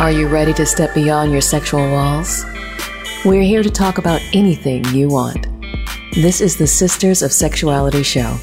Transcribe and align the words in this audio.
Are 0.00 0.10
you 0.10 0.28
ready 0.28 0.54
to 0.54 0.64
step 0.64 0.94
beyond 0.94 1.30
your 1.30 1.42
sexual 1.42 1.90
walls? 1.90 2.46
We're 3.22 3.42
here 3.42 3.62
to 3.62 3.68
talk 3.68 3.98
about 3.98 4.22
anything 4.32 4.82
you 4.94 5.08
want. 5.08 5.46
This 6.14 6.40
is 6.40 6.56
the 6.56 6.66
Sisters 6.66 7.20
of 7.20 7.34
Sexuality 7.34 8.02
show, 8.02 8.38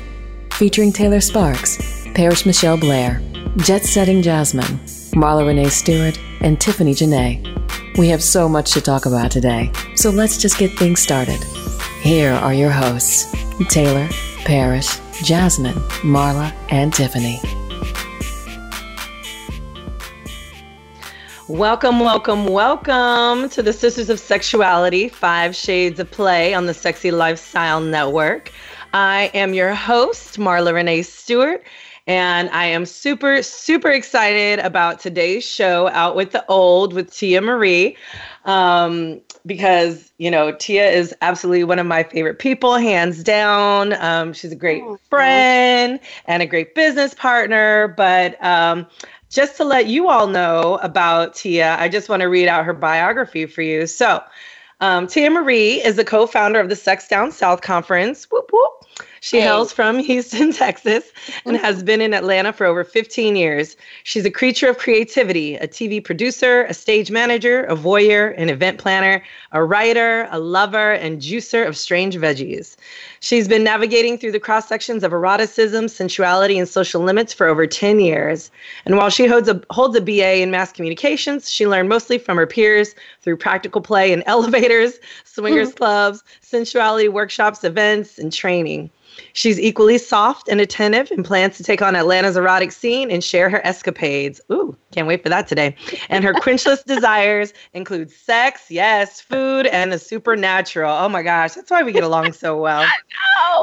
featuring 0.51 0.93
Taylor 0.93 1.20
Sparks, 1.20 2.05
Paris 2.13 2.46
Michelle 2.46 2.77
Blair, 2.77 3.23
Jet 3.57 3.84
Setting 3.84 4.21
Jasmine, 4.21 4.77
Marla 5.16 5.48
Renee 5.48 5.70
Stewart, 5.70 6.20
and 6.41 6.62
Tiffany 6.62 6.93
Janae. 6.93 7.98
We 7.98 8.08
have 8.09 8.21
so 8.21 8.48
much 8.48 8.73
to 8.73 8.80
talk 8.81 9.08
about 9.08 9.31
today, 9.31 9.71
so 9.95 10.12
let's 10.12 10.38
just 10.38 10.59
get 10.59 10.77
things 10.77 10.99
started. 11.02 11.44
Here 12.02 12.34
are 12.34 12.53
your 12.53 12.70
hosts 12.70 13.34
Taylor, 13.70 14.08
Paris, 14.45 15.02
Jasmine, 15.23 15.73
Marla, 16.03 16.53
and 16.70 16.94
Tiffany. 16.94 17.41
Welcome, 21.49 22.01
welcome, 22.01 22.47
welcome 22.47 23.47
to 23.51 23.63
the 23.63 23.71
Sisters 23.71 24.09
of 24.09 24.19
Sexuality 24.19 25.07
Five 25.07 25.55
Shades 25.55 25.97
of 25.97 26.11
Play 26.11 26.53
on 26.53 26.65
the 26.65 26.73
Sexy 26.73 27.09
Lifestyle 27.09 27.79
Network. 27.79 28.51
I 28.93 29.31
am 29.33 29.53
your 29.53 29.73
host, 29.73 30.37
Marla 30.37 30.73
Renee 30.73 31.03
Stewart, 31.03 31.63
and 32.05 32.49
I 32.49 32.65
am 32.65 32.85
super, 32.85 33.41
super 33.41 33.89
excited 33.89 34.59
about 34.59 34.99
today's 34.99 35.45
show, 35.45 35.87
Out 35.87 36.17
with 36.17 36.31
the 36.31 36.45
Old 36.47 36.91
with 36.91 37.13
Tia 37.13 37.39
Marie. 37.39 37.95
Um, 38.43 39.21
because, 39.45 40.11
you 40.17 40.29
know, 40.29 40.51
Tia 40.51 40.89
is 40.89 41.15
absolutely 41.21 41.63
one 41.63 41.79
of 41.79 41.85
my 41.85 42.03
favorite 42.03 42.39
people, 42.39 42.75
hands 42.75 43.23
down. 43.23 43.93
Um, 43.93 44.34
she's 44.34 44.51
a 44.51 44.55
great 44.55 44.84
oh, 44.85 44.99
friend 45.09 45.99
and 46.25 46.43
a 46.43 46.45
great 46.45 46.75
business 46.75 47.13
partner. 47.13 47.93
But 47.95 48.41
um, 48.43 48.85
just 49.30 49.58
to 49.58 49.63
let 49.63 49.88
you 49.88 50.09
all 50.09 50.27
know 50.27 50.79
about 50.82 51.35
Tia, 51.35 51.76
I 51.77 51.90
just 51.90 52.10
want 52.10 52.21
to 52.21 52.27
read 52.27 52.48
out 52.48 52.65
her 52.65 52.74
biography 52.74 53.46
for 53.46 53.62
you. 53.62 53.88
So, 53.88 54.24
um, 54.79 55.07
Tia 55.07 55.29
Marie 55.29 55.84
is 55.84 55.96
the 55.96 56.05
co 56.05 56.27
founder 56.27 56.60
of 56.60 56.70
the 56.70 56.76
Sex 56.76 57.07
Down 57.07 57.32
South 57.32 57.62
Conference. 57.62 58.26
Whoop, 58.26 58.49
whoop. 58.51 59.07
She 59.21 59.37
hey. 59.37 59.43
hails 59.43 59.71
from 59.71 59.99
Houston, 59.99 60.51
Texas, 60.54 61.12
and 61.46 61.57
has 61.57 61.84
been 61.84 62.01
in 62.01 62.13
Atlanta 62.13 62.54
for 62.54 62.65
over 62.65 62.84
15 62.84 63.35
years. 63.35 63.76
She's 64.03 64.25
a 64.25 64.31
creature 64.31 64.69
of 64.69 64.78
creativity, 64.78 65.56
a 65.56 65.68
TV 65.68 66.03
producer, 66.03 66.63
a 66.63 66.73
stage 66.73 67.12
manager, 67.12 67.63
a 67.63 67.75
voyeur, 67.75 68.34
an 68.38 68.50
event 68.50 68.78
planner, 68.78 69.23
a 69.51 69.63
writer, 69.63 70.28
a 70.31 70.40
lover, 70.40 70.94
and 70.94 71.22
juicer 71.22 71.68
of 71.68 71.75
strange 71.75 72.16
veggies. 72.16 72.75
She's 73.19 73.47
been 73.47 73.63
navigating 73.63 74.18
through 74.18 74.34
the 74.34 74.40
cross 74.40 74.68
sections 74.68 75.03
of 75.03 75.12
eroticism, 75.12 75.88
sensuality, 75.88 76.59
and 76.59 76.68
social 76.68 77.01
limits 77.01 77.34
for 77.34 77.47
over 77.47 77.66
10 77.66 78.00
years. 78.00 78.51
And 78.85 78.97
while 78.97 79.09
she 79.09 79.25
holds 79.25 79.50
a, 79.50 79.62
holds 79.72 79.95
a 79.95 80.01
BA 80.01 80.41
in 80.41 80.51
mass 80.51 80.72
communications, 80.72 81.50
she 81.50 81.68
learned 81.68 81.90
mostly 81.90 82.18
from 82.18 82.38
her 82.38 82.47
peers 82.47 82.94
through 83.22 83.38
practical 83.38 83.81
play 83.81 84.12
in 84.12 84.23
elevators, 84.28 85.00
swingers 85.38 85.69
mm-hmm. 85.69 85.78
clubs, 85.78 86.24
sensuality 86.41 87.09
workshops, 87.09 87.63
events, 87.63 88.18
and 88.18 88.34
training. 88.34 88.90
She's 89.34 89.59
equally 89.59 89.97
soft 89.97 90.47
and 90.47 90.62
attentive 90.62 91.12
and 91.12 91.24
plans 91.25 91.57
to 91.57 91.63
take 91.63 91.81
on 91.81 91.96
Atlanta's 91.96 92.38
erotic 92.38 92.72
scene 92.72 93.09
and 93.09 93.24
share 93.24 93.50
her 93.50 93.66
escapades. 93.66 94.41
Ooh, 94.52 94.75
can't 94.91 95.07
wait 95.07 95.24
for 95.24 95.29
that 95.29 95.47
today. 95.47 95.75
And 96.09 96.24
her 96.24 96.34
quenchless 96.34 96.85
desires 96.85 97.53
include 97.74 98.12
sex, 98.12 98.69
yes, 98.69 99.22
food, 99.22 99.68
and 99.68 99.91
the 99.91 100.00
supernatural. 100.00 100.91
Oh 100.91 101.09
my 101.09 101.24
gosh, 101.24 101.53
that's 101.53 101.72
why 101.72 101.84
we 101.84 101.91
get 101.91 102.03
along 102.03 102.34
so 102.34 102.59
well. 102.59 102.85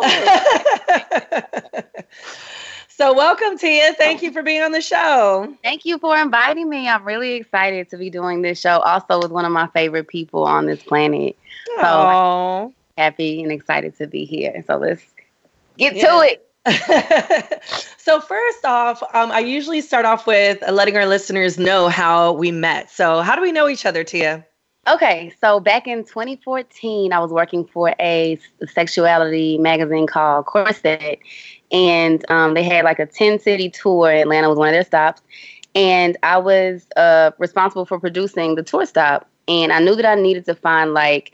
So, 2.97 3.13
welcome, 3.13 3.59
Tia. 3.59 3.93
Thank 3.95 4.23
you 4.23 4.31
for 4.31 4.43
being 4.43 4.63
on 4.63 4.71
the 4.71 4.81
show. 4.81 5.53
Thank 5.65 5.85
you 5.85 5.99
for 5.99 6.17
inviting 6.17 6.69
me. 6.69 6.89
I'm 6.89 7.05
really 7.05 7.33
excited 7.33 7.91
to 7.91 7.97
be 7.97 8.09
doing 8.09 8.43
this 8.43 8.61
show, 8.61 8.79
also 8.79 9.21
with 9.21 9.33
one 9.33 9.45
of 9.45 9.51
my 9.51 9.67
favorite 9.69 10.07
people 10.07 10.45
on 10.45 10.67
this 10.67 10.83
planet. 10.83 11.37
So, 11.81 12.73
happy 12.97 13.43
and 13.43 13.51
excited 13.51 13.97
to 13.99 14.07
be 14.07 14.25
here. 14.25 14.63
So, 14.69 14.77
let's 14.77 15.03
Get 15.77 15.97
yeah. 15.97 16.07
to 16.07 16.21
it. 16.21 16.41
so 17.99 18.21
first 18.21 18.65
off, 18.65 19.03
um, 19.13 19.31
I 19.33 19.41
usually 19.41 19.81
start 19.81 20.07
off 20.07 20.27
with 20.27 20.63
letting 20.71 20.97
our 20.97 21.07
listeners 21.07 21.59
know 21.59 21.89
how 21.89 22.33
we 22.33 22.51
met. 22.51 22.91
So 22.91 23.21
how 23.21 23.37
do 23.37 23.43
we 23.43 23.53
know 23.53 23.69
each 23.69 23.85
other, 23.85 24.03
Tia? 24.03 24.47
Okay, 24.87 25.33
so 25.41 25.61
back 25.61 25.87
in 25.87 26.05
2014, 26.05 27.13
I 27.13 27.19
was 27.19 27.31
working 27.31 27.65
for 27.65 27.95
a 27.99 28.39
sexuality 28.67 29.59
magazine 29.59 30.07
called 30.07 30.47
Corset, 30.47 31.19
and 31.71 32.29
um, 32.31 32.55
they 32.55 32.63
had 32.63 32.85
like 32.85 32.99
a 32.99 33.07
10 33.07 33.41
city 33.41 33.71
tour. 33.71 34.11
Atlanta 34.11 34.49
was 34.49 34.59
one 34.59 34.69
of 34.69 34.75
their 34.75 34.85
stops, 34.85 35.23
and 35.75 36.17
I 36.23 36.39
was 36.39 36.87
uh, 36.97 37.33
responsible 37.39 37.87
for 37.87 37.99
producing 37.99 38.55
the 38.55 38.63
tour 38.63 38.87
stop. 38.87 39.29
And 39.47 39.73
I 39.73 39.81
knew 39.81 39.95
that 39.97 40.07
I 40.07 40.15
needed 40.15 40.47
to 40.47 40.55
find 40.55 40.95
like 40.95 41.33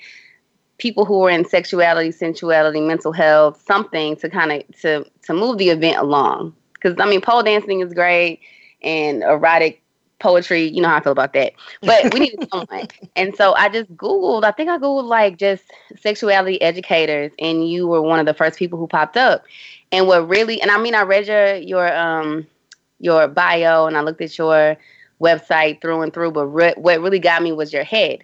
people 0.78 1.04
who 1.04 1.20
were 1.20 1.30
in 1.30 1.44
sexuality, 1.44 2.10
sensuality, 2.10 2.80
mental 2.80 3.12
health, 3.12 3.62
something 3.64 4.16
to 4.16 4.28
kind 4.28 4.52
of 4.52 4.80
to 4.80 5.04
to 5.22 5.34
move 5.34 5.58
the 5.58 5.68
event 5.68 5.98
along. 5.98 6.54
Because 6.74 6.96
I 6.98 7.08
mean, 7.08 7.20
pole 7.20 7.42
dancing 7.42 7.80
is 7.80 7.92
great, 7.92 8.40
and 8.82 9.22
erotic 9.22 9.82
poetry, 10.20 10.68
you 10.68 10.80
know 10.80 10.88
how 10.88 10.96
I 10.96 11.00
feel 11.02 11.12
about 11.12 11.32
that. 11.32 11.54
But 11.82 12.12
we 12.14 12.20
need 12.20 12.48
someone. 12.52 12.86
And 13.16 13.34
so 13.34 13.54
I 13.54 13.68
just 13.68 13.94
Googled, 13.96 14.44
I 14.44 14.52
think 14.52 14.70
I 14.70 14.78
Googled 14.78 15.04
like 15.04 15.36
just 15.36 15.64
sexuality 15.98 16.62
educators, 16.62 17.32
and 17.40 17.68
you 17.68 17.88
were 17.88 18.02
one 18.02 18.20
of 18.20 18.26
the 18.26 18.34
first 18.34 18.58
people 18.58 18.78
who 18.78 18.86
popped 18.86 19.16
up. 19.16 19.44
And 19.92 20.06
what 20.06 20.28
really, 20.28 20.60
and 20.62 20.70
I 20.70 20.78
mean, 20.78 20.94
I 20.94 21.02
read 21.02 21.26
your 21.26 21.54
your 21.56 21.96
um 21.96 22.46
your 22.98 23.28
bio, 23.28 23.86
and 23.86 23.96
I 23.96 24.02
looked 24.02 24.20
at 24.20 24.36
your 24.38 24.76
website 25.20 25.80
through 25.80 26.02
and 26.02 26.12
through. 26.12 26.32
But 26.32 26.46
re- 26.46 26.74
what 26.76 27.00
really 27.00 27.18
got 27.18 27.42
me 27.42 27.52
was 27.52 27.72
your 27.72 27.84
head 27.84 28.20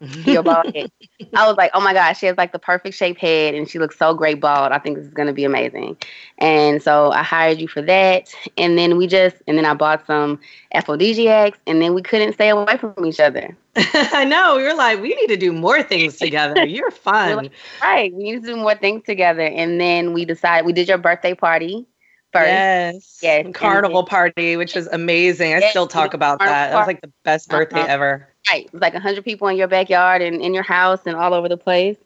your 0.00 0.42
bald 0.42 0.74
head. 0.74 0.90
I 1.34 1.46
was 1.46 1.56
like, 1.56 1.70
oh 1.74 1.80
my 1.80 1.92
gosh, 1.92 2.18
she 2.18 2.26
has 2.26 2.36
like 2.36 2.52
the 2.52 2.58
perfect 2.58 2.96
shaped 2.96 3.20
head 3.20 3.54
and 3.54 3.68
she 3.68 3.78
looks 3.78 3.98
so 3.98 4.14
great 4.14 4.40
bald. 4.40 4.72
I 4.72 4.78
think 4.78 4.96
this 4.96 5.06
is 5.06 5.12
going 5.12 5.26
to 5.26 5.32
be 5.32 5.44
amazing. 5.44 5.96
And 6.38 6.82
so 6.82 7.10
I 7.10 7.22
hired 7.22 7.58
you 7.58 7.68
for 7.68 7.82
that. 7.82 8.32
And 8.56 8.78
then 8.78 8.96
we 8.96 9.06
just, 9.06 9.36
and 9.46 9.58
then 9.58 9.64
I 9.64 9.74
bought 9.74 10.06
some 10.06 10.38
aphrodisiacs 10.74 11.58
and 11.66 11.82
then 11.82 11.94
we 11.94 12.02
couldn't 12.02 12.34
stay 12.34 12.48
away 12.50 12.76
from 12.76 13.04
each 13.04 13.20
other. 13.20 13.56
I 13.76 14.24
know. 14.24 14.56
We 14.56 14.62
were 14.62 14.74
like, 14.74 15.00
we 15.00 15.14
need 15.14 15.28
to 15.28 15.36
do 15.36 15.52
more 15.52 15.82
things 15.82 16.16
together. 16.16 16.64
You're 16.64 16.90
fun. 16.92 17.36
like, 17.36 17.52
right. 17.82 18.12
We 18.12 18.24
need 18.24 18.42
to 18.42 18.46
do 18.48 18.56
more 18.56 18.74
things 18.74 19.04
together. 19.04 19.42
And 19.42 19.80
then 19.80 20.12
we 20.12 20.24
decided, 20.24 20.66
we 20.66 20.72
did 20.72 20.88
your 20.88 20.98
birthday 20.98 21.34
party. 21.34 21.86
First. 22.32 22.46
Yes. 22.46 23.18
Yes. 23.22 23.46
Carnival 23.54 24.04
party, 24.04 24.56
which 24.56 24.74
was 24.74 24.86
amazing. 24.88 25.54
I 25.54 25.58
yes, 25.58 25.70
still 25.70 25.86
talk 25.86 26.12
about 26.12 26.38
that. 26.40 26.70
That 26.70 26.76
was 26.76 26.86
like 26.86 27.00
the 27.00 27.12
best 27.24 27.48
birthday 27.48 27.80
uh-huh. 27.80 27.88
ever. 27.88 28.28
Right. 28.50 28.66
It 28.66 28.72
was 28.72 28.82
like 28.82 28.92
100 28.92 29.24
people 29.24 29.48
in 29.48 29.56
your 29.56 29.68
backyard 29.68 30.20
and 30.20 30.40
in 30.42 30.52
your 30.52 30.62
house 30.62 31.00
and 31.06 31.16
all 31.16 31.32
over 31.32 31.48
the 31.48 31.56
place. 31.56 31.96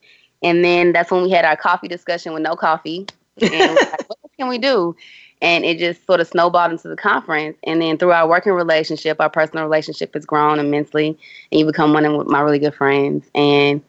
And 0.42 0.64
then 0.64 0.92
that's 0.92 1.10
when 1.10 1.22
we 1.22 1.30
had 1.30 1.44
our 1.44 1.56
coffee 1.56 1.88
discussion 1.88 2.32
with 2.32 2.42
no 2.42 2.54
coffee. 2.54 3.06
And 3.40 3.74
like, 3.74 4.08
what 4.08 4.18
can 4.38 4.48
we 4.48 4.58
do? 4.58 4.94
And 5.40 5.64
it 5.64 5.78
just 5.78 6.06
sort 6.06 6.20
of 6.20 6.28
snowballed 6.28 6.70
into 6.70 6.88
the 6.88 6.96
conference. 6.96 7.58
And 7.64 7.82
then 7.82 7.98
through 7.98 8.12
our 8.12 8.28
working 8.28 8.52
relationship, 8.52 9.20
our 9.20 9.30
personal 9.30 9.64
relationship 9.64 10.14
has 10.14 10.24
grown 10.24 10.60
immensely. 10.60 11.18
And 11.50 11.58
you 11.58 11.66
become 11.66 11.92
one 11.92 12.04
of 12.04 12.26
my 12.28 12.40
really 12.40 12.60
good 12.60 12.74
friends. 12.74 13.28
And 13.34 13.82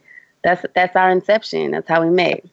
that's 0.43 0.65
that's 0.73 0.95
our 0.95 1.11
inception. 1.11 1.71
That's 1.71 1.87
how 1.87 2.01
we 2.01 2.09
met. 2.09 2.43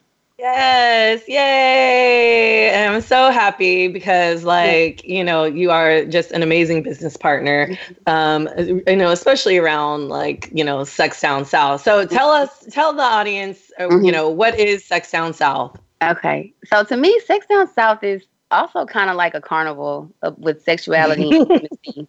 Yes, 0.41 1.23
yay. 1.29 2.71
And 2.71 2.95
I'm 2.95 3.03
so 3.03 3.31
happy 3.31 3.89
because 3.89 4.43
like, 4.43 5.05
you 5.05 5.23
know, 5.23 5.45
you 5.45 5.71
are 5.71 6.07
just 6.07 6.31
an 6.31 6.43
amazing 6.43 6.83
business 6.83 7.15
partner. 7.15 7.77
Um, 8.07 8.49
you 8.57 8.97
know, 8.97 9.11
especially 9.11 9.59
around 9.59 10.09
like, 10.09 10.51
you 10.55 10.65
know, 10.65 10.83
Sex 10.85 11.21
Down 11.21 11.45
South. 11.45 11.83
So 11.83 12.07
tell 12.07 12.31
us, 12.31 12.65
tell 12.71 12.95
the 12.95 13.03
audience, 13.03 13.71
uh, 13.79 13.89
mm-hmm. 13.89 14.03
you 14.03 14.11
know, 14.11 14.31
what 14.31 14.59
is 14.59 14.83
Sex 14.83 15.11
Down 15.11 15.35
South? 15.35 15.79
Okay. 16.03 16.55
So 16.65 16.85
to 16.85 16.97
me, 16.97 17.21
Sex 17.27 17.45
Down 17.45 17.71
South 17.71 18.03
is 18.03 18.25
also 18.51 18.87
kind 18.87 19.11
of 19.11 19.17
like 19.17 19.35
a 19.35 19.43
carnival 19.43 20.11
of, 20.23 20.39
with 20.39 20.63
sexuality 20.63 21.39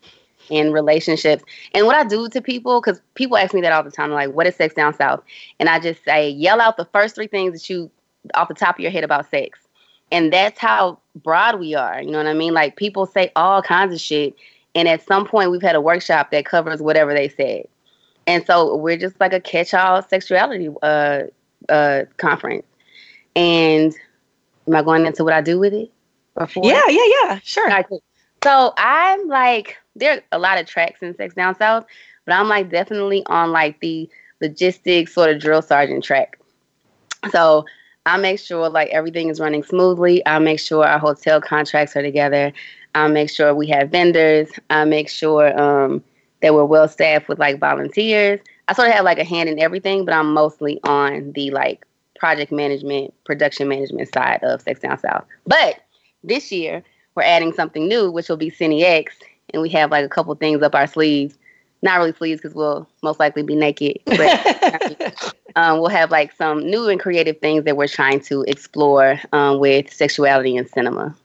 and 0.50 0.74
relationships. 0.74 1.44
And 1.74 1.86
what 1.86 1.98
I 1.98 2.06
do 2.06 2.30
to 2.30 2.42
people, 2.42 2.80
because 2.80 3.01
people 3.16 3.36
ask 3.36 3.54
me 3.54 3.60
that 3.60 3.74
all 3.74 3.84
the 3.84 3.92
time, 3.92 4.12
like, 4.12 4.31
what 4.31 4.48
is 4.48 4.56
sex 4.56 4.74
down 4.74 4.94
south? 4.94 5.22
And 5.60 5.68
I 5.68 5.80
just 5.80 6.01
say, 6.06 6.30
yell 6.30 6.62
out 6.62 6.77
the 6.77 6.86
first 6.86 7.16
three 7.16 7.27
things 7.27 7.51
that 7.51 7.69
you 7.69 7.92
off 8.33 8.47
the 8.47 8.53
top 8.53 8.75
of 8.75 8.79
your 8.79 8.91
head 8.91 9.03
about 9.03 9.29
sex. 9.29 9.59
And 10.12 10.31
that's 10.31 10.59
how 10.59 11.00
broad 11.15 11.59
we 11.59 11.73
are. 11.73 12.01
You 12.01 12.12
know 12.12 12.18
what 12.18 12.27
I 12.27 12.33
mean? 12.33 12.53
Like 12.53 12.75
people 12.75 13.06
say 13.06 13.31
all 13.35 13.62
kinds 13.62 13.94
of 13.94 14.00
shit. 14.00 14.35
And 14.75 14.88
at 14.88 15.06
some 15.06 15.25
point, 15.25 15.51
we've 15.51 15.62
had 15.62 15.75
a 15.75 15.81
workshop 15.81 16.31
that 16.31 16.45
covers 16.45 16.81
whatever 16.81 17.13
they 17.13 17.29
said. 17.29 17.68
And 18.27 18.45
so 18.45 18.75
we're 18.75 18.97
just 18.97 19.19
like 19.19 19.33
a 19.33 19.39
catch 19.39 19.73
all 19.73 20.01
sexuality 20.01 20.69
uh, 20.81 21.23
uh, 21.69 22.03
conference. 22.18 22.65
And 23.35 23.94
am 24.67 24.75
I 24.75 24.81
going 24.81 25.06
into 25.06 25.24
what 25.24 25.33
I 25.33 25.41
do 25.41 25.59
with 25.59 25.74
it? 25.74 25.91
Before? 26.38 26.65
Yeah, 26.65 26.88
yeah, 26.88 27.06
yeah. 27.24 27.39
Sure. 27.44 27.67
Right, 27.67 27.85
cool. 27.88 28.03
So 28.44 28.74
I'm 28.77 29.27
like, 29.27 29.77
there 29.95 30.13
are 30.13 30.21
a 30.31 30.39
lot 30.39 30.59
of 30.59 30.65
tracks 30.65 31.01
in 31.01 31.15
Sex 31.15 31.35
Down 31.35 31.56
South, 31.57 31.85
but 32.25 32.33
I'm 32.33 32.47
like 32.47 32.69
definitely 32.69 33.24
on 33.27 33.51
like 33.51 33.79
the 33.81 34.09
logistics 34.41 35.13
sort 35.13 35.29
of 35.29 35.39
drill 35.39 35.62
sergeant 35.62 36.03
track. 36.03 36.39
So 37.31 37.65
I 38.06 38.18
make 38.18 38.39
sure 38.39 38.69
like 38.69 38.89
everything 38.89 39.30
is 39.30 39.39
running 39.39 39.63
smoothly. 39.63 40.25
I 40.25 40.39
make 40.39 40.59
sure 40.59 40.86
our 40.86 41.00
hotel 41.00 41.39
contracts 41.39 41.95
are 41.95 42.01
together. 42.01 42.51
I 42.95 43.07
make 43.07 43.30
sure 43.30 43.53
we 43.53 43.68
have 43.68 43.89
vendors. 43.89 44.50
I 44.69 44.86
make 44.86 45.07
sure 45.07 45.59
um, 45.59 46.03
that 46.42 46.53
we're 46.53 46.65
well 46.65 46.88
staffed 46.88 47.27
with 47.27 47.39
like 47.39 47.59
volunteers. 47.59 48.39
I 48.68 48.74
sort 48.74 48.88
of 48.89 48.95
have 48.95 49.06
like 49.06 49.19
a 49.19 49.24
hand 49.24 49.50
in 49.50 49.59
everything, 49.59 50.06
but 50.06 50.13
I'm 50.13 50.33
mostly 50.33 50.80
on 50.83 51.31
the 51.33 51.51
like 51.51 51.86
project 52.18 52.51
management, 52.51 53.13
production 53.24 53.68
management 53.68 54.12
side 54.13 54.39
of 54.44 54.62
Sex 54.62 54.80
Down 54.80 54.98
South. 54.98 55.25
But 55.45 55.81
this 56.24 56.51
year 56.51 56.83
we're 57.15 57.24
adding 57.24 57.53
something 57.53 57.88
new, 57.88 58.12
which 58.12 58.30
will 58.30 58.38
be 58.38 58.50
Cine 58.51 58.81
X, 58.81 59.15
and 59.53 59.62
we 59.62 59.69
have 59.69 59.92
like 59.92 60.06
a 60.06 60.09
couple 60.09 60.33
things 60.36 60.62
up 60.63 60.74
our 60.74 60.88
sleeves. 60.88 61.38
Not 61.81 61.98
really 61.98 62.13
sleeves 62.13 62.42
because 62.42 62.56
we'll 62.56 62.88
most 63.01 63.19
likely 63.19 63.42
be 63.42 63.56
naked, 63.56 64.00
but 64.06 65.36
um, 65.56 65.80
we'll 65.80 65.89
have 65.89 66.12
like 66.12 66.31
some 66.33 66.60
new 66.60 66.88
and 66.88 67.00
creative 67.00 67.39
things 67.39 67.63
that 67.66 67.75
we're 67.75 67.88
trying 67.88 68.19
to 68.22 68.44
explore 68.44 69.19
um, 69.33 69.60
with 69.60 69.92
sexuality 69.92 70.56
in 70.56 70.68
cinema. 70.68 71.16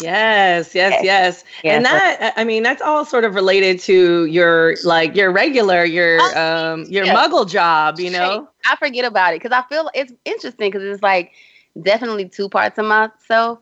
Yes, 0.00 0.74
yes, 0.74 1.00
yes. 1.02 1.44
yes. 1.62 1.76
And 1.76 1.84
that 1.84 2.32
I 2.36 2.44
mean 2.44 2.62
that's 2.62 2.80
all 2.80 3.04
sort 3.04 3.24
of 3.24 3.34
related 3.34 3.80
to 3.80 4.24
your 4.26 4.76
like 4.84 5.14
your 5.14 5.30
regular 5.30 5.84
your 5.84 6.20
um 6.38 6.84
your 6.84 7.04
yeah. 7.04 7.14
muggle 7.14 7.48
job, 7.48 7.98
you 7.98 8.10
know. 8.10 8.48
I 8.64 8.76
forget 8.76 9.04
about 9.04 9.34
it 9.34 9.40
cuz 9.40 9.52
I 9.52 9.62
feel 9.68 9.90
it's 9.94 10.12
interesting 10.24 10.70
cuz 10.70 10.82
it's 10.82 11.02
like 11.02 11.32
definitely 11.82 12.28
two 12.28 12.48
parts 12.48 12.78
of 12.78 12.86
myself. 12.86 13.58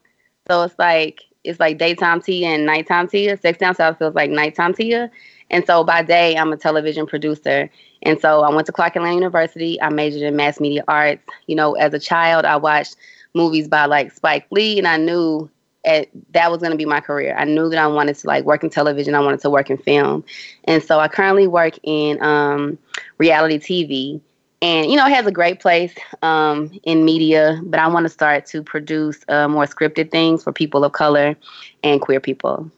So 0.49 0.62
it's 0.62 0.79
like 0.79 1.23
it's 1.44 1.61
like 1.61 1.79
daytime 1.79 2.20
Tia 2.20 2.49
and 2.49 2.67
nighttime 2.67 3.08
Tia. 3.08 3.37
Sex 3.37 3.58
Down 3.58 3.75
South 3.75 3.99
feels 3.99 4.14
like 4.14 4.31
nighttime 4.31 4.75
Tia. 4.75 5.11
And 5.50 5.66
so 5.66 5.84
by 5.84 6.02
day 6.02 6.36
I'm 6.36 6.52
a 6.52 6.56
television 6.56 7.06
producer. 7.06 7.70
And 8.02 8.20
so 8.20 8.42
I 8.42 8.54
went 8.54 8.66
to 8.66 8.72
Clark 8.72 8.96
Atlanta 8.96 9.14
University. 9.14 9.80
I 9.80 9.88
majored 9.90 10.22
in 10.22 10.36
mass 10.36 10.60
media 10.60 10.84
arts. 10.88 11.22
You 11.46 11.56
know, 11.56 11.74
as 11.74 11.94
a 11.94 11.98
child 11.98 12.44
I 12.44 12.56
watched 12.56 12.96
movies 13.34 13.68
by 13.68 13.86
like 13.86 14.12
Spike 14.12 14.46
Lee 14.50 14.78
and 14.78 14.86
I 14.86 14.96
knew 14.96 15.50
at, 15.84 16.08
that 16.32 16.50
was 16.50 16.60
going 16.60 16.72
to 16.72 16.76
be 16.76 16.84
my 16.84 17.00
career. 17.00 17.34
I 17.36 17.44
knew 17.44 17.68
that 17.70 17.78
I 17.78 17.86
wanted 17.86 18.16
to 18.16 18.26
like 18.26 18.44
work 18.44 18.62
in 18.62 18.70
television. 18.70 19.14
I 19.14 19.20
wanted 19.20 19.40
to 19.40 19.50
work 19.50 19.70
in 19.70 19.78
film, 19.78 20.24
and 20.64 20.82
so 20.82 21.00
I 21.00 21.08
currently 21.08 21.46
work 21.46 21.78
in 21.82 22.22
um, 22.22 22.78
reality 23.18 23.58
TV. 23.58 24.20
And 24.60 24.90
you 24.90 24.96
know, 24.96 25.06
it 25.06 25.14
has 25.14 25.26
a 25.26 25.32
great 25.32 25.60
place 25.60 25.94
um, 26.22 26.72
in 26.82 27.04
media, 27.04 27.60
but 27.64 27.78
I 27.78 27.86
want 27.86 28.04
to 28.04 28.10
start 28.10 28.44
to 28.46 28.62
produce 28.62 29.24
uh, 29.28 29.48
more 29.48 29.66
scripted 29.66 30.10
things 30.10 30.42
for 30.42 30.52
people 30.52 30.84
of 30.84 30.92
color 30.92 31.36
and 31.84 32.00
queer 32.00 32.20
people. 32.20 32.70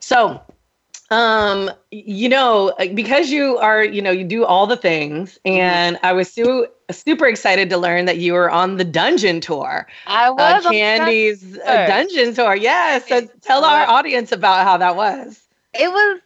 So 0.00 0.40
um, 1.10 1.70
you 1.90 2.28
know, 2.28 2.72
because 2.94 3.30
you 3.30 3.58
are, 3.58 3.84
you 3.84 4.00
know, 4.00 4.12
you 4.12 4.24
do 4.24 4.44
all 4.44 4.66
the 4.66 4.76
things, 4.76 5.38
mm-hmm. 5.44 5.58
and 5.58 5.98
I 6.02 6.12
was 6.12 6.32
so 6.32 6.68
super 6.90 7.26
excited 7.26 7.68
to 7.70 7.78
learn 7.78 8.04
that 8.04 8.18
you 8.18 8.32
were 8.32 8.50
on 8.50 8.76
the 8.76 8.84
dungeon 8.84 9.40
tour. 9.40 9.86
I 10.06 10.30
was 10.30 10.66
uh, 10.66 10.70
Kandi's 10.70 11.58
uh, 11.58 11.86
dungeon 11.86 12.34
tour. 12.34 12.54
Yes, 12.54 13.04
yeah, 13.08 13.20
so 13.20 13.26
tell 13.40 13.64
our 13.64 13.86
audience 13.86 14.30
about 14.30 14.64
how 14.64 14.76
that 14.76 14.94
was. 14.94 15.40
It 15.74 15.90
was 15.90 16.20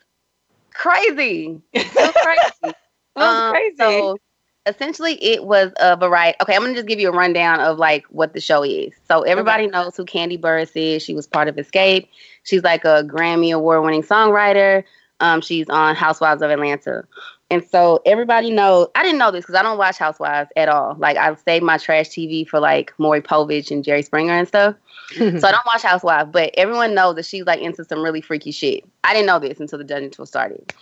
crazy. 0.73 1.61
It 1.73 1.95
was 1.95 2.13
crazy. 2.13 2.43
it 2.65 2.77
was 3.17 3.25
um, 3.25 3.53
crazy. 3.53 3.77
So 3.79 4.19
essentially, 4.67 5.23
it 5.23 5.45
was 5.45 5.73
a 5.81 5.97
variety. 5.97 6.37
Okay, 6.43 6.55
I'm 6.55 6.63
gonna 6.63 6.75
just 6.75 6.87
give 6.87 7.01
you 7.01 7.09
a 7.09 7.13
rundown 7.13 7.61
of 7.61 7.79
like 7.79 8.05
what 8.07 8.35
the 8.35 8.41
show 8.41 8.63
is. 8.63 8.93
So 9.09 9.23
everybody 9.23 9.65
okay. 9.65 9.71
knows 9.71 9.97
who 9.97 10.05
Kandi 10.05 10.39
Burruss 10.39 10.73
is. 10.75 11.03
She 11.03 11.15
was 11.15 11.27
part 11.27 11.49
of 11.49 11.57
Xscape. 11.57 12.09
She's 12.45 12.63
like 12.63 12.85
a 12.85 13.03
Grammy 13.05 13.55
award 13.55 13.83
winning 13.85 14.03
songwriter. 14.03 14.85
Um, 15.21 15.41
she's 15.41 15.69
on 15.69 15.95
Housewives 15.95 16.43
of 16.43 16.51
Atlanta. 16.51 17.05
And 17.51 17.65
so 17.65 18.01
everybody 18.05 18.51
knows, 18.51 18.89
I 18.95 19.03
didn't 19.03 19.19
know 19.19 19.31
this 19.31 19.45
because 19.45 19.55
I 19.55 19.63
don't 19.63 19.79
watch 19.79 19.99
Housewives 19.99 20.51
at 20.57 20.69
all. 20.69 20.97
Like 20.99 21.17
I 21.17 21.35
save 21.37 21.63
my 21.63 21.79
trash 21.79 22.09
TV 22.09 22.49
for 22.49 22.59
like 22.59 22.93
Maury 22.99 23.21
Povich 23.21 23.71
and 23.71 23.85
Jerry 23.85 24.03
Springer 24.03 24.33
and 24.33 24.49
stuff. 24.49 24.75
so 25.17 25.25
I 25.25 25.53
don't 25.53 25.67
watch 25.67 25.83
Housewives, 25.83 26.31
but 26.33 26.53
everyone 26.57 26.95
knows 26.95 27.17
that 27.17 27.27
she's 27.27 27.45
like 27.45 27.61
into 27.61 27.85
some 27.85 28.03
really 28.03 28.21
freaky 28.21 28.51
shit. 28.51 28.85
I 29.05 29.13
didn't 29.13 29.27
know 29.27 29.39
this 29.39 29.61
until 29.61 29.79
the 29.79 29.85
Dungeon 29.85 30.11
Tour 30.11 30.27
started. 30.27 30.73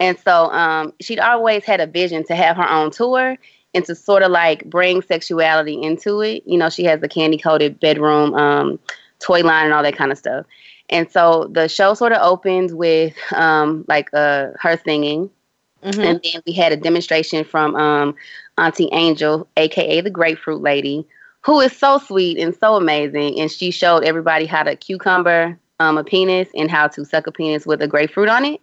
And 0.00 0.18
so 0.18 0.50
um, 0.50 0.92
she'd 1.00 1.20
always 1.20 1.64
had 1.64 1.80
a 1.80 1.86
vision 1.86 2.24
to 2.24 2.34
have 2.34 2.56
her 2.56 2.68
own 2.68 2.90
tour 2.90 3.36
and 3.74 3.84
to 3.84 3.94
sort 3.94 4.22
of 4.22 4.30
like 4.30 4.64
bring 4.64 5.02
sexuality 5.02 5.80
into 5.80 6.20
it. 6.20 6.42
You 6.46 6.58
know, 6.58 6.70
she 6.70 6.84
has 6.84 7.00
the 7.00 7.08
candy 7.08 7.38
coated 7.38 7.78
bedroom 7.78 8.34
um, 8.34 8.78
toy 9.18 9.42
line 9.42 9.66
and 9.66 9.74
all 9.74 9.82
that 9.82 9.96
kind 9.96 10.12
of 10.12 10.18
stuff. 10.18 10.46
And 10.92 11.10
so 11.10 11.48
the 11.50 11.68
show 11.68 11.94
sort 11.94 12.12
of 12.12 12.20
opens 12.22 12.74
with 12.74 13.14
um, 13.32 13.84
like 13.88 14.10
uh, 14.12 14.48
her 14.60 14.78
singing. 14.84 15.30
Mm-hmm. 15.82 16.00
And 16.00 16.20
then 16.22 16.42
we 16.46 16.52
had 16.52 16.70
a 16.70 16.76
demonstration 16.76 17.44
from 17.44 17.74
um, 17.74 18.14
Auntie 18.58 18.90
Angel, 18.92 19.48
aka 19.56 20.00
the 20.00 20.10
Grapefruit 20.10 20.60
Lady, 20.60 21.04
who 21.40 21.60
is 21.60 21.76
so 21.76 21.98
sweet 21.98 22.38
and 22.38 22.54
so 22.54 22.76
amazing. 22.76 23.40
And 23.40 23.50
she 23.50 23.70
showed 23.70 24.04
everybody 24.04 24.46
how 24.46 24.62
to 24.62 24.76
cucumber 24.76 25.58
um, 25.80 25.98
a 25.98 26.04
penis 26.04 26.48
and 26.54 26.70
how 26.70 26.88
to 26.88 27.04
suck 27.04 27.26
a 27.26 27.32
penis 27.32 27.66
with 27.66 27.82
a 27.82 27.88
grapefruit 27.88 28.28
on 28.28 28.44
it. 28.44 28.60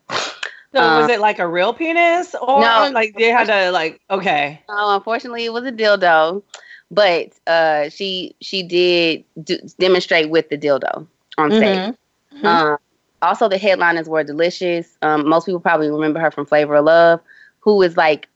So 0.73 0.83
um, 0.83 1.01
was 1.01 1.09
it 1.09 1.19
like 1.19 1.39
a 1.39 1.47
real 1.47 1.73
penis 1.73 2.35
or 2.35 2.61
no, 2.61 2.91
like 2.93 3.15
they 3.17 3.29
had 3.29 3.47
to 3.47 3.71
like 3.71 3.99
okay? 4.11 4.61
No, 4.69 4.95
unfortunately 4.95 5.45
it 5.45 5.51
was 5.51 5.65
a 5.65 5.71
dildo, 5.71 6.43
but 6.91 7.29
uh, 7.47 7.89
she 7.89 8.35
she 8.39 8.61
did 8.61 9.23
do, 9.43 9.57
demonstrate 9.79 10.29
with 10.29 10.49
the 10.49 10.57
dildo 10.59 11.07
on 11.39 11.49
stage. 11.49 11.77
Mm-hmm. 11.77 11.91
Mm-hmm. 12.35 12.45
Um, 12.45 12.77
also, 13.21 13.49
the 13.49 13.57
headliners 13.57 14.07
were 14.07 14.23
Deelishis. 14.23 14.97
Um, 15.01 15.27
most 15.27 15.45
people 15.45 15.59
probably 15.59 15.89
remember 15.89 16.19
her 16.19 16.31
from 16.31 16.45
Flavor 16.45 16.75
of 16.75 16.85
Love, 16.85 17.19
who 17.59 17.81
is 17.81 17.97
like 17.97 18.27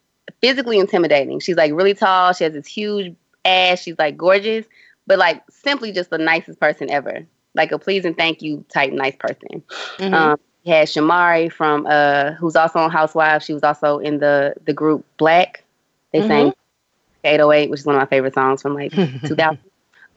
physically 0.41 0.79
intimidating. 0.79 1.39
She's 1.39 1.55
like 1.55 1.71
really 1.73 1.93
tall. 1.93 2.33
She 2.33 2.43
has 2.43 2.53
this 2.53 2.67
huge 2.67 3.15
ass. 3.45 3.81
She's 3.81 3.97
like 3.97 4.17
gorgeous, 4.17 4.65
but 5.07 5.19
like 5.19 5.43
simply 5.49 5.91
just 5.91 6.09
the 6.09 6.17
nicest 6.17 6.59
person 6.59 6.89
ever. 6.89 7.25
Like 7.55 7.71
a 7.71 7.79
please 7.79 8.03
and 8.03 8.17
thank 8.17 8.41
you 8.41 8.65
type 8.73 8.91
nice 8.91 9.15
person. 9.15 9.63
Mm-hmm. 9.97 10.13
Um, 10.13 10.39
we 10.65 10.71
had 10.71 10.87
Shamari 10.87 11.51
from 11.51 11.85
uh, 11.87 12.31
who's 12.33 12.55
also 12.55 12.79
on 12.79 12.89
Housewives. 12.89 13.45
She 13.45 13.53
was 13.53 13.63
also 13.63 13.99
in 13.99 14.19
the 14.19 14.55
the 14.65 14.73
group 14.73 15.05
Blaque. 15.17 15.57
They 16.11 16.19
mm-hmm. 16.19 16.27
sang 16.27 16.53
808, 17.23 17.69
which 17.69 17.81
is 17.81 17.85
one 17.85 17.95
of 17.95 18.01
my 18.01 18.05
favorite 18.05 18.33
songs 18.33 18.61
from 18.61 18.73
like 18.73 18.91
2000. 19.25 19.59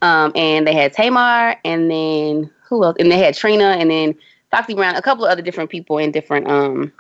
Um, 0.03 0.33
and 0.35 0.67
they 0.67 0.75
had 0.75 0.93
Tamar, 0.93 1.57
and 1.65 1.91
then 1.91 2.51
who 2.69 2.85
else? 2.85 2.97
And 2.99 3.11
they 3.11 3.19
had 3.19 3.35
Trina 3.35 3.77
and 3.79 3.91
then 3.91 4.15
Foxy 4.51 4.75
Brown, 4.75 4.97
a 4.97 5.03
couple 5.03 5.25
of 5.25 5.31
other 5.31 5.43
different 5.43 5.71
people 5.71 5.99
in 5.99 6.13
different 6.13 6.49
um 6.49 6.93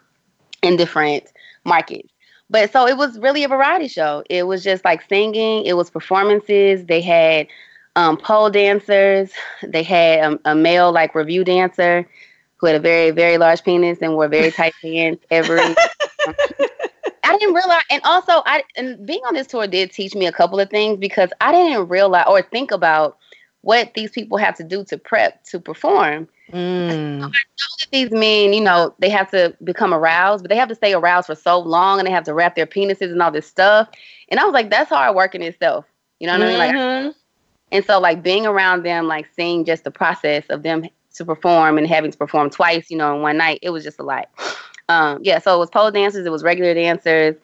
in 0.63 0.77
different 0.77 1.25
markets. 1.65 2.13
But 2.49 2.73
so 2.73 2.87
it 2.87 2.97
was 2.97 3.19
really 3.19 3.45
a 3.45 3.49
variety 3.49 3.89
show. 3.89 4.23
It 4.31 4.47
was 4.47 4.63
just 4.63 4.85
like 4.85 5.03
singing, 5.09 5.65
it 5.65 5.77
was 5.77 5.91
performances. 5.91 6.85
They 6.87 7.01
had 7.01 7.49
um, 7.97 8.17
pole 8.17 8.51
dancers. 8.51 9.33
They 9.63 9.83
had 9.83 10.21
um, 10.21 10.41
a 10.45 10.55
male 10.55 10.93
like 10.93 11.15
revue 11.15 11.45
dancer 11.45 12.07
who 12.59 12.67
had 12.67 12.77
a 12.77 12.81
very 12.81 13.11
very 13.11 13.39
large 13.39 13.65
penis 13.65 13.99
and 14.01 14.15
wore 14.15 14.29
very 14.29 14.53
tight 14.53 14.75
pants. 14.83 15.25
Every 15.31 15.61
I 17.25 17.37
didn't 17.39 17.55
realize, 17.55 17.83
and 17.91 18.01
also 18.05 18.43
I 18.47 18.63
and 18.77 19.05
being 19.05 19.23
on 19.27 19.35
this 19.35 19.49
tour 19.49 19.67
did 19.67 19.91
teach 19.91 20.15
me 20.15 20.27
a 20.27 20.33
couple 20.33 20.61
of 20.61 20.71
things 20.71 20.99
because 20.99 21.31
I 21.41 21.51
didn't 21.51 21.89
realize 21.89 22.27
or 22.29 22.43
think 22.43 22.71
about 22.71 23.19
what 23.67 23.95
these 23.95 24.13
people 24.13 24.39
have 24.39 24.57
to 24.57 24.63
do 24.63 24.85
to 24.85 24.97
prep 24.97 25.43
to 25.43 25.59
perform. 25.59 26.29
Mm. 26.53 27.17
I 27.17 27.27
know 27.27 27.29
that 27.29 27.89
these 27.91 28.13
men, 28.13 28.53
you 28.53 28.61
know, 28.61 28.95
they 29.01 29.09
have 29.09 29.29
to 29.33 29.57
become 29.65 29.93
aroused, 29.93 30.45
but 30.45 30.51
they 30.51 30.57
have 30.57 30.69
to 30.69 30.77
stay 30.77 30.95
aroused 30.95 31.27
for 31.27 31.35
so 31.35 31.59
long 31.59 31.99
and 31.99 32.07
they 32.07 32.13
have 32.13 32.23
to 32.27 32.33
wrap 32.33 32.55
their 32.55 32.69
penises 32.69 33.11
and 33.11 33.21
all 33.21 33.33
this 33.33 33.49
stuff. 33.49 33.89
And 34.29 34.39
I 34.39 34.45
was 34.45 34.53
like, 34.53 34.71
that's 34.71 34.91
hard 34.91 35.17
work 35.17 35.35
in 35.35 35.43
itself. 35.43 35.85
You 36.21 36.29
know 36.29 36.39
what 36.39 36.47
mm-hmm. 36.47 36.61
I 36.61 36.67
mean? 36.67 36.77
Like, 36.77 36.77
mm-hmm. 36.77 37.11
and 37.73 37.85
so 37.85 37.99
like 37.99 38.23
being 38.23 38.47
around 38.47 38.85
them, 38.85 39.09
like 39.09 39.27
seeing 39.35 39.65
just 39.65 39.83
the 39.83 39.91
process 39.91 40.45
of 40.49 40.63
them 40.63 40.87
to 41.15 41.25
perform 41.25 41.77
and 41.77 41.89
having 41.89 42.13
to 42.13 42.17
perform 42.17 42.51
twice, 42.51 42.89
you 42.89 42.97
know, 42.97 43.17
in 43.17 43.23
one 43.23 43.37
night, 43.37 43.59
it 43.63 43.71
was 43.71 43.83
just 43.83 43.99
a 43.99 44.05
lot. 44.05 44.29
Um, 44.89 45.19
yeah, 45.21 45.41
so 45.41 45.53
it 45.53 45.59
was 45.59 45.69
pole 45.69 45.91
dancers, 45.91 46.25
it 46.25 46.31
was 46.31 46.45
regular 46.45 46.73
dancers, 46.73 47.35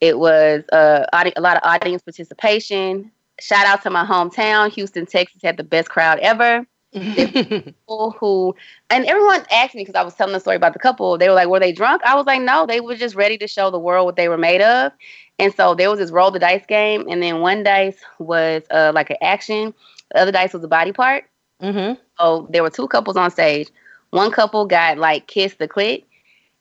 it 0.00 0.20
was 0.20 0.62
uh, 0.70 1.04
a 1.12 1.40
lot 1.40 1.56
of 1.56 1.62
audience 1.64 2.00
participation 2.00 3.10
shout 3.42 3.66
out 3.66 3.82
to 3.82 3.90
my 3.90 4.04
hometown. 4.04 4.70
Houston, 4.72 5.06
Texas 5.06 5.42
had 5.42 5.56
the 5.56 5.64
best 5.64 5.88
crowd 5.88 6.18
ever. 6.20 6.66
people 6.92 8.14
who, 8.20 8.54
and 8.90 9.06
everyone 9.06 9.42
asked 9.50 9.74
me 9.74 9.80
because 9.80 9.94
I 9.94 10.02
was 10.02 10.14
telling 10.14 10.34
the 10.34 10.40
story 10.40 10.56
about 10.56 10.74
the 10.74 10.78
couple. 10.78 11.16
They 11.16 11.26
were 11.26 11.34
like, 11.34 11.48
"Were 11.48 11.58
they 11.58 11.72
drunk?" 11.72 12.02
I 12.04 12.14
was 12.14 12.26
like, 12.26 12.42
"No, 12.42 12.66
they 12.66 12.80
were 12.80 12.94
just 12.96 13.14
ready 13.14 13.38
to 13.38 13.48
show 13.48 13.70
the 13.70 13.78
world 13.78 14.04
what 14.04 14.16
they 14.16 14.28
were 14.28 14.36
made 14.36 14.60
of." 14.60 14.92
And 15.38 15.54
so 15.54 15.74
there 15.74 15.88
was 15.88 15.98
this 15.98 16.10
roll 16.10 16.30
the 16.30 16.38
dice 16.38 16.66
game, 16.66 17.06
and 17.08 17.22
then 17.22 17.40
one 17.40 17.62
dice 17.62 17.96
was 18.18 18.62
uh, 18.70 18.92
like 18.94 19.08
an 19.08 19.16
action, 19.22 19.72
the 20.12 20.20
other 20.20 20.32
dice 20.32 20.52
was 20.52 20.62
a 20.62 20.68
body 20.68 20.92
part. 20.92 21.24
Mm-hmm. 21.62 21.94
So 22.18 22.46
there 22.50 22.62
were 22.62 22.70
two 22.70 22.88
couples 22.88 23.16
on 23.16 23.30
stage. 23.30 23.70
One 24.10 24.30
couple 24.30 24.66
got 24.66 24.98
like 24.98 25.26
kissed 25.26 25.58
the 25.58 25.68
clit, 25.68 26.04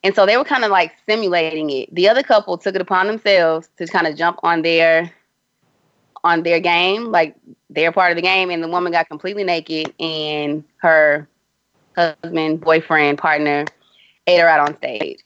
and 0.03 0.15
so 0.15 0.25
they 0.25 0.37
were 0.37 0.45
kind 0.45 0.63
of 0.63 0.71
like 0.71 0.93
simulating 1.05 1.69
it. 1.69 1.93
The 1.93 2.07
other 2.07 2.23
couple 2.23 2.57
took 2.57 2.75
it 2.75 2.81
upon 2.81 3.07
themselves 3.07 3.69
to 3.77 3.87
kind 3.87 4.07
of 4.07 4.15
jump 4.15 4.39
on 4.43 4.61
their 4.61 5.11
on 6.23 6.43
their 6.43 6.59
game, 6.59 7.05
like 7.05 7.35
their 7.69 7.91
part 7.91 8.11
of 8.11 8.15
the 8.15 8.21
game, 8.21 8.49
and 8.49 8.61
the 8.61 8.67
woman 8.67 8.91
got 8.91 9.09
completely 9.09 9.43
naked, 9.43 9.93
and 9.99 10.63
her 10.77 11.27
husband, 11.95 12.61
boyfriend, 12.61 13.17
partner 13.17 13.65
ate 14.27 14.39
her 14.39 14.47
out 14.47 14.67
on 14.67 14.77
stage. 14.77 15.19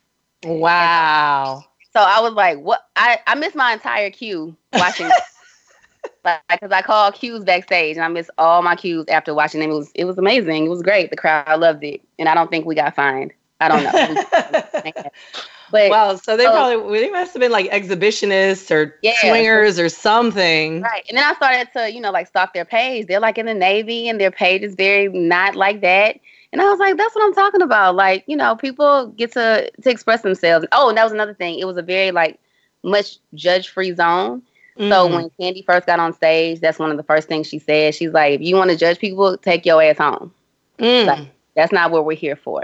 Wow. 0.43 1.63
So 1.93 2.01
I 2.01 2.19
was 2.21 2.33
like, 2.33 2.59
"What?" 2.59 2.85
I 2.95 3.19
I 3.27 3.35
missed 3.35 3.55
my 3.55 3.73
entire 3.73 4.09
cue 4.09 4.55
watching. 4.73 5.09
like, 6.25 6.41
because 6.49 6.71
I 6.71 6.81
call 6.81 7.11
cues 7.11 7.43
backstage, 7.43 7.95
and 7.95 8.05
I 8.05 8.07
missed 8.09 8.29
all 8.37 8.61
my 8.61 8.75
cues 8.75 9.05
after 9.07 9.33
watching 9.33 9.61
them. 9.61 9.71
It 9.71 9.75
was 9.75 9.91
it 9.95 10.05
was 10.05 10.17
amazing. 10.17 10.65
It 10.65 10.69
was 10.69 10.81
great. 10.81 11.09
The 11.09 11.17
crowd 11.17 11.59
loved 11.59 11.83
it, 11.83 12.01
and 12.19 12.29
I 12.29 12.35
don't 12.35 12.51
think 12.51 12.65
we 12.65 12.75
got 12.75 12.95
fined. 12.95 13.33
I 13.59 13.69
don't 13.69 13.83
know. 13.83 15.03
but 15.71 15.89
wow, 15.89 16.15
so 16.15 16.37
they 16.37 16.45
probably 16.45 16.99
they 16.99 17.09
must 17.09 17.33
have 17.33 17.39
been 17.39 17.51
like 17.51 17.69
exhibitionists 17.71 18.71
or 18.71 18.97
yeah, 19.01 19.13
swingers 19.19 19.79
or 19.79 19.89
something. 19.89 20.81
Right. 20.81 21.03
And 21.09 21.17
then 21.17 21.23
I 21.23 21.33
started 21.35 21.69
to, 21.73 21.91
you 21.91 22.01
know, 22.01 22.11
like 22.11 22.27
stalk 22.27 22.53
their 22.53 22.65
page. 22.65 23.07
They're 23.07 23.19
like 23.19 23.37
in 23.37 23.45
the 23.45 23.53
Navy 23.53 24.07
and 24.09 24.19
their 24.19 24.31
page 24.31 24.61
is 24.61 24.75
very 24.75 25.09
not 25.09 25.55
like 25.55 25.81
that. 25.81 26.19
And 26.51 26.61
I 26.61 26.69
was 26.69 26.79
like, 26.79 26.97
that's 26.97 27.13
what 27.15 27.25
I'm 27.25 27.33
talking 27.33 27.61
about. 27.61 27.95
Like, 27.95 28.23
you 28.27 28.37
know, 28.37 28.55
people 28.55 29.07
get 29.07 29.33
to 29.33 29.69
to 29.81 29.89
express 29.89 30.21
themselves. 30.21 30.65
Oh, 30.71 30.89
and 30.89 30.97
that 30.97 31.03
was 31.03 31.13
another 31.13 31.33
thing. 31.33 31.59
It 31.59 31.65
was 31.65 31.77
a 31.77 31.81
very 31.81 32.11
like 32.11 32.39
much 32.83 33.17
judge 33.33 33.69
free 33.69 33.93
zone. 33.93 34.41
Mm-hmm. 34.77 34.91
So 34.91 35.07
when 35.07 35.29
Kandi 35.39 35.65
first 35.65 35.87
got 35.87 35.99
on 35.99 36.13
stage, 36.13 36.59
that's 36.59 36.79
one 36.79 36.91
of 36.91 36.97
the 36.97 37.03
first 37.03 37.27
things 37.27 37.47
she 37.47 37.59
said. 37.59 37.95
She's 37.95 38.11
like, 38.11 38.33
if 38.33 38.41
you 38.41 38.55
want 38.55 38.71
to 38.71 38.77
judge 38.77 38.99
people, 38.99 39.37
take 39.37 39.65
your 39.65 39.81
ass 39.81 39.97
home. 39.97 40.33
Mm. 40.79 41.05
Like, 41.05 41.27
that's 41.55 41.71
not 41.71 41.91
what 41.91 42.05
we're 42.05 42.15
here 42.15 42.35
for. 42.35 42.63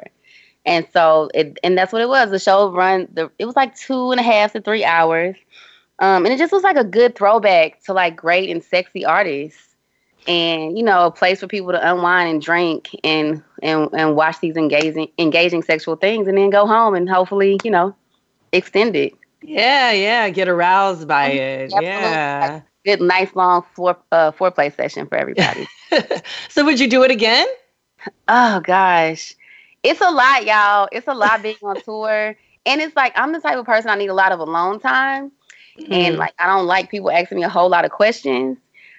And 0.65 0.86
so 0.94 1.30
it 1.34 1.58
and 1.63 1.77
that's 1.77 1.91
what 1.91 2.01
it 2.01 2.10
was. 2.10 2.30
The 2.30 2.39
show 2.39 2.72
run 2.72 3.08
the 3.12 3.32
it 3.39 3.46
was 3.46 3.56
like 3.56 3.75
two 3.75 4.12
and 4.12 4.20
a 4.20 4.24
half 4.24 4.53
to 4.53 4.62
three 4.62 4.84
hours. 4.84 5.36
Um, 6.00 6.25
and 6.25 6.34
it 6.34 6.38
just 6.38 6.51
was 6.51 6.63
like 6.63 6.77
a 6.77 6.84
good 6.84 7.15
throwback 7.15 7.84
to 7.84 7.94
like 7.94 8.15
great 8.15 8.50
and 8.50 8.63
sexy 8.63 9.06
artists. 9.06 9.68
And, 10.27 10.77
you 10.77 10.84
know, 10.84 11.08
a 11.08 11.12
place 11.12 11.39
for 11.39 11.48
people 11.48 11.72
to 11.72 11.91
unwind 11.91 12.30
and 12.30 12.41
drink 12.41 12.89
and 13.03 13.41
and 13.63 13.89
and 13.91 14.15
watch 14.15 14.39
these 14.39 14.56
engaging 14.56 15.10
engaging 15.18 15.63
sexual 15.63 15.96
things 15.96 16.27
and 16.27 16.38
then 16.38 16.51
go 16.51 16.68
home 16.68 16.94
and 16.94 17.10
hopefully, 17.10 17.60
you 17.63 17.72
know, 17.72 17.96
extend 18.51 18.96
it. 18.96 19.13
Yeah, 19.41 19.91
yeah, 19.91 20.30
get 20.30 20.48
aroused 20.48 21.08
by 21.08 21.30
it. 21.30 21.74
Absolutely. 21.74 21.88
Yeah. 21.88 22.62
Good 22.86 23.01
nice 23.01 23.36
long 23.36 23.63
fore 23.74 23.98
uh, 24.12 24.32
foreplay 24.32 24.75
session 24.75 25.08
for 25.08 25.18
everybody. 25.18 25.68
so 26.50 26.65
would 26.65 26.80
you 26.80 26.88
do 26.88 27.01
it 27.01 27.10
again? 27.10 27.48
Oh 28.27 28.60
gosh 28.60 29.36
it's 29.83 30.01
a 30.01 30.09
lot, 30.09 30.45
y'all. 30.45 30.88
It's 30.91 31.07
a 31.07 31.13
lot 31.13 31.41
being 31.41 31.57
on 31.63 31.81
tour. 31.81 32.35
And 32.65 32.81
it's 32.81 32.95
like 32.95 33.13
I'm 33.15 33.31
the 33.31 33.39
type 33.39 33.57
of 33.57 33.65
person 33.65 33.89
I 33.89 33.95
need 33.95 34.09
a 34.09 34.13
lot 34.13 34.31
of 34.31 34.39
alone 34.39 34.79
time. 34.79 35.31
Mm-hmm. 35.79 35.93
And 35.93 36.17
like 36.17 36.33
I 36.39 36.47
don't 36.47 36.67
like 36.67 36.91
people 36.91 37.11
asking 37.11 37.38
me 37.38 37.43
a 37.43 37.50
whole 37.50 37.69
lot 37.69 37.85
of 37.85 37.91
questions. 37.91 38.57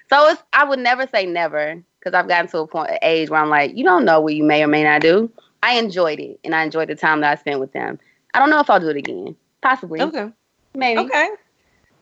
So 0.09 0.29
it's 0.29 0.43
I 0.51 0.65
would 0.65 0.79
never 0.79 1.07
say 1.07 1.25
never 1.25 1.81
because 1.99 2.13
I've 2.13 2.27
gotten 2.27 2.49
to 2.51 2.59
a 2.59 2.67
point 2.67 2.91
age 3.01 3.29
where 3.29 3.39
I'm 3.39 3.49
like, 3.49 3.75
you 3.77 3.83
don't 3.83 4.05
know 4.05 4.19
what 4.19 4.35
you 4.35 4.43
may 4.43 4.63
or 4.63 4.67
may 4.67 4.83
not 4.83 5.01
do. 5.01 5.31
I 5.61 5.75
enjoyed 5.75 6.19
it 6.19 6.39
and 6.43 6.53
I 6.53 6.63
enjoyed 6.63 6.89
the 6.89 6.95
time 6.95 7.21
that 7.21 7.31
I 7.31 7.35
spent 7.39 7.59
with 7.59 7.71
them. 7.71 7.99
I 8.33 8.39
don't 8.39 8.49
know 8.49 8.59
if 8.59 8.69
I'll 8.69 8.79
do 8.79 8.89
it 8.89 8.97
again. 8.97 9.35
Possibly. 9.61 10.01
Okay. 10.01 10.29
Maybe. 10.75 10.99
Okay. 10.99 11.29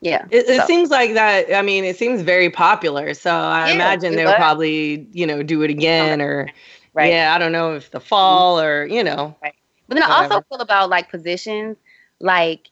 Yeah. 0.00 0.24
It, 0.30 0.48
it 0.48 0.60
so. 0.62 0.66
seems 0.66 0.90
like 0.90 1.14
that. 1.14 1.54
I 1.54 1.62
mean, 1.62 1.84
it 1.84 1.96
seems 1.96 2.22
very 2.22 2.50
popular. 2.50 3.14
So 3.14 3.30
I 3.30 3.68
yeah, 3.68 3.74
imagine 3.74 4.16
they'll 4.16 4.34
probably, 4.34 5.06
you 5.12 5.26
know, 5.26 5.44
do 5.44 5.62
it 5.62 5.70
again 5.70 6.20
or 6.20 6.48
Right. 6.94 7.10
Yeah, 7.10 7.34
I 7.34 7.38
don't 7.38 7.52
know 7.52 7.74
if 7.74 7.90
the 7.90 8.00
fall 8.00 8.60
or, 8.60 8.84
you 8.86 9.02
know. 9.02 9.34
Right. 9.42 9.54
But 9.88 9.94
then 9.94 10.08
whatever. 10.08 10.34
I 10.34 10.36
also 10.36 10.46
feel 10.48 10.60
about 10.60 10.90
like 10.90 11.10
positions, 11.10 11.76
like 12.20 12.70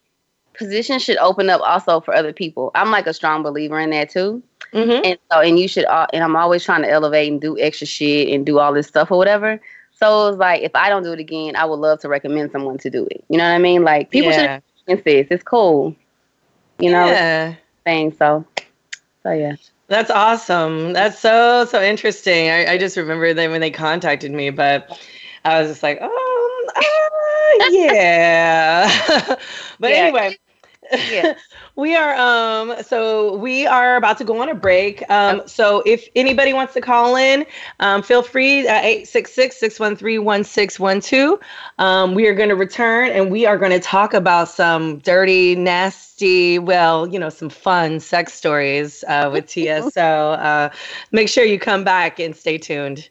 positions 0.53 1.03
should 1.03 1.17
open 1.17 1.49
up 1.49 1.61
also 1.61 2.01
for 2.01 2.15
other 2.15 2.33
people. 2.33 2.71
I'm 2.75 2.91
like 2.91 3.07
a 3.07 3.13
strong 3.13 3.43
believer 3.43 3.79
in 3.79 3.89
that 3.91 4.09
too. 4.09 4.43
Mm-hmm. 4.73 5.05
And 5.05 5.19
so, 5.31 5.39
and 5.39 5.59
you 5.59 5.67
should, 5.67 5.85
uh, 5.85 6.07
and 6.13 6.23
I'm 6.23 6.35
always 6.35 6.63
trying 6.63 6.83
to 6.83 6.89
elevate 6.89 7.31
and 7.31 7.41
do 7.41 7.59
extra 7.59 7.87
shit 7.87 8.29
and 8.29 8.45
do 8.45 8.59
all 8.59 8.73
this 8.73 8.87
stuff 8.87 9.11
or 9.11 9.17
whatever. 9.17 9.59
So 9.91 10.29
it's 10.29 10.37
like, 10.37 10.61
if 10.61 10.71
I 10.75 10.89
don't 10.89 11.03
do 11.03 11.11
it 11.11 11.19
again, 11.19 11.55
I 11.55 11.65
would 11.65 11.79
love 11.79 11.99
to 12.01 12.09
recommend 12.09 12.51
someone 12.51 12.77
to 12.79 12.89
do 12.89 13.05
it. 13.11 13.23
You 13.29 13.37
know 13.37 13.43
what 13.43 13.55
I 13.55 13.59
mean? 13.59 13.83
Like 13.83 14.09
people 14.09 14.31
yeah. 14.31 14.59
should 14.87 14.97
insist. 14.97 15.31
It's 15.31 15.43
cool. 15.43 15.95
You 16.79 16.91
know, 16.91 17.05
yeah. 17.05 17.55
thing. 17.83 18.11
So, 18.17 18.45
so 19.23 19.31
yeah. 19.31 19.55
That's 19.91 20.09
awesome. 20.09 20.93
That's 20.93 21.19
so 21.19 21.65
so 21.65 21.81
interesting. 21.83 22.49
I, 22.49 22.73
I 22.73 22.77
just 22.79 22.97
remember 22.97 23.33
them 23.33 23.51
when 23.51 23.61
they 23.61 23.71
contacted 23.71 24.31
me, 24.31 24.49
but 24.49 24.89
I 25.45 25.61
was 25.61 25.69
just 25.71 25.83
like, 25.83 25.99
oh, 26.01 26.71
uh, 26.77 26.81
yeah. 27.71 29.35
but 29.79 29.91
yeah. 29.91 29.97
anyway, 29.97 30.37
yeah. 30.93 31.33
we 31.75 31.95
are 31.95 32.15
um 32.15 32.83
so 32.83 33.35
we 33.35 33.65
are 33.65 33.95
about 33.95 34.17
to 34.17 34.23
go 34.23 34.41
on 34.41 34.49
a 34.49 34.55
break. 34.55 35.07
Um 35.09 35.41
so 35.47 35.81
if 35.85 36.07
anybody 36.15 36.53
wants 36.53 36.73
to 36.73 36.81
call 36.81 37.15
in, 37.15 37.45
um 37.79 38.01
feel 38.01 38.23
free 38.23 38.67
at 38.67 38.83
866-613-1612. 38.83 41.39
Um 41.77 42.13
we 42.13 42.27
are 42.27 42.33
going 42.33 42.49
to 42.49 42.55
return 42.55 43.09
and 43.11 43.31
we 43.31 43.45
are 43.45 43.57
going 43.57 43.71
to 43.71 43.79
talk 43.79 44.13
about 44.13 44.49
some 44.49 44.99
dirty, 44.99 45.55
nasty, 45.55 46.59
well, 46.59 47.07
you 47.07 47.19
know, 47.19 47.29
some 47.29 47.49
fun 47.49 47.99
sex 47.99 48.33
stories 48.33 49.03
uh 49.07 49.29
with 49.31 49.47
Tia. 49.47 49.83
so 49.91 50.01
uh 50.01 50.69
make 51.11 51.29
sure 51.29 51.43
you 51.43 51.59
come 51.59 51.83
back 51.83 52.19
and 52.19 52.35
stay 52.35 52.57
tuned. 52.57 53.09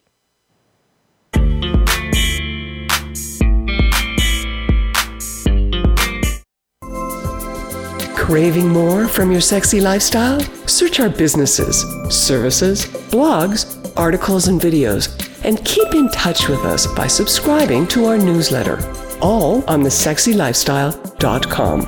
Craving 8.31 8.69
more 8.69 9.09
from 9.09 9.29
your 9.29 9.41
sexy 9.41 9.81
lifestyle? 9.81 10.39
Search 10.65 11.01
our 11.01 11.09
businesses, 11.09 11.81
services, 12.09 12.85
blogs, 12.85 13.77
articles, 13.97 14.47
and 14.47 14.61
videos, 14.61 15.09
and 15.43 15.61
keep 15.65 15.93
in 15.93 16.07
touch 16.11 16.47
with 16.47 16.63
us 16.63 16.87
by 16.87 17.07
subscribing 17.07 17.85
to 17.87 18.05
our 18.05 18.17
newsletter, 18.17 18.79
all 19.21 19.69
on 19.69 19.83
thesexylifestyle.com. 19.83 21.81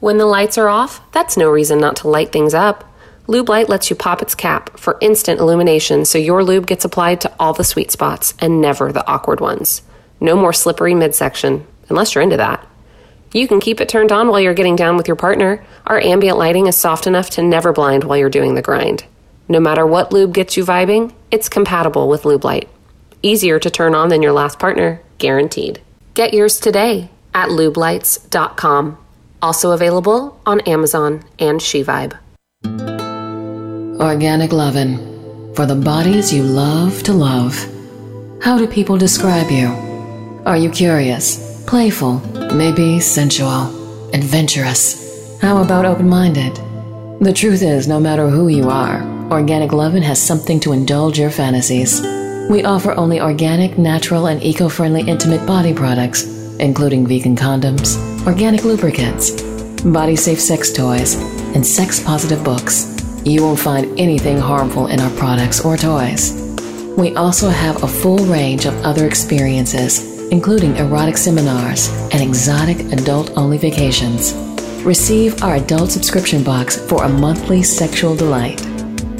When 0.00 0.18
the 0.18 0.26
lights 0.26 0.58
are 0.58 0.68
off, 0.68 1.00
that's 1.12 1.36
no 1.36 1.48
reason 1.48 1.78
not 1.78 1.94
to 1.98 2.08
light 2.08 2.32
things 2.32 2.52
up. 2.52 2.92
Lube 3.28 3.48
Light 3.48 3.68
lets 3.68 3.90
you 3.90 3.94
pop 3.94 4.20
its 4.20 4.34
cap 4.34 4.76
for 4.76 4.98
instant 5.02 5.38
illumination 5.38 6.04
so 6.04 6.18
your 6.18 6.42
lube 6.42 6.66
gets 6.66 6.84
applied 6.84 7.20
to 7.20 7.32
all 7.38 7.52
the 7.52 7.62
sweet 7.62 7.92
spots 7.92 8.34
and 8.40 8.60
never 8.60 8.90
the 8.90 9.06
awkward 9.06 9.38
ones. 9.38 9.82
No 10.18 10.34
more 10.34 10.52
slippery 10.52 10.96
midsection, 10.96 11.64
unless 11.88 12.16
you're 12.16 12.22
into 12.22 12.38
that. 12.38 12.68
You 13.34 13.48
can 13.48 13.58
keep 13.58 13.80
it 13.80 13.88
turned 13.88 14.12
on 14.12 14.28
while 14.28 14.38
you're 14.38 14.54
getting 14.54 14.76
down 14.76 14.96
with 14.96 15.08
your 15.08 15.16
partner. 15.16 15.62
Our 15.88 16.00
ambient 16.00 16.38
lighting 16.38 16.68
is 16.68 16.76
soft 16.76 17.08
enough 17.08 17.30
to 17.30 17.42
never 17.42 17.72
blind 17.72 18.04
while 18.04 18.16
you're 18.16 18.30
doing 18.30 18.54
the 18.54 18.62
grind. 18.62 19.04
No 19.48 19.58
matter 19.58 19.84
what 19.84 20.12
lube 20.12 20.32
gets 20.32 20.56
you 20.56 20.64
vibing, 20.64 21.12
it's 21.32 21.48
compatible 21.48 22.08
with 22.08 22.24
Lube 22.24 22.44
Light. 22.44 22.68
Easier 23.22 23.58
to 23.58 23.70
turn 23.70 23.92
on 23.92 24.08
than 24.08 24.22
your 24.22 24.30
last 24.30 24.60
partner, 24.60 25.02
guaranteed. 25.18 25.82
Get 26.14 26.32
yours 26.32 26.60
today 26.60 27.10
at 27.34 27.48
lubelights.com. 27.48 28.98
Also 29.42 29.72
available 29.72 30.40
on 30.46 30.60
Amazon 30.60 31.24
and 31.40 31.58
SheVibe. 31.58 32.16
Organic 34.00 34.52
lovin' 34.52 35.52
for 35.56 35.66
the 35.66 35.74
bodies 35.74 36.32
you 36.32 36.44
love 36.44 37.02
to 37.02 37.12
love. 37.12 37.68
How 38.40 38.58
do 38.58 38.68
people 38.68 38.96
describe 38.96 39.50
you? 39.50 39.66
Are 40.46 40.56
you 40.56 40.70
curious? 40.70 41.53
Playful, 41.66 42.18
maybe 42.54 43.00
sensual, 43.00 44.10
adventurous. 44.14 45.40
How 45.40 45.62
about 45.62 45.86
open 45.86 46.08
minded? 46.08 46.54
The 47.20 47.32
truth 47.34 47.62
is, 47.62 47.88
no 47.88 47.98
matter 47.98 48.28
who 48.28 48.48
you 48.48 48.68
are, 48.68 49.02
Organic 49.32 49.72
Lovin' 49.72 50.02
has 50.02 50.22
something 50.22 50.60
to 50.60 50.72
indulge 50.72 51.18
your 51.18 51.30
fantasies. 51.30 52.02
We 52.50 52.64
offer 52.64 52.92
only 52.92 53.18
organic, 53.20 53.78
natural, 53.78 54.26
and 54.26 54.42
eco 54.42 54.68
friendly 54.68 55.02
intimate 55.02 55.46
body 55.46 55.72
products, 55.72 56.24
including 56.58 57.06
vegan 57.06 57.34
condoms, 57.34 57.96
organic 58.26 58.64
lubricants, 58.64 59.30
body 59.82 60.16
safe 60.16 60.40
sex 60.40 60.70
toys, 60.70 61.14
and 61.56 61.66
sex 61.66 61.98
positive 61.98 62.44
books. 62.44 62.94
You 63.24 63.42
won't 63.42 63.58
find 63.58 63.98
anything 63.98 64.38
harmful 64.38 64.88
in 64.88 65.00
our 65.00 65.10
products 65.16 65.64
or 65.64 65.78
toys. 65.78 66.34
We 66.98 67.16
also 67.16 67.48
have 67.48 67.82
a 67.82 67.88
full 67.88 68.18
range 68.26 68.66
of 68.66 68.74
other 68.84 69.06
experiences 69.06 70.13
including 70.34 70.76
erotic 70.78 71.16
seminars 71.16 71.88
and 72.12 72.20
exotic 72.20 72.80
adult 72.92 73.30
only 73.36 73.56
vacations. 73.56 74.32
Receive 74.84 75.40
our 75.44 75.54
adult 75.54 75.92
subscription 75.92 76.42
box 76.42 76.76
for 76.88 77.04
a 77.04 77.08
monthly 77.08 77.62
sexual 77.62 78.16
delight. 78.16 78.60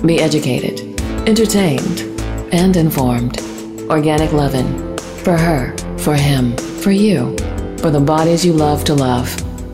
Be 0.05 0.21
educated, 0.21 1.01
entertained, 1.29 2.01
and 2.53 2.77
informed. 2.77 3.39
Organic 3.89 4.33
Lovin'. 4.33 4.99
For 5.23 5.37
her, 5.37 5.77
for 5.99 6.17
him, 6.17 6.57
for 6.83 6.91
you, 6.91 7.37
for 7.79 7.91
the 7.91 8.05
bodies 8.05 8.45
you 8.45 8.53
love 8.53 8.83
to 8.87 8.95
love. 8.95 9.29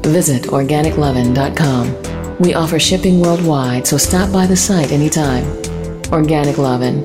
Visit 0.05 0.43
organiclovin.com. 0.43 2.39
We 2.39 2.53
offer 2.53 2.79
shipping 2.79 3.19
worldwide, 3.19 3.87
so 3.87 3.97
stop 3.97 4.31
by 4.31 4.47
the 4.47 4.57
site 4.57 4.93
anytime. 4.93 5.45
Organic 6.13 6.59
Lovin'. 6.59 7.01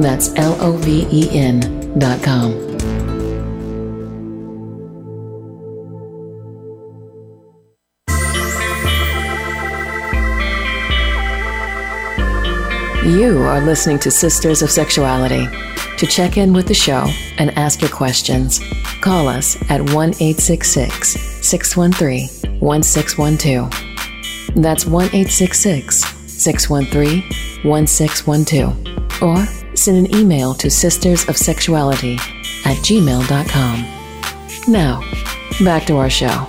That's 0.00 0.34
L 0.34 0.56
O 0.60 0.72
V 0.72 1.06
E 1.12 1.30
N 1.30 1.96
dot 1.96 2.20
com. 2.24 2.67
You 13.08 13.40
are 13.44 13.62
listening 13.62 13.98
to 14.00 14.10
Sisters 14.10 14.60
of 14.60 14.70
Sexuality. 14.70 15.48
To 15.96 16.06
check 16.06 16.36
in 16.36 16.52
with 16.52 16.68
the 16.68 16.74
show 16.74 17.06
and 17.38 17.56
ask 17.56 17.80
your 17.80 17.88
questions, 17.88 18.60
call 19.00 19.28
us 19.28 19.56
at 19.70 19.80
1 19.80 20.10
866 20.20 21.18
613 21.40 22.28
1612. 22.60 24.62
That's 24.62 24.84
1 24.84 25.04
866 25.06 26.04
613 26.26 27.22
1612. 27.62 29.22
Or 29.22 29.46
send 29.74 30.06
an 30.06 30.14
email 30.14 30.52
to 30.52 30.68
sistersofsexuality 30.68 32.18
at 32.66 32.76
gmail.com. 32.84 33.86
Now, 34.70 35.00
back 35.64 35.86
to 35.86 35.96
our 35.96 36.10
show. 36.10 36.46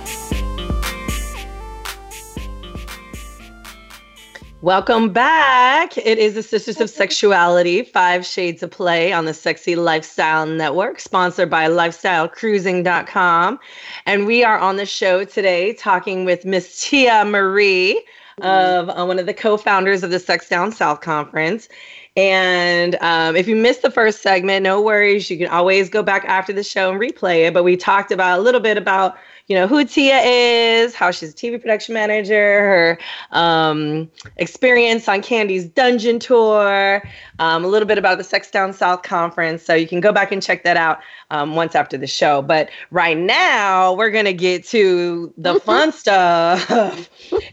Welcome 4.62 5.10
back. 5.10 5.96
It 5.96 6.18
is 6.18 6.34
the 6.34 6.42
Sisters 6.42 6.82
of 6.82 6.90
Sexuality, 6.90 7.82
Five 7.82 8.26
Shades 8.26 8.62
of 8.62 8.70
Play 8.70 9.10
on 9.10 9.24
the 9.24 9.32
Sexy 9.32 9.74
Lifestyle 9.74 10.44
Network, 10.44 11.00
sponsored 11.00 11.48
by 11.48 11.66
lifestylecruising.com. 11.66 13.58
And 14.04 14.26
we 14.26 14.44
are 14.44 14.58
on 14.58 14.76
the 14.76 14.84
show 14.84 15.24
today 15.24 15.72
talking 15.72 16.26
with 16.26 16.44
Miss 16.44 16.82
Tia 16.82 17.24
Marie 17.24 18.04
of 18.42 18.90
uh, 18.90 19.06
one 19.06 19.18
of 19.18 19.24
the 19.24 19.32
co-founders 19.32 20.02
of 20.02 20.10
the 20.10 20.18
Sex 20.18 20.50
Down 20.50 20.72
South 20.72 21.00
Conference. 21.00 21.66
And 22.14 22.96
um, 22.96 23.36
if 23.36 23.48
you 23.48 23.56
missed 23.56 23.80
the 23.80 23.90
first 23.90 24.20
segment, 24.20 24.62
no 24.64 24.78
worries. 24.78 25.30
You 25.30 25.38
can 25.38 25.48
always 25.48 25.88
go 25.88 26.02
back 26.02 26.26
after 26.26 26.52
the 26.52 26.64
show 26.64 26.90
and 26.90 27.00
replay 27.00 27.46
it. 27.46 27.54
But 27.54 27.64
we 27.64 27.78
talked 27.78 28.12
about 28.12 28.38
a 28.38 28.42
little 28.42 28.60
bit 28.60 28.76
about 28.76 29.16
you 29.50 29.56
know, 29.56 29.66
who 29.66 29.84
Tia 29.84 30.20
is, 30.20 30.94
how 30.94 31.10
she's 31.10 31.30
a 31.30 31.34
TV 31.34 31.60
production 31.60 31.92
manager, 31.92 32.36
her 32.36 32.98
um, 33.32 34.08
experience 34.36 35.08
on 35.08 35.22
Kandi's 35.22 35.64
Dungeon 35.64 36.20
Tour, 36.20 37.02
um, 37.40 37.64
a 37.64 37.66
little 37.66 37.88
bit 37.88 37.98
about 37.98 38.18
the 38.18 38.22
Sex 38.22 38.48
Down 38.48 38.72
South 38.72 39.02
Conference. 39.02 39.64
So 39.64 39.74
you 39.74 39.88
can 39.88 39.98
go 39.98 40.12
back 40.12 40.30
and 40.30 40.40
check 40.40 40.62
that 40.62 40.76
out 40.76 41.00
um, 41.32 41.56
once 41.56 41.74
after 41.74 41.98
the 41.98 42.06
show. 42.06 42.42
But 42.42 42.70
right 42.92 43.18
now, 43.18 43.92
we're 43.94 44.10
going 44.10 44.26
to 44.26 44.32
get 44.32 44.64
to 44.66 45.34
the 45.36 45.58
fun 45.64 45.90
stuff. 45.90 46.70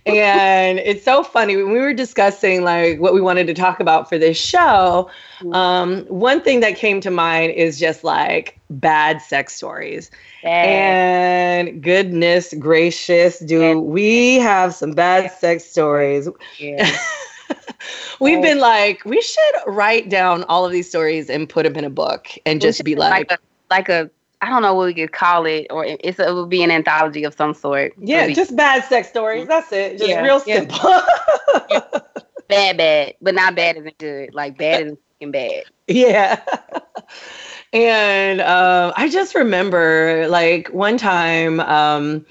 and 0.06 0.78
it's 0.78 1.04
so 1.04 1.24
funny. 1.24 1.56
When 1.56 1.72
we 1.72 1.80
were 1.80 1.96
discussing 1.96 2.64
like 2.64 3.00
what 3.00 3.16
we 3.16 3.22
wanted 3.22 3.48
to 3.48 3.56
talk 3.56 3.80
about 3.80 4.08
for 4.08 4.20
this 4.20 4.38
show, 4.38 5.10
mm-hmm. 5.40 5.52
um, 5.52 6.06
one 6.10 6.42
thing 6.42 6.60
that 6.60 6.76
came 6.76 7.02
to 7.02 7.10
mind 7.10 7.54
is 7.54 7.80
just 7.80 8.04
like 8.04 8.57
bad 8.70 9.22
sex 9.22 9.56
stories. 9.56 10.12
And 10.44 11.82
goodness 11.82 12.54
gracious, 12.60 13.40
do 13.40 13.80
we 13.80 14.36
have 14.36 14.74
some 14.74 14.92
bad 14.92 15.32
sex 15.32 15.66
stories? 15.66 16.30
Yeah. 16.58 16.90
We've 18.20 18.42
been 18.42 18.60
like, 18.60 19.06
we 19.06 19.22
should 19.22 19.56
write 19.68 20.10
down 20.10 20.44
all 20.44 20.66
of 20.66 20.72
these 20.72 20.90
stories 20.90 21.30
and 21.30 21.48
put 21.48 21.64
them 21.64 21.76
in 21.76 21.86
a 21.86 21.90
book 21.90 22.28
and 22.46 22.60
just 22.60 22.84
be 22.84 22.96
like, 22.96 23.30
like 23.30 23.40
a, 23.40 23.44
like 23.70 23.90
a 23.90 24.10
I 24.42 24.50
don't 24.50 24.62
know 24.62 24.74
what 24.74 24.86
we 24.86 24.94
could 24.94 25.14
call 25.14 25.46
it, 25.46 25.68
or 25.72 25.84
it's 25.86 26.20
it 26.20 26.34
would 26.34 26.50
be 26.50 26.62
an 26.62 26.70
anthology 26.70 27.24
of 27.24 27.34
some 27.34 27.54
sort. 27.54 27.94
Yeah, 27.98 28.30
just 28.30 28.56
bad 28.56 28.84
sex 28.84 29.10
stories. 29.10 29.42
Mm-hmm. 29.42 29.50
That's 29.50 29.72
it. 29.72 29.98
Just 29.98 30.10
yeah, 30.10 30.22
real 30.22 30.42
yeah. 30.46 30.58
simple. 30.58 30.78
bad, 32.48 32.78
bad, 32.78 33.14
but 33.20 33.34
not 33.34 33.56
bad 33.56 33.78
isn't 33.78 33.98
good. 33.98 34.36
Like 34.36 34.58
bad 34.58 34.88
is 34.88 35.30
bad. 35.32 35.64
Yeah. 35.88 36.42
And 37.74 38.42
uh, 38.42 38.94
I 38.96 39.10
just 39.10 39.36
remember 39.36 40.28
like 40.30 40.70
one 40.70 40.98
time, 40.98 41.60
um, 41.62 42.26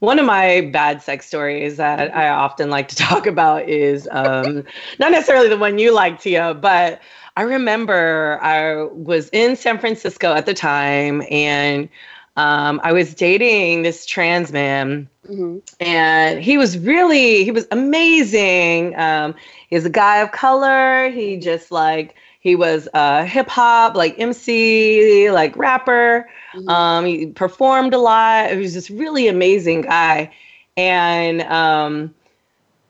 one 0.00 0.18
of 0.18 0.26
my 0.26 0.70
bad 0.72 1.02
sex 1.02 1.26
stories 1.26 1.76
that 1.76 2.16
I 2.16 2.28
often 2.28 2.70
like 2.70 2.88
to 2.88 2.96
talk 2.96 3.26
about 3.26 3.68
is 3.68 4.08
um, 4.10 4.64
not 4.98 5.12
necessarily 5.12 5.48
the 5.48 5.58
one 5.58 5.78
you 5.78 5.92
like, 5.92 6.20
Tia, 6.20 6.54
but 6.54 7.00
I 7.36 7.42
remember 7.42 8.38
I 8.42 8.84
was 8.84 9.28
in 9.30 9.56
San 9.56 9.78
Francisco 9.78 10.34
at 10.34 10.46
the 10.46 10.54
time 10.54 11.22
and 11.30 11.88
um, 12.36 12.80
I 12.84 12.92
was 12.92 13.14
dating 13.14 13.82
this 13.82 14.06
trans 14.06 14.52
man, 14.52 15.08
mm-hmm. 15.28 15.58
and 15.80 16.40
he 16.40 16.56
was 16.56 16.78
really, 16.78 17.42
he 17.42 17.50
was 17.50 17.66
amazing. 17.72 18.96
Um, 18.96 19.34
he's 19.68 19.84
a 19.84 19.90
guy 19.90 20.18
of 20.18 20.30
color. 20.30 21.10
He 21.10 21.36
just 21.36 21.72
like, 21.72 22.14
he 22.48 22.56
was 22.56 22.88
a 22.94 23.24
hip 23.24 23.48
hop, 23.48 23.94
like 23.94 24.18
MC, 24.18 25.30
like 25.30 25.56
rapper. 25.56 26.28
Mm-hmm. 26.54 26.68
Um, 26.68 27.04
he 27.04 27.26
performed 27.26 27.94
a 27.94 27.98
lot. 27.98 28.50
He 28.50 28.56
was 28.58 28.74
this 28.74 28.90
really 28.90 29.28
amazing 29.28 29.82
guy. 29.82 30.32
And, 30.76 31.42
um, 31.42 32.14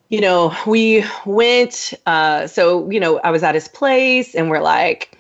you 0.09 0.21
know, 0.21 0.55
we 0.67 1.05
went, 1.27 1.93
uh, 2.07 2.47
so, 2.47 2.89
you 2.91 3.01
know, 3.01 3.19
I 3.21 3.31
was 3.31 3.43
at 3.43 3.55
his 3.55 3.69
place 3.69 4.35
and 4.35 4.49
we're 4.49 4.63
like, 4.63 5.17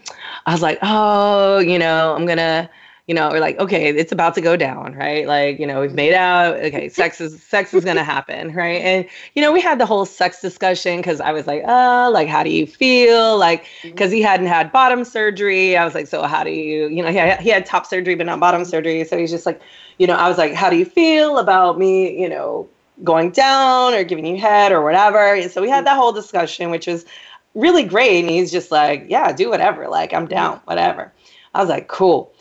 I 0.47 0.53
was 0.53 0.63
like, 0.63 0.79
oh, 0.83 1.59
you 1.59 1.79
know, 1.79 2.15
I'm 2.15 2.25
going 2.25 2.39
to, 2.39 2.71
you 3.09 3.15
know, 3.15 3.31
we're 3.31 3.41
like, 3.41 3.59
okay, 3.59 3.89
it's 3.89 4.13
about 4.13 4.35
to 4.35 4.43
go 4.43 4.55
down, 4.55 4.93
right? 4.93 5.27
Like, 5.27 5.59
you 5.59 5.67
know, 5.67 5.81
we've 5.81 5.95
made 5.95 6.13
out. 6.13 6.57
Okay, 6.57 6.89
sex 7.01 7.23
is 7.23 7.43
sex 7.43 7.73
is 7.73 7.83
gonna 7.83 8.05
happen, 8.05 8.53
right? 8.55 8.83
And 8.83 9.07
you 9.35 9.41
know, 9.41 9.51
we 9.51 9.63
had 9.63 9.81
the 9.81 9.87
whole 9.87 10.05
sex 10.05 10.43
discussion 10.43 10.99
because 10.99 11.19
I 11.19 11.33
was 11.33 11.47
like, 11.47 11.63
uh, 11.67 12.11
like, 12.13 12.29
how 12.29 12.43
do 12.43 12.51
you 12.51 12.67
feel? 12.67 13.39
Like, 13.39 13.65
because 13.83 14.11
mm-hmm. 14.11 14.17
he 14.17 14.23
hadn't 14.23 14.47
had 14.47 14.71
bottom 14.71 15.05
surgery. 15.05 15.75
I 15.75 15.87
was 15.87 15.95
like, 15.95 16.07
so 16.07 16.23
how 16.25 16.45
do 16.45 16.51
you, 16.51 16.89
you 16.89 17.03
know, 17.03 17.11
he 17.11 17.17
had, 17.17 17.41
he 17.41 17.49
had 17.49 17.65
top 17.65 17.87
surgery 17.87 18.15
but 18.15 18.27
not 18.27 18.41
bottom 18.41 18.67
surgery. 18.67 19.03
So 19.05 19.17
he's 19.17 19.31
just 19.31 19.47
like, 19.47 19.61
you 19.99 20.07
know, 20.07 20.15
I 20.15 20.29
was 20.29 20.37
like, 20.37 20.53
how 20.53 20.69
do 20.69 20.77
you 20.77 20.85
feel 20.85 21.39
about 21.39 21.79
me, 21.79 22.21
you 22.21 22.29
know, 22.29 22.69
going 23.05 23.31
down 23.31 23.95
or 23.95 24.05
giving 24.05 24.27
you 24.27 24.39
head 24.39 24.71
or 24.71 24.83
whatever? 24.83 25.35
And 25.35 25.51
so 25.51 25.63
we 25.63 25.71
had 25.71 25.87
that 25.87 25.97
whole 25.97 26.13
discussion, 26.13 26.71
which 26.71 26.87
was 26.87 27.07
really 27.55 27.85
great. 27.85 28.21
And 28.21 28.29
he's 28.29 28.53
just 28.53 28.71
like, 28.71 29.07
yeah, 29.09 29.33
do 29.33 29.49
whatever. 29.49 29.89
Like, 29.89 30.13
I'm 30.13 30.27
down, 30.27 30.61
whatever. 30.67 31.11
I 31.55 31.61
was 31.61 31.71
like, 31.71 31.89
cool. 31.89 32.35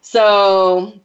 So, 0.00 0.98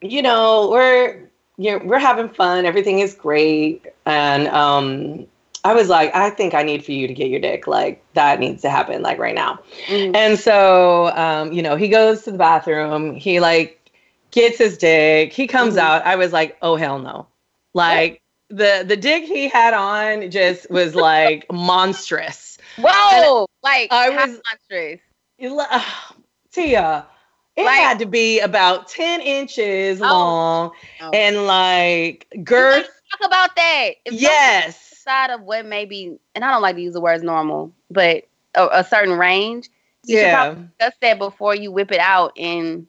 you 0.00 0.22
know, 0.22 0.70
we're 0.70 1.28
you 1.58 1.80
we're 1.84 1.98
having 1.98 2.28
fun. 2.28 2.64
Everything 2.64 3.00
is 3.00 3.14
great, 3.14 3.84
and 4.06 4.48
um, 4.48 5.26
I 5.64 5.74
was 5.74 5.88
like, 5.88 6.14
I 6.14 6.30
think 6.30 6.54
I 6.54 6.62
need 6.62 6.84
for 6.84 6.92
you 6.92 7.06
to 7.06 7.14
get 7.14 7.28
your 7.28 7.40
dick. 7.40 7.66
Like 7.66 8.02
that 8.14 8.38
needs 8.40 8.62
to 8.62 8.70
happen, 8.70 9.02
like 9.02 9.18
right 9.18 9.34
now. 9.34 9.60
Mm. 9.86 10.16
And 10.16 10.38
so, 10.38 11.08
um, 11.16 11.52
you 11.52 11.62
know, 11.62 11.76
he 11.76 11.88
goes 11.88 12.22
to 12.22 12.32
the 12.32 12.38
bathroom. 12.38 13.14
He 13.14 13.40
like 13.40 13.90
gets 14.30 14.58
his 14.58 14.78
dick. 14.78 15.32
He 15.32 15.46
comes 15.46 15.74
mm. 15.74 15.78
out. 15.78 16.04
I 16.06 16.16
was 16.16 16.32
like, 16.32 16.56
oh 16.62 16.76
hell 16.76 16.98
no, 16.98 17.26
like. 17.74 18.22
The 18.50 18.82
the 18.88 18.96
dick 18.96 19.24
he 19.24 19.46
had 19.46 19.74
on 19.74 20.30
just 20.30 20.70
was 20.70 20.94
like 20.94 21.44
monstrous. 21.52 22.56
Whoa! 22.78 23.46
Like 23.62 23.92
I 23.92 24.08
was 24.08 24.40
monstrous. 24.48 25.00
Uh, 25.38 25.84
Tia, 26.50 27.06
it 27.58 27.64
like, 27.64 27.76
had 27.76 27.98
to 27.98 28.06
be 28.06 28.38
about 28.40 28.88
10 28.88 29.20
inches 29.20 30.00
oh, 30.00 30.04
long 30.04 30.70
oh. 31.00 31.10
and 31.12 31.46
like 31.46 32.26
girth. 32.44 32.88
Talk 33.10 33.26
about 33.26 33.56
that. 33.56 33.90
If 34.04 34.14
yes. 34.14 34.78
Side 34.98 35.30
of 35.30 35.42
what 35.42 35.66
maybe, 35.66 36.18
and 36.34 36.44
I 36.44 36.52
don't 36.52 36.62
like 36.62 36.76
to 36.76 36.82
use 36.82 36.94
the 36.94 37.00
words 37.00 37.22
normal, 37.22 37.72
but 37.90 38.28
a, 38.54 38.68
a 38.72 38.84
certain 38.84 39.18
range. 39.18 39.70
You 40.06 40.18
yeah. 40.18 40.50
should 40.50 40.78
discuss 40.78 40.94
that 41.00 41.18
before 41.18 41.54
you 41.54 41.72
whip 41.72 41.90
it 41.90 41.98
out 41.98 42.32
and 42.38 42.86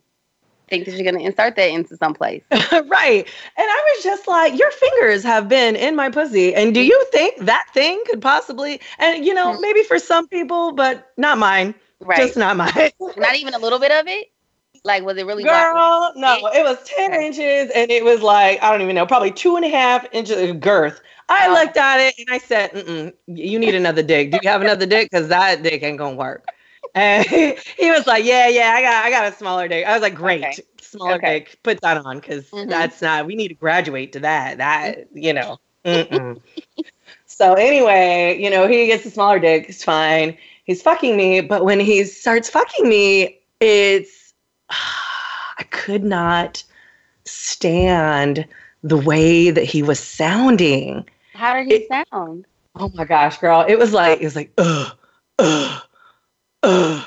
think 0.68 0.86
that 0.86 0.94
you're 0.94 1.04
going 1.04 1.18
to 1.18 1.26
insert 1.26 1.56
that 1.56 1.70
into 1.70 1.98
some 1.98 2.14
place. 2.14 2.44
right. 2.52 3.28
And 3.58 3.68
I 3.68 3.94
was 3.96 4.04
just 4.04 4.28
like, 4.28 4.58
your 4.58 4.72
fingers 4.72 5.24
have 5.24 5.50
been 5.50 5.76
in 5.76 5.96
my 5.96 6.10
pussy. 6.10 6.54
And 6.54 6.76
do 6.76 6.82
you 6.82 7.06
think 7.12 7.40
that 7.40 7.66
thing 7.74 8.02
could 8.06 8.22
possibly, 8.22 8.80
and 9.00 9.26
you 9.26 9.34
know, 9.34 9.54
mm-hmm. 9.54 9.62
maybe 9.62 9.84
for 9.84 9.98
some 9.98 10.28
people, 10.28 10.74
but 10.74 11.12
not 11.18 11.40
mine. 11.40 11.74
Right. 12.00 12.20
Just 12.20 12.38
not 12.38 12.56
mine. 12.56 12.92
not 13.18 13.36
even 13.36 13.56
a 13.56 13.60
little 13.60 13.80
bit 13.80 13.92
of 13.92 14.08
it? 14.08 14.32
Like, 14.84 15.04
was 15.04 15.18
it 15.18 15.26
really? 15.26 15.44
Girl, 15.44 16.12
no, 16.16 16.38
it 16.54 16.64
was 16.64 16.78
10 16.84 17.12
okay. 17.12 17.28
inches 17.28 17.72
and 17.76 17.92
it 17.92 18.04
was 18.04 18.22
like, 18.22 18.62
I 18.62 18.72
don't 18.72 18.82
even 18.82 18.96
know, 18.96 19.06
probably 19.06 19.32
two 19.32 19.56
and 19.56 19.66
a 19.66 19.70
half 19.70 20.06
inches 20.12 20.50
of 20.50 20.60
girth. 20.60 21.02
I 21.30 21.48
oh. 21.48 21.54
looked 21.54 21.78
at 21.78 22.00
it 22.00 22.16
and 22.18 22.28
I 22.32 22.38
said, 22.40 22.72
Mm-mm, 22.72 23.14
you 23.28 23.60
need 23.60 23.76
another 23.76 24.02
dick. 24.02 24.32
Do 24.32 24.40
you 24.42 24.50
have 24.50 24.62
another 24.62 24.86
dick? 24.86 25.10
Because 25.12 25.28
that 25.28 25.62
dick 25.62 25.84
ain't 25.84 25.98
going 25.98 26.16
to 26.16 26.20
work. 26.20 26.46
And 26.96 27.24
he, 27.28 27.56
he, 27.78 27.92
was 27.92 28.08
like, 28.08 28.26
yeah, 28.26 28.48
yeah, 28.48 28.74
I 28.76 28.82
got, 28.82 29.06
I 29.06 29.12
got 29.12 29.32
a 29.32 29.36
smaller 29.36 29.68
dick. 29.68 29.86
I 29.86 29.94
was 29.94 30.02
like, 30.02 30.16
great. 30.16 30.44
Okay. 30.44 30.64
Smaller 30.82 31.14
okay. 31.16 31.40
dick, 31.42 31.60
put 31.62 31.80
that 31.82 31.98
on 31.98 32.20
because 32.20 32.50
mm-hmm. 32.50 32.68
that's 32.68 33.00
not. 33.00 33.28
We 33.28 33.36
need 33.36 33.50
to 33.50 33.54
graduate 33.54 34.12
to 34.14 34.20
that. 34.22 34.58
That 34.58 35.06
you 35.14 35.32
know. 35.34 35.60
so 37.28 37.54
anyway, 37.54 38.40
you 38.42 38.50
know, 38.50 38.68
he 38.68 38.88
gets 38.88 39.06
a 39.06 39.12
smaller 39.12 39.38
dick. 39.38 39.68
It's 39.70 39.84
fine 39.84 40.36
he's 40.70 40.84
fucking 40.84 41.18
me. 41.18 41.42
But 41.42 41.66
when 41.66 41.80
he 41.80 42.06
starts 42.06 42.50
fucking 42.50 42.88
me, 42.88 43.40
it's 43.60 44.12
I 44.70 45.64
could 45.72 46.04
not 46.04 46.64
stand 47.26 48.46
the 48.84 48.98
way 48.98 49.52
that 49.52 49.66
he 49.66 49.84
was 49.84 50.00
sounding. 50.00 51.08
How 51.34 51.56
did 51.56 51.68
he 51.68 51.74
It- 51.76 51.88
sound? 52.12 52.46
Oh 52.76 52.92
my 52.94 53.04
gosh, 53.06 53.38
girl. 53.40 53.66
It 53.68 53.78
was 53.78 53.94
like 53.94 54.22
it 54.22 54.26
was 54.26 54.36
like 54.36 54.52
ugh, 54.58 54.92
ugh, 55.40 55.82
ugh, 56.64 57.04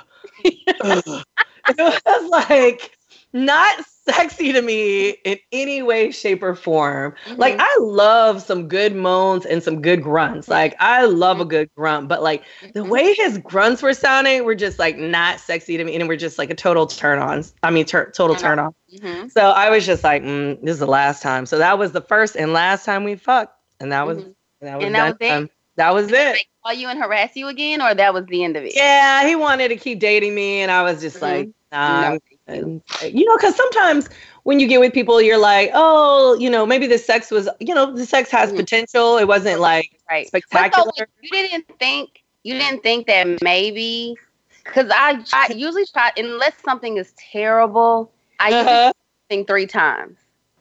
ugh. 0.80 1.24
It 1.68 2.02
was 2.04 2.30
like 2.30 2.96
not 3.32 3.84
sexy 4.04 4.52
to 4.52 4.62
me 4.62 5.10
in 5.24 5.38
any 5.52 5.82
way, 5.82 6.10
shape, 6.10 6.42
or 6.42 6.54
form. 6.54 7.14
Like 7.36 7.54
Mhm. 7.56 7.60
I 7.60 7.76
love 7.80 8.42
some 8.42 8.68
good 8.68 8.94
moans 8.94 9.46
and 9.46 9.62
some 9.62 9.80
good 9.80 10.02
grunts. 10.02 10.48
Like 10.48 10.74
I 10.80 11.04
love 11.04 11.40
a 11.40 11.44
good 11.44 11.70
grunt, 11.76 12.08
but 12.08 12.22
like 12.22 12.42
the 12.74 12.80
Mhm. 12.80 12.88
way 12.88 13.14
his 13.14 13.38
grunts 13.38 13.82
were 13.82 13.94
sounding 13.94 14.44
were 14.44 14.54
just 14.54 14.78
like 14.78 14.96
not 14.98 15.40
sexy 15.40 15.76
to 15.76 15.84
me, 15.84 15.94
and 15.94 16.08
were 16.08 16.16
just 16.16 16.38
like 16.38 16.50
a 16.50 16.54
total 16.54 16.86
turn 16.86 17.18
on. 17.18 17.44
I 17.62 17.70
mean, 17.70 17.84
tur- 17.86 18.10
total 18.14 18.36
Turn 18.36 18.58
on. 18.58 18.74
Mhm. 18.92 19.30
So 19.30 19.50
I 19.50 19.70
was 19.70 19.86
just 19.86 20.02
like, 20.04 20.22
mm, 20.22 20.60
this 20.62 20.74
is 20.74 20.80
the 20.80 20.86
last 20.86 21.22
time. 21.22 21.46
So 21.46 21.58
that 21.58 21.78
was 21.78 21.92
the 21.92 22.00
first 22.02 22.34
and 22.36 22.52
last 22.52 22.84
time 22.84 23.04
we 23.04 23.14
fucked, 23.14 23.54
and 23.80 23.92
that 23.92 24.06
was 24.06 24.18
Mhm. 24.18 24.34
that 24.62 24.76
was 24.78 24.86
And 24.86 24.94
that 24.94 25.06
was 25.06 25.16
it? 25.20 25.28
done. 25.28 25.50
That 25.76 25.94
was 25.94 26.12
it. 26.12 26.12
Like, 26.12 26.46
call 26.62 26.74
you 26.74 26.88
and 26.88 26.98
harass 27.02 27.30
you 27.34 27.48
again, 27.48 27.80
or 27.80 27.94
that 27.94 28.12
was 28.12 28.26
the 28.26 28.44
end 28.44 28.56
of 28.56 28.64
it? 28.64 28.74
Yeah, 28.76 29.26
he 29.26 29.34
wanted 29.36 29.68
to 29.68 29.76
keep 29.76 29.98
dating 30.00 30.34
me, 30.34 30.60
and 30.60 30.70
I 30.70 30.82
was 30.82 31.00
just 31.00 31.22
like, 31.22 31.48
No, 31.72 31.78
nah. 31.78 32.02
thank 32.10 32.22
you. 32.30 32.31
I'm- 32.48 32.82
you 33.02 33.24
know, 33.24 33.36
because 33.36 33.54
sometimes 33.56 34.08
when 34.42 34.58
you 34.60 34.66
get 34.66 34.80
with 34.80 34.92
people, 34.92 35.22
you're 35.22 35.38
like, 35.38 35.70
oh, 35.74 36.34
you 36.38 36.50
know, 36.50 36.66
maybe 36.66 36.86
the 36.86 36.98
sex 36.98 37.30
was, 37.30 37.48
you 37.60 37.74
know, 37.74 37.94
the 37.94 38.04
sex 38.04 38.30
has 38.30 38.52
Mhm. 38.52 38.56
potential. 38.56 39.16
It 39.18 39.26
wasn't 39.28 39.60
like 39.60 39.90
Right. 40.10 40.28
But 40.32 40.42
so 40.42 40.58
spectacular. 40.58 41.08
you 41.22 41.30
didn't 41.30 41.66
think 41.78 42.22
you 42.44 42.54
didn't 42.58 42.82
think 42.82 43.06
that 43.06 43.40
maybe 43.42 44.16
because 44.64 44.90
I, 44.92 45.24
I 45.32 45.52
usually 45.56 45.86
try 45.86 46.10
unless 46.16 46.54
something 46.64 46.96
is 46.96 47.12
terrible, 47.16 48.10
I 48.40 48.52
Uh-huh. 48.52 48.92
think 49.30 49.46
three 49.46 49.66
times. 49.66 50.18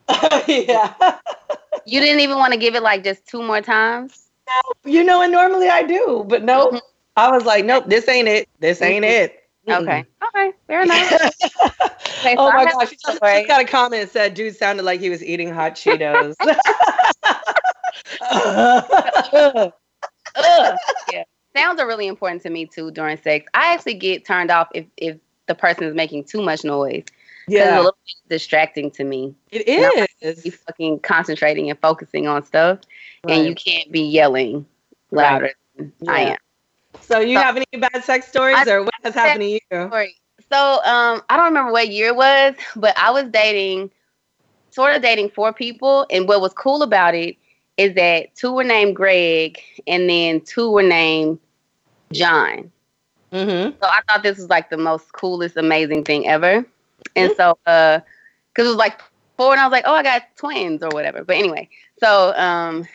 yeah. 0.46 0.94
You 1.84 2.00
didn't 2.00 2.20
even 2.20 2.36
want 2.38 2.52
to 2.52 2.58
give 2.58 2.74
it 2.76 2.82
like 2.82 3.02
just 3.02 3.26
two 3.26 3.42
more 3.42 3.60
times. 3.60 4.28
you 4.84 5.02
know, 5.02 5.22
and 5.22 5.32
normally 5.32 5.68
I 5.68 5.82
do, 5.82 6.24
but 6.28 6.42
no, 6.44 6.68
Mhm. 6.70 6.80
I 7.16 7.30
was 7.30 7.44
like, 7.44 7.64
nope, 7.64 7.84
this 7.88 8.08
ain't 8.08 8.28
it. 8.28 8.48
This 8.60 8.80
ain't 8.82 9.04
Mhm. 9.04 9.08
it. 9.10 9.41
Okay. 9.68 10.04
Okay. 10.28 10.52
Fair 10.66 10.82
enough. 10.82 11.32
Okay, 12.22 12.36
so 12.36 12.42
oh 12.42 12.48
I 12.50 12.54
my 12.54 12.64
gosh, 12.66 12.88
she 12.88 12.94
a 12.94 12.98
just, 12.98 13.20
just 13.20 13.48
got 13.48 13.60
a 13.60 13.64
comment 13.64 14.02
that 14.04 14.10
said, 14.12 14.34
dude 14.34 14.54
sounded 14.54 14.84
like 14.84 15.00
he 15.00 15.10
was 15.10 15.24
eating 15.24 15.52
hot 15.52 15.74
Cheetos. 15.74 16.36
Ugh. 18.20 19.72
Ugh. 20.36 20.76
Yeah. 21.10 21.24
Sounds 21.56 21.80
are 21.80 21.86
really 21.86 22.06
important 22.06 22.42
to 22.42 22.50
me 22.50 22.66
too 22.66 22.92
during 22.92 23.16
sex. 23.20 23.50
I 23.54 23.74
actually 23.74 23.94
get 23.94 24.24
turned 24.24 24.52
off 24.52 24.68
if 24.72 24.86
if 24.96 25.16
the 25.46 25.56
person 25.56 25.84
is 25.84 25.96
making 25.96 26.24
too 26.24 26.42
much 26.42 26.62
noise. 26.62 27.04
'Cause 27.04 27.14
It's 27.48 27.60
a 27.60 27.64
yeah, 27.64 27.76
little 27.78 27.96
bit 28.06 28.28
distracting 28.28 28.90
to 28.92 29.04
me. 29.04 29.34
It 29.50 29.66
is. 29.66 29.80
No. 29.80 30.06
is. 30.20 30.46
You 30.46 30.52
fucking 30.52 31.00
concentrating 31.00 31.70
and 31.70 31.78
focusing 31.80 32.28
on 32.28 32.44
stuff, 32.44 32.78
and 33.28 33.44
you 33.44 33.54
can't 33.54 33.90
be 33.90 34.02
yelling 34.02 34.64
louder 35.10 35.52
than 35.76 35.92
I 36.08 36.20
am. 36.20 36.36
So 37.02 37.20
you 37.20 37.36
So- 37.36 37.42
have 37.42 37.56
any 37.56 37.66
bad 37.80 38.04
sex 38.04 38.28
stories 38.28 38.56
I- 38.56 38.70
or 38.70 38.82
what 38.84 38.94
has 39.04 39.14
happened 39.14 39.40
to 39.40 39.46
you? 39.46 39.60
Story. 39.70 40.16
So 40.50 40.80
um, 40.84 41.22
I 41.30 41.36
don't 41.36 41.46
remember 41.46 41.72
what 41.72 41.88
year 41.88 42.08
it 42.08 42.16
was, 42.16 42.54
but 42.76 42.96
I 42.98 43.10
was 43.10 43.24
dating, 43.30 43.90
sort 44.70 44.94
of 44.94 45.02
dating 45.02 45.30
four 45.30 45.52
people, 45.52 46.06
and 46.10 46.28
what 46.28 46.40
was 46.40 46.52
cool 46.52 46.82
about 46.82 47.14
it 47.14 47.36
is 47.78 47.94
that 47.94 48.34
two 48.34 48.52
were 48.52 48.64
named 48.64 48.94
Greg, 48.94 49.58
and 49.86 50.08
then 50.10 50.40
two 50.42 50.70
were 50.70 50.82
named 50.82 51.38
John. 52.12 52.70
Mm-hmm. 53.32 53.76
So 53.82 53.88
I 53.88 54.00
thought 54.08 54.22
this 54.22 54.36
was 54.36 54.50
like 54.50 54.68
the 54.68 54.76
most 54.76 55.12
coolest, 55.14 55.56
amazing 55.56 56.04
thing 56.04 56.28
ever. 56.28 56.66
And 57.16 57.32
so, 57.36 57.56
uh, 57.66 58.00
cause 58.54 58.66
it 58.66 58.68
was 58.68 58.76
like 58.76 59.00
four, 59.38 59.52
and 59.52 59.60
I 59.60 59.66
was 59.66 59.72
like, 59.72 59.84
oh, 59.86 59.94
I 59.94 60.02
got 60.02 60.22
twins 60.36 60.82
or 60.82 60.90
whatever. 60.90 61.24
But 61.24 61.36
anyway, 61.36 61.68
so 61.98 62.34
um, 62.36 62.86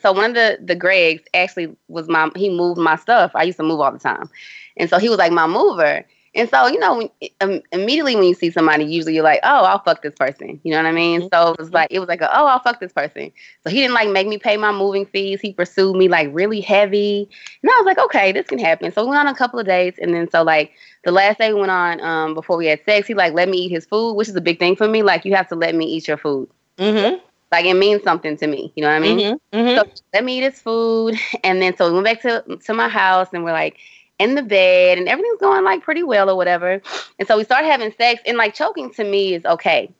so 0.00 0.12
one 0.12 0.30
of 0.30 0.34
the 0.34 0.58
the 0.62 0.76
Gregs 0.76 1.22
actually 1.34 1.74
was 1.88 2.08
my 2.08 2.30
he 2.36 2.50
moved 2.50 2.78
my 2.78 2.96
stuff. 2.96 3.32
I 3.34 3.44
used 3.44 3.58
to 3.58 3.64
move 3.64 3.80
all 3.80 3.92
the 3.92 3.98
time, 3.98 4.28
and 4.76 4.88
so 4.88 4.98
he 4.98 5.08
was 5.08 5.18
like 5.18 5.32
my 5.32 5.46
mover. 5.46 6.04
And 6.34 6.48
so 6.48 6.66
you 6.66 6.78
know, 6.78 6.96
when, 6.96 7.10
um, 7.42 7.60
immediately 7.72 8.16
when 8.16 8.24
you 8.24 8.34
see 8.34 8.50
somebody, 8.50 8.84
usually 8.84 9.14
you're 9.14 9.22
like, 9.22 9.40
oh, 9.42 9.64
I'll 9.64 9.82
fuck 9.82 10.02
this 10.02 10.14
person. 10.14 10.58
You 10.64 10.70
know 10.70 10.78
what 10.78 10.86
I 10.86 10.92
mean? 10.92 11.28
So 11.30 11.52
it 11.52 11.58
was 11.58 11.72
like 11.72 11.88
it 11.90 11.98
was 11.98 12.08
like, 12.08 12.22
a, 12.22 12.38
oh, 12.38 12.46
I'll 12.46 12.60
fuck 12.60 12.80
this 12.80 12.92
person. 12.92 13.30
So 13.64 13.70
he 13.70 13.76
didn't 13.76 13.92
like 13.94 14.08
make 14.08 14.26
me 14.26 14.38
pay 14.38 14.56
my 14.56 14.72
moving 14.72 15.04
fees. 15.04 15.40
He 15.42 15.52
pursued 15.52 15.94
me 15.94 16.08
like 16.08 16.30
really 16.32 16.62
heavy. 16.62 17.28
And 17.62 17.70
I 17.70 17.74
was 17.76 17.84
like, 17.84 17.98
okay, 17.98 18.32
this 18.32 18.46
can 18.46 18.58
happen. 18.58 18.90
So 18.92 19.02
we 19.02 19.10
went 19.10 19.20
on 19.20 19.34
a 19.34 19.36
couple 19.36 19.58
of 19.58 19.66
dates, 19.66 19.98
and 20.00 20.14
then 20.14 20.30
so 20.30 20.42
like 20.42 20.72
the 21.04 21.12
last 21.12 21.38
day 21.38 21.52
we 21.52 21.60
went 21.60 21.70
on 21.70 22.00
um, 22.00 22.34
before 22.34 22.56
we 22.56 22.66
had 22.66 22.80
sex, 22.86 23.06
he 23.06 23.14
like 23.14 23.34
let 23.34 23.50
me 23.50 23.58
eat 23.58 23.70
his 23.70 23.84
food, 23.84 24.14
which 24.14 24.28
is 24.28 24.36
a 24.36 24.40
big 24.40 24.58
thing 24.58 24.74
for 24.74 24.88
me. 24.88 25.02
Like 25.02 25.26
you 25.26 25.34
have 25.34 25.48
to 25.48 25.54
let 25.54 25.74
me 25.74 25.84
eat 25.84 26.08
your 26.08 26.16
food. 26.16 26.48
Mm-hmm. 26.78 27.18
Like 27.52 27.66
it 27.66 27.74
means 27.74 28.02
something 28.02 28.36
to 28.38 28.48
me. 28.48 28.72
You 28.76 28.82
know 28.82 28.90
what 28.90 28.96
I 28.96 29.00
mean? 29.00 29.20
Mm-hmm. 29.20 29.58
Mm-hmm. 29.58 29.76
So 29.76 29.84
let 30.14 30.24
me 30.24 30.38
eat 30.38 30.44
his 30.44 30.60
food, 30.60 31.16
and 31.44 31.62
then 31.62 31.76
so 31.76 31.88
we 31.88 31.94
went 31.94 32.06
back 32.06 32.22
to 32.22 32.58
to 32.66 32.74
my 32.74 32.88
house, 32.88 33.28
and 33.34 33.44
we're 33.44 33.52
like 33.52 33.78
in 34.18 34.34
the 34.34 34.42
bed, 34.42 34.98
and 34.98 35.08
everything's 35.08 35.40
going 35.40 35.64
like 35.64 35.82
pretty 35.82 36.02
well 36.04 36.30
or 36.30 36.36
whatever. 36.36 36.80
And 37.18 37.28
so 37.28 37.38
we 37.38 37.44
started 37.44 37.68
having 37.68 37.92
sex, 37.92 38.22
and 38.26 38.38
like 38.38 38.54
choking 38.54 38.92
to 38.94 39.04
me 39.04 39.34
is 39.34 39.44
okay, 39.44 39.92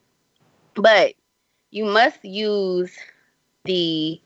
but 0.75 1.13
you 1.71 1.85
must 1.85 2.23
use 2.25 2.97
the 3.65 4.19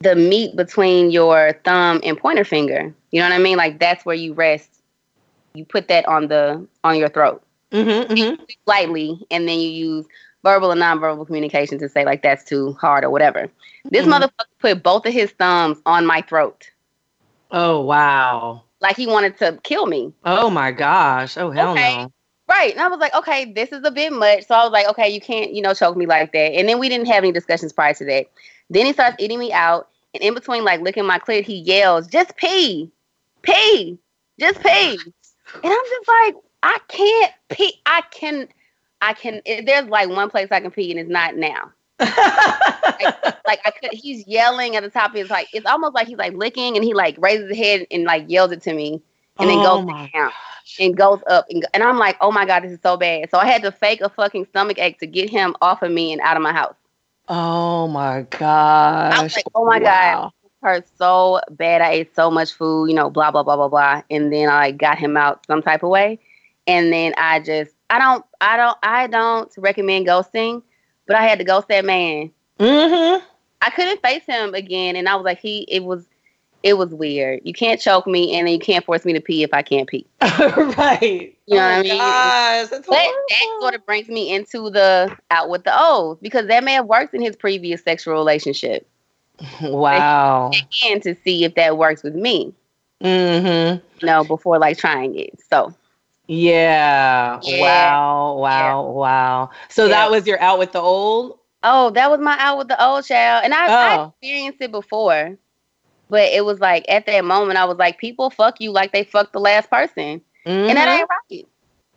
the 0.00 0.14
meat 0.16 0.56
between 0.56 1.10
your 1.10 1.52
thumb 1.64 2.00
and 2.04 2.16
pointer 2.18 2.44
finger. 2.44 2.94
You 3.10 3.20
know 3.20 3.28
what 3.28 3.34
I 3.34 3.38
mean? 3.38 3.56
Like 3.56 3.78
that's 3.80 4.04
where 4.04 4.16
you 4.16 4.34
rest. 4.34 4.70
You 5.54 5.64
put 5.64 5.88
that 5.88 6.06
on 6.06 6.28
the 6.28 6.66
on 6.84 6.96
your 6.98 7.08
throat 7.08 7.42
Mm-hmm. 7.72 8.12
Mm-hmm. 8.12 8.42
lightly, 8.66 9.26
and 9.30 9.48
then 9.48 9.58
you 9.60 9.68
use 9.70 10.06
verbal 10.42 10.70
and 10.70 10.80
nonverbal 10.80 11.26
communication 11.26 11.78
to 11.78 11.88
say 11.88 12.04
like 12.04 12.22
that's 12.22 12.44
too 12.44 12.72
hard 12.74 13.04
or 13.04 13.10
whatever. 13.10 13.48
This 13.90 14.06
Mhm. 14.06 14.12
motherfucker 14.12 14.46
put 14.58 14.82
both 14.82 15.06
of 15.06 15.12
his 15.12 15.30
thumbs 15.32 15.78
on 15.86 16.06
my 16.06 16.22
throat, 16.22 16.70
Oh 17.50 17.80
wow. 17.82 18.62
like 18.80 18.96
he 18.96 19.06
wanted 19.06 19.38
to 19.38 19.58
kill 19.62 19.86
me. 19.86 20.12
Oh 20.24 20.50
my 20.50 20.72
gosh. 20.72 21.36
Oh 21.36 21.50
hell 21.50 21.74
Okay. 21.74 21.94
no. 22.02 22.12
Right. 22.48 22.72
And 22.72 22.80
I 22.80 22.88
was 22.88 22.98
like, 22.98 23.14
okay, 23.14 23.52
this 23.52 23.70
is 23.72 23.82
a 23.84 23.90
bit 23.90 24.12
much. 24.12 24.46
So 24.46 24.54
I 24.54 24.64
was 24.64 24.72
like, 24.72 24.86
okay, 24.88 25.08
you 25.08 25.20
can't, 25.20 25.54
you 25.54 25.62
know, 25.62 25.72
choke 25.72 25.96
me 25.96 26.06
like 26.06 26.32
that. 26.32 26.52
And 26.52 26.68
then 26.68 26.78
we 26.78 26.88
didn't 26.88 27.06
have 27.06 27.22
any 27.24 27.32
discussions 27.32 27.72
prior 27.72 27.94
to 27.94 28.04
that. 28.06 28.26
Then 28.68 28.84
he 28.84 28.92
starts 28.92 29.16
eating 29.18 29.38
me 29.38 29.52
out. 29.52 29.88
And 30.12 30.22
in 30.22 30.34
between, 30.34 30.62
like 30.64 30.80
licking 30.82 31.06
my 31.06 31.18
clit, 31.18 31.44
he 31.44 31.54
yells, 31.56 32.06
just 32.08 32.36
pee, 32.36 32.90
pee, 33.42 33.98
just 34.38 34.60
pee. 34.62 34.98
And 35.64 35.72
I'm 35.72 35.84
just 35.90 36.08
like, 36.08 36.34
I 36.62 36.78
can't 36.88 37.32
pee. 37.50 37.80
I 37.86 38.02
can, 38.10 38.48
I 39.02 39.12
can, 39.12 39.42
it, 39.44 39.66
there's 39.66 39.86
like 39.88 40.08
one 40.08 40.30
place 40.30 40.48
I 40.50 40.60
can 40.60 40.70
pee 40.70 40.90
and 40.90 40.98
it's 41.00 41.10
not 41.10 41.36
now. 41.36 41.72
Like 43.44 43.60
I 43.66 43.70
could, 43.72 43.92
he's 43.92 44.26
yelling 44.26 44.76
at 44.76 44.82
the 44.82 44.88
top 44.90 45.10
of 45.10 45.16
his, 45.16 45.28
like, 45.28 45.48
it's 45.52 45.66
almost 45.66 45.94
like 45.94 46.06
he's 46.06 46.16
like 46.16 46.32
licking 46.34 46.76
and 46.76 46.84
he 46.84 46.94
like 46.94 47.16
raises 47.18 47.48
his 47.48 47.58
head 47.58 47.86
and 47.90 48.04
like 48.04 48.24
yells 48.28 48.52
it 48.52 48.62
to 48.62 48.72
me 48.72 49.02
and 49.38 49.50
then 49.50 49.58
Oh 49.58 49.62
goes 49.62 49.84
my 49.86 50.08
down 50.14 50.30
and 50.80 50.96
goes 50.96 51.20
up 51.28 51.46
and, 51.50 51.66
and 51.74 51.82
I'm 51.82 51.98
like, 51.98 52.16
oh 52.20 52.30
my 52.32 52.46
god, 52.46 52.62
this 52.62 52.72
is 52.72 52.78
so 52.82 52.96
bad. 52.96 53.30
So 53.30 53.38
I 53.38 53.46
had 53.46 53.62
to 53.62 53.72
fake 53.72 54.00
a 54.00 54.08
fucking 54.08 54.46
stomach 54.46 54.78
ache 54.78 54.98
to 55.00 55.06
get 55.06 55.28
him 55.28 55.54
off 55.60 55.82
of 55.82 55.90
me 55.90 56.12
and 56.12 56.20
out 56.22 56.36
of 56.36 56.42
my 56.42 56.52
house. 56.52 56.76
oh 57.28 57.88
my 57.88 58.22
gosh. 58.22 59.18
I 59.18 59.22
was 59.22 59.36
like, 59.36 59.44
oh 59.54 59.64
my 59.66 59.80
god, 59.80 60.30
hurt 60.62 60.86
so 60.96 61.40
bad. 61.50 61.80
I 61.82 61.90
ate 61.90 62.14
so 62.14 62.30
much 62.30 62.52
food, 62.52 62.86
you 62.88 62.94
know, 62.94 63.10
blah 63.10 63.30
blah 63.30 63.42
blah 63.42 63.56
blah 63.56 63.68
blah, 63.68 64.02
and 64.10 64.32
then 64.32 64.48
I 64.48 64.70
got 64.72 64.98
him 64.98 65.16
out 65.16 65.44
some 65.46 65.62
type 65.62 65.82
of 65.82 65.90
way, 65.90 66.18
and 66.66 66.92
then 66.92 67.14
I 67.16 67.40
just, 67.40 67.74
I 67.92 67.98
don't, 67.98 68.24
I 68.40 68.56
don't, 68.56 68.78
I 68.82 69.06
don't 69.06 69.52
recommend 69.58 70.06
ghosting, 70.06 70.62
but 71.06 71.14
I 71.14 71.22
had 71.26 71.38
to 71.38 71.44
ghost 71.44 71.68
that 71.68 71.84
man. 71.84 72.30
Mm-hmm. 72.58 73.22
I 73.60 73.70
couldn't 73.70 74.00
face 74.00 74.24
him 74.24 74.54
again, 74.54 74.96
and 74.96 75.08
I 75.10 75.14
was 75.14 75.24
like, 75.24 75.38
he, 75.38 75.66
it 75.68 75.84
was. 75.84 76.06
It 76.62 76.78
was 76.78 76.90
weird. 76.94 77.40
You 77.42 77.52
can't 77.52 77.80
choke 77.80 78.06
me, 78.06 78.36
and 78.36 78.46
then 78.46 78.54
you 78.54 78.60
can't 78.60 78.84
force 78.84 79.04
me 79.04 79.12
to 79.14 79.20
pee 79.20 79.42
if 79.42 79.52
I 79.52 79.62
can't 79.62 79.88
pee. 79.88 80.06
right. 80.22 81.36
You 81.46 81.56
know 81.56 81.60
oh 81.60 81.66
what 81.66 81.78
I 81.78 81.82
mean? 81.82 81.98
Gosh, 81.98 82.68
that's 82.68 82.86
But 82.86 82.94
that 82.94 83.58
sort 83.60 83.74
of 83.74 83.84
brings 83.84 84.06
me 84.06 84.32
into 84.32 84.70
the 84.70 85.12
out 85.32 85.50
with 85.50 85.64
the 85.64 85.72
O's 85.74 86.18
because 86.22 86.46
that 86.46 86.62
man 86.62 86.86
worked 86.86 87.14
in 87.14 87.20
his 87.20 87.34
previous 87.34 87.82
sexual 87.82 88.14
relationship 88.14 88.88
wow. 89.60 90.52
and 90.88 91.02
to 91.02 91.16
see 91.24 91.42
if 91.42 91.56
that 91.56 91.78
works 91.78 92.04
with 92.04 92.14
me, 92.14 92.54
Mm-hmm. 93.02 93.84
you 93.98 94.06
know, 94.06 94.22
before 94.22 94.60
like 94.60 94.78
trying 94.78 95.18
it. 95.18 95.36
So 95.50 95.74
Yeah. 96.32 97.40
Yeah. 97.42 97.96
Wow. 98.36 98.36
Wow. 98.36 98.90
Wow. 98.90 99.50
So 99.68 99.88
Yeah. 99.88 99.88
that 99.88 100.10
was 100.10 100.26
your 100.26 100.40
out 100.40 100.58
with 100.58 100.72
the 100.72 100.80
old? 100.80 101.38
oh, 101.62 101.90
that 101.90 102.10
was 102.10 102.20
my 102.20 102.36
out 102.38 102.58
with 102.58 102.68
the 102.68 102.82
old 102.82 103.04
child. 103.04 103.44
And 103.44 103.54
I, 103.54 103.72
I 103.80 103.94
Oh. 103.94 104.14
experienced 104.20 104.60
it 104.60 104.70
before. 104.72 105.36
But 106.08 106.32
it 106.32 106.44
was 106.44 106.60
like 106.60 106.84
at 106.88 107.06
that 107.06 107.24
moment 107.24 107.58
I 107.58 107.64
was 107.64 107.78
like, 107.78 107.98
people 107.98 108.30
fuck 108.30 108.60
you 108.60 108.70
like 108.72 108.92
they 108.92 109.04
fucked 109.04 109.32
the 109.32 109.40
last 109.40 109.70
person. 109.70 110.22
And 110.66 110.76
that 110.78 110.88
Mhm. 110.88 110.88
ain't 110.88 111.08
right. 111.30 111.46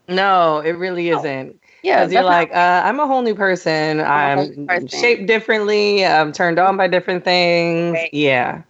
No, 0.07 0.59
it 0.59 0.71
really 0.71 1.09
No. 1.09 1.17
isn't. 1.17 1.59
Yeah. 1.83 1.95
Because 1.95 2.11
you're 2.13 2.23
like, 2.23 2.51
uh, 2.53 2.81
I'm 2.85 2.99
a 2.99 3.07
whole 3.07 3.21
new 3.21 3.35
person. 3.35 4.01
whole 4.31 4.31
I'm 4.35 4.39
new 4.47 4.57
person. 4.67 4.89
shaped 4.89 5.27
differently. 5.27 6.05
I'm 6.05 6.31
turned 6.31 6.59
on 6.59 6.77
by 6.77 6.87
different 6.87 7.23
things. 7.23 7.93
Right. 7.93 8.09
Yeah. 8.11 8.63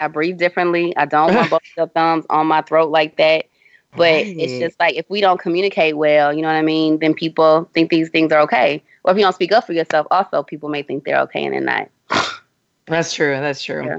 I 0.00 0.08
breathe 0.08 0.38
differently. 0.38 0.96
I 0.96 1.06
don't 1.06 1.32
want 1.34 1.50
both 1.50 1.60
the 1.76 1.86
thumbs 1.86 2.26
on 2.30 2.46
my 2.46 2.62
throat 2.62 2.90
like 2.90 3.16
that. 3.18 3.46
But 3.94 4.00
right. 4.00 4.36
it's 4.38 4.58
just 4.58 4.80
like 4.80 4.96
if 4.96 5.08
we 5.10 5.20
don't 5.20 5.38
communicate 5.38 5.96
well, 5.96 6.32
you 6.32 6.40
know 6.40 6.48
what 6.48 6.56
I 6.56 6.62
mean, 6.62 6.98
then 6.98 7.12
people 7.12 7.68
think 7.74 7.90
these 7.90 8.08
things 8.08 8.32
are 8.32 8.40
okay. 8.40 8.82
Or 9.04 9.12
if 9.12 9.18
you 9.18 9.22
don't 9.22 9.34
speak 9.34 9.52
up 9.52 9.66
for 9.66 9.74
yourself, 9.74 10.06
also 10.10 10.42
people 10.42 10.68
may 10.68 10.82
think 10.82 11.04
they're 11.04 11.20
okay 11.20 11.44
and 11.44 11.52
they're 11.52 11.60
not. 11.60 11.88
That's 12.86 13.12
true. 13.12 13.32
That's 13.32 13.62
true. 13.62 13.84
Yeah. 13.84 13.98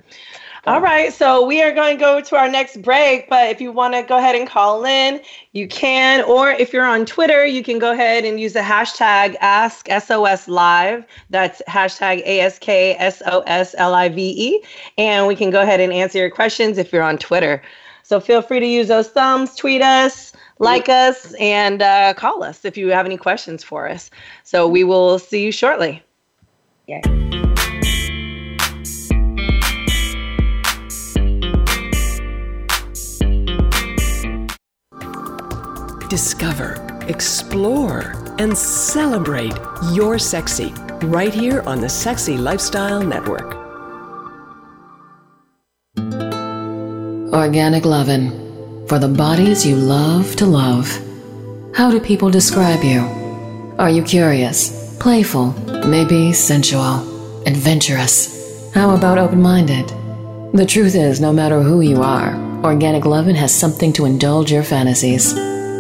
All 0.66 0.80
right, 0.80 1.12
so 1.12 1.46
we 1.46 1.62
are 1.62 1.74
going 1.74 1.98
to 1.98 2.00
go 2.00 2.22
to 2.22 2.38
our 2.38 2.48
next 2.48 2.82
break. 2.82 3.30
But 3.30 3.50
if 3.50 3.60
you 3.60 3.74
want 3.74 3.96
to 3.96 4.04
go 4.04 4.18
ahead 4.18 4.34
and 4.34 4.48
call 4.48 4.86
in, 4.86 5.20
you 5.52 5.68
can. 5.68 6.24
Or 6.24 6.52
if 6.52 6.72
you're 6.72 6.86
on 6.86 7.06
Twitter, 7.06 7.46
you 7.46 7.62
can 7.62 7.80
go 7.80 7.92
ahead 7.92 8.24
and 8.24 8.40
use 8.40 8.54
the 8.54 8.62
hashtag 8.62 9.38
AskSOSLive. 9.40 11.04
That's 11.30 11.62
hashtag 11.68 12.22
A 12.26 12.40
S 12.40 12.60
K 12.60 12.96
S 12.96 13.22
O 13.26 13.42
S 13.42 13.76
L 13.78 13.94
I 13.94 14.08
V 14.08 14.22
E. 14.22 14.64
And 14.98 15.28
we 15.28 15.36
can 15.36 15.50
go 15.50 15.62
ahead 15.62 15.82
and 15.82 15.92
answer 15.92 16.18
your 16.18 16.32
questions 16.32 16.78
if 16.78 16.94
you're 16.94 17.04
on 17.04 17.18
Twitter. 17.18 17.62
So 18.04 18.20
feel 18.20 18.42
free 18.42 18.60
to 18.60 18.66
use 18.66 18.90
those 18.90 19.08
thumbs, 19.08 19.56
tweet 19.56 19.82
us, 19.82 20.34
like 20.60 20.90
us, 20.90 21.34
and 21.36 21.82
uh, 21.82 22.14
call 22.14 22.44
us 22.44 22.66
if 22.66 22.78
you 22.78 22.90
have 22.90 23.06
any 23.06 23.18
questions 23.18 23.64
for 23.64 23.88
us. 23.88 24.12
So 24.44 24.68
we 24.68 24.84
will 24.84 25.20
see 25.20 25.44
you 25.44 25.52
shortly. 25.52 26.04
Yeah. 26.86 27.02
Discover, 36.10 37.06
explore, 37.08 38.14
and 38.38 38.56
celebrate 38.56 39.54
your 39.94 40.20
sexy 40.20 40.74
right 41.04 41.34
here 41.34 41.62
on 41.62 41.82
the 41.82 41.90
Sexy 41.90 42.38
Lifestyle 42.38 43.02
Network. 43.02 43.63
Organic 47.44 47.84
Lovin' 47.84 48.88
for 48.88 49.00
the 49.00 49.08
bodies 49.10 49.66
you 49.66 49.76
love 49.76 50.34
to 50.38 50.46
love. 50.46 50.88
How 51.76 51.92
do 51.92 52.00
people 52.00 52.30
describe 52.30 52.86
you? 52.86 53.02
Are 53.78 53.90
you 53.90 54.02
curious, 54.02 54.98
playful, 54.98 55.52
maybe 55.86 56.32
sensual, 56.32 57.04
adventurous? 57.46 58.72
How 58.74 58.96
about 58.96 59.18
open 59.18 59.42
minded? 59.42 59.90
The 60.54 60.66
truth 60.66 60.96
is, 60.96 61.20
no 61.20 61.34
matter 61.34 61.62
who 61.62 61.82
you 61.82 62.02
are, 62.02 62.34
Organic 62.64 63.04
Lovin' 63.04 63.36
has 63.36 63.54
something 63.54 63.92
to 63.92 64.06
indulge 64.06 64.50
your 64.50 64.64
fantasies. 64.64 65.34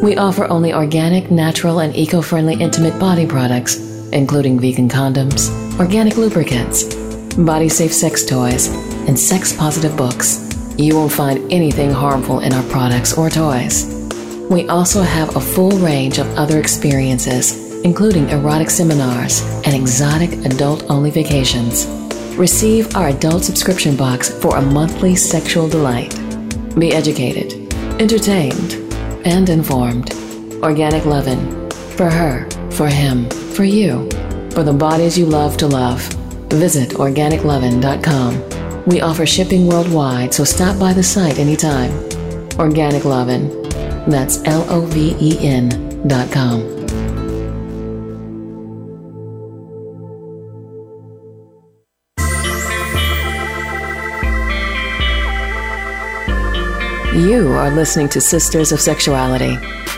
We 0.03 0.17
offer 0.17 0.43
only 0.43 0.73
organic, 0.73 1.31
natural, 1.31 1.79
and 1.79 1.95
eco 1.95 2.21
friendly 2.21 2.55
intimate 2.55 2.99
body 2.99 3.25
products, 3.25 3.77
including 4.11 4.59
vegan 4.59 4.89
condoms, 4.89 5.49
organic 5.79 6.17
lubricants, 6.17 6.93
body 7.35 7.69
safe 7.69 7.93
sex 7.93 8.25
toys, 8.25 8.67
and 9.07 9.17
sex 9.17 9.55
positive 9.55 9.95
books. 9.95 10.42
You 10.77 10.95
won't 10.95 11.11
find 11.11 11.51
anything 11.51 11.91
harmful 11.91 12.39
in 12.39 12.51
our 12.51 12.63
products 12.63 13.17
or 13.17 13.29
toys. 13.29 13.85
We 14.49 14.67
also 14.67 15.01
have 15.01 15.35
a 15.35 15.41
full 15.41 15.77
range 15.77 16.17
of 16.17 16.27
other 16.35 16.59
experiences, 16.59 17.81
including 17.83 18.29
erotic 18.29 18.69
seminars 18.69 19.41
and 19.65 19.75
exotic 19.75 20.31
adult 20.45 20.89
only 20.89 21.11
vacations. 21.11 21.85
Receive 22.37 22.95
our 22.95 23.09
adult 23.09 23.43
subscription 23.43 23.95
box 23.95 24.29
for 24.29 24.57
a 24.57 24.61
monthly 24.61 25.15
sexual 25.15 25.69
delight. 25.69 26.19
Be 26.77 26.91
educated, 26.91 27.71
entertained, 28.01 28.73
and 29.25 29.49
informed. 29.49 30.11
Organic 30.63 31.05
Lovin'. 31.05 31.69
For 31.95 32.09
her, 32.09 32.49
for 32.71 32.87
him, 32.87 33.29
for 33.29 33.63
you, 33.63 34.09
for 34.49 34.63
the 34.63 34.73
bodies 34.73 35.17
you 35.17 35.27
love 35.27 35.55
to 35.57 35.67
love. 35.67 36.01
Visit 36.49 36.91
organiclovin.com. 36.91 38.62
We 38.85 38.99
offer 38.99 39.25
shipping 39.25 39.67
worldwide, 39.67 40.33
so 40.33 40.43
stop 40.43 40.77
by 40.77 40.91
the 40.91 41.03
site 41.03 41.39
anytime. 41.39 41.91
Organic 42.59 43.05
Lovin'. 43.05 43.49
That's 44.09 44.43
L 44.43 44.65
O 44.69 44.81
V 44.81 45.15
E 45.19 45.37
N 45.39 46.07
dot 46.07 46.29
com. 46.31 46.73
You 57.15 57.53
are 57.53 57.71
listening 57.71 58.09
to 58.09 58.19
Sisters 58.19 58.73
of 58.73 58.81
Sexuality. 58.81 59.55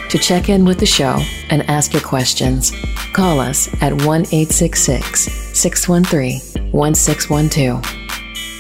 To 0.10 0.20
check 0.20 0.50
in 0.50 0.64
with 0.64 0.80
the 0.80 0.86
show 0.86 1.20
and 1.50 1.68
ask 1.70 1.94
your 1.94 2.04
questions, 2.04 2.72
call 3.14 3.40
us 3.40 3.68
at 3.82 3.94
1 3.94 4.22
866 4.32 5.22
613 5.58 6.40
1612. 6.72 8.05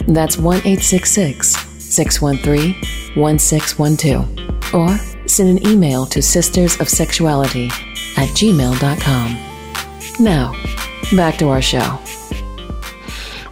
That's 0.08 0.38
1 0.38 0.58
866 0.58 1.56
613 1.80 2.76
1612. 3.16 4.74
Or 4.74 4.98
send 5.28 5.58
an 5.58 5.68
email 5.68 6.06
to 6.08 6.20
sistersofsexuality 6.20 7.70
at 8.18 8.30
gmail.com. 8.30 9.38
Now, 10.24 10.54
back 11.16 11.38
to 11.40 11.50
our 11.50 11.62
show. 11.62 12.00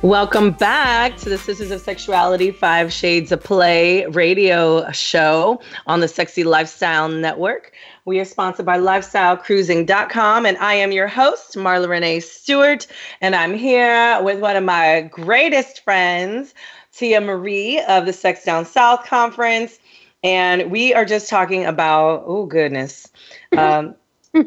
Welcome 0.04 0.52
back 0.52 1.16
to 1.20 1.30
the 1.30 1.38
Sisters 1.38 1.72
of 1.72 1.80
Sexuality 1.80 2.52
Five 2.52 2.92
Shades 2.92 3.32
of 3.32 3.42
Play 3.42 4.06
radio 4.08 4.92
show 4.92 5.62
on 5.88 6.02
the 6.02 6.10
Sexy 6.10 6.44
Lifestyle 6.44 7.08
Network. 7.08 7.72
We 8.06 8.20
are 8.20 8.26
sponsored 8.26 8.66
by 8.66 8.80
lifestylecruising.com, 8.80 10.46
and 10.46 10.58
I 10.58 10.74
am 10.74 10.92
your 10.92 11.08
host, 11.08 11.56
Marla 11.56 11.88
Renee 11.88 12.20
Stewart. 12.20 12.86
And 13.22 13.34
I'm 13.34 13.54
here 13.54 14.22
with 14.22 14.42
one 14.42 14.58
of 14.58 14.64
my 14.66 15.08
greatest 15.10 15.86
friends, 15.86 16.54
Tia 16.92 17.22
Marie 17.22 17.80
of 17.88 18.06
the 18.06 18.12
Sex 18.12 18.44
Down 18.44 18.66
South 18.66 19.06
Conference. 19.06 19.80
And 20.22 20.70
we 20.70 20.94
are 20.94 21.06
just 21.06 21.30
talking 21.30 21.64
about, 21.66 22.24
oh, 22.26 22.46
goodness. 22.46 23.10
Um, 23.58 23.96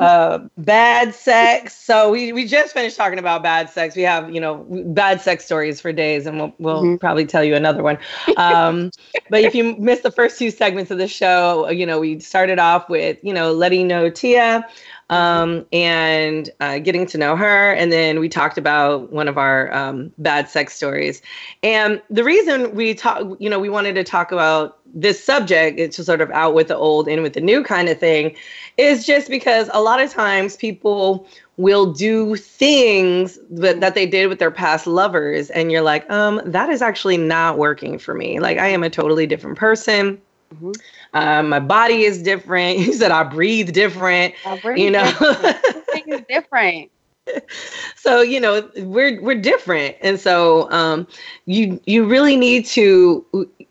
uh, 0.00 0.38
bad 0.58 1.14
sex. 1.14 1.76
So 1.76 2.10
we, 2.10 2.32
we 2.32 2.46
just 2.46 2.72
finished 2.72 2.96
talking 2.96 3.18
about 3.18 3.42
bad 3.42 3.70
sex. 3.70 3.96
We 3.96 4.02
have, 4.02 4.34
you 4.34 4.40
know, 4.40 4.66
bad 4.88 5.20
sex 5.20 5.44
stories 5.44 5.80
for 5.80 5.92
days, 5.92 6.26
and 6.26 6.38
we'll, 6.38 6.54
we'll 6.58 6.82
mm-hmm. 6.82 6.96
probably 6.96 7.26
tell 7.26 7.44
you 7.44 7.54
another 7.54 7.82
one. 7.82 7.98
Um, 8.36 8.90
but 9.30 9.42
if 9.42 9.54
you 9.54 9.76
missed 9.76 10.02
the 10.02 10.10
first 10.10 10.38
two 10.38 10.50
segments 10.50 10.90
of 10.90 10.98
the 10.98 11.08
show, 11.08 11.68
you 11.70 11.86
know, 11.86 12.00
we 12.00 12.20
started 12.20 12.58
off 12.58 12.88
with, 12.88 13.18
you 13.22 13.32
know, 13.32 13.52
letting 13.52 13.86
know 13.86 14.10
Tia 14.10 14.66
um, 15.10 15.64
and 15.72 16.50
uh, 16.60 16.78
getting 16.78 17.06
to 17.06 17.18
know 17.18 17.36
her. 17.36 17.72
And 17.72 17.92
then 17.92 18.18
we 18.18 18.28
talked 18.28 18.58
about 18.58 19.12
one 19.12 19.28
of 19.28 19.38
our 19.38 19.72
um, 19.72 20.12
bad 20.18 20.48
sex 20.48 20.74
stories. 20.74 21.22
And 21.62 22.02
the 22.10 22.24
reason 22.24 22.74
we 22.74 22.94
talk, 22.94 23.22
you 23.38 23.48
know, 23.48 23.58
we 23.58 23.68
wanted 23.68 23.94
to 23.94 24.04
talk 24.04 24.32
about 24.32 24.78
this 24.94 25.22
subject, 25.22 25.78
it's 25.78 26.02
sort 26.04 26.20
of 26.20 26.30
out 26.30 26.54
with 26.54 26.68
the 26.68 26.76
old, 26.76 27.08
in 27.08 27.22
with 27.22 27.34
the 27.34 27.40
new 27.40 27.62
kind 27.62 27.88
of 27.88 27.98
thing, 27.98 28.34
is 28.76 29.06
just 29.06 29.28
because 29.28 29.68
a 29.72 29.80
lot 29.80 30.00
of 30.00 30.10
times 30.10 30.56
people 30.56 31.26
will 31.56 31.92
do 31.92 32.36
things 32.36 33.38
that, 33.50 33.80
that 33.80 33.94
they 33.94 34.06
did 34.06 34.28
with 34.28 34.38
their 34.38 34.50
past 34.50 34.86
lovers 34.86 35.48
and 35.50 35.72
you're 35.72 35.80
like 35.82 36.08
um 36.10 36.40
that 36.44 36.68
is 36.68 36.82
actually 36.82 37.16
not 37.16 37.56
working 37.58 37.98
for 37.98 38.14
me. 38.14 38.38
Like 38.40 38.58
i 38.58 38.68
am 38.68 38.82
a 38.82 38.90
totally 38.90 39.26
different 39.26 39.56
person. 39.56 40.20
Mm-hmm. 40.54 40.72
um, 41.14 41.48
my 41.48 41.58
body 41.58 42.04
is 42.04 42.22
different. 42.22 42.78
You 42.86 42.92
said 42.92 43.10
i 43.10 43.22
breathe 43.22 43.72
different 43.72 44.34
I 44.44 44.58
breathe 44.58 44.78
you 44.78 44.90
know? 44.90 45.04
different. 45.04 46.28
different 46.28 46.90
so 47.96 48.20
you 48.20 48.40
know 48.40 48.68
we're 48.78 49.20
we're 49.22 49.40
different 49.40 49.96
and 50.00 50.18
so 50.18 50.70
um 50.70 51.06
you 51.46 51.80
you 51.86 52.04
really 52.06 52.36
need 52.36 52.64
to 52.64 53.24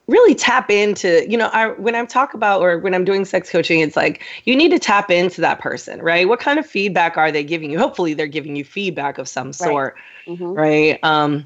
really 0.08 0.36
tap 0.36 0.70
into 0.70 1.30
you 1.30 1.38
know 1.38 1.50
I, 1.54 1.70
when 1.70 1.96
i'm 1.96 2.08
talk 2.08 2.34
about 2.34 2.62
or 2.62 2.78
when 2.80 2.94
i'm 2.94 3.06
doing 3.06 3.26
sex 3.26 3.50
coaching 3.50 3.80
it's 3.80 3.96
like 3.96 4.22
you 4.46 4.56
need 4.56 4.70
to 4.70 4.80
tap 4.80 5.10
into 5.10 5.42
that 5.42 5.60
person 5.60 6.02
right 6.02 6.28
what 6.28 6.40
kind 6.40 6.60
of 6.60 6.66
feedback 6.66 7.18
are 7.18 7.32
they 7.32 7.44
giving 7.44 7.72
you 7.72 7.80
hopefully 7.80 8.14
they're 8.14 8.28
giving 8.28 8.56
you 8.56 8.64
feedback 8.64 9.18
of 9.18 9.28
some 9.28 9.54
sort 9.54 9.96
right, 10.28 10.38
mm-hmm. 10.38 10.54
right? 10.54 11.00
um 11.04 11.46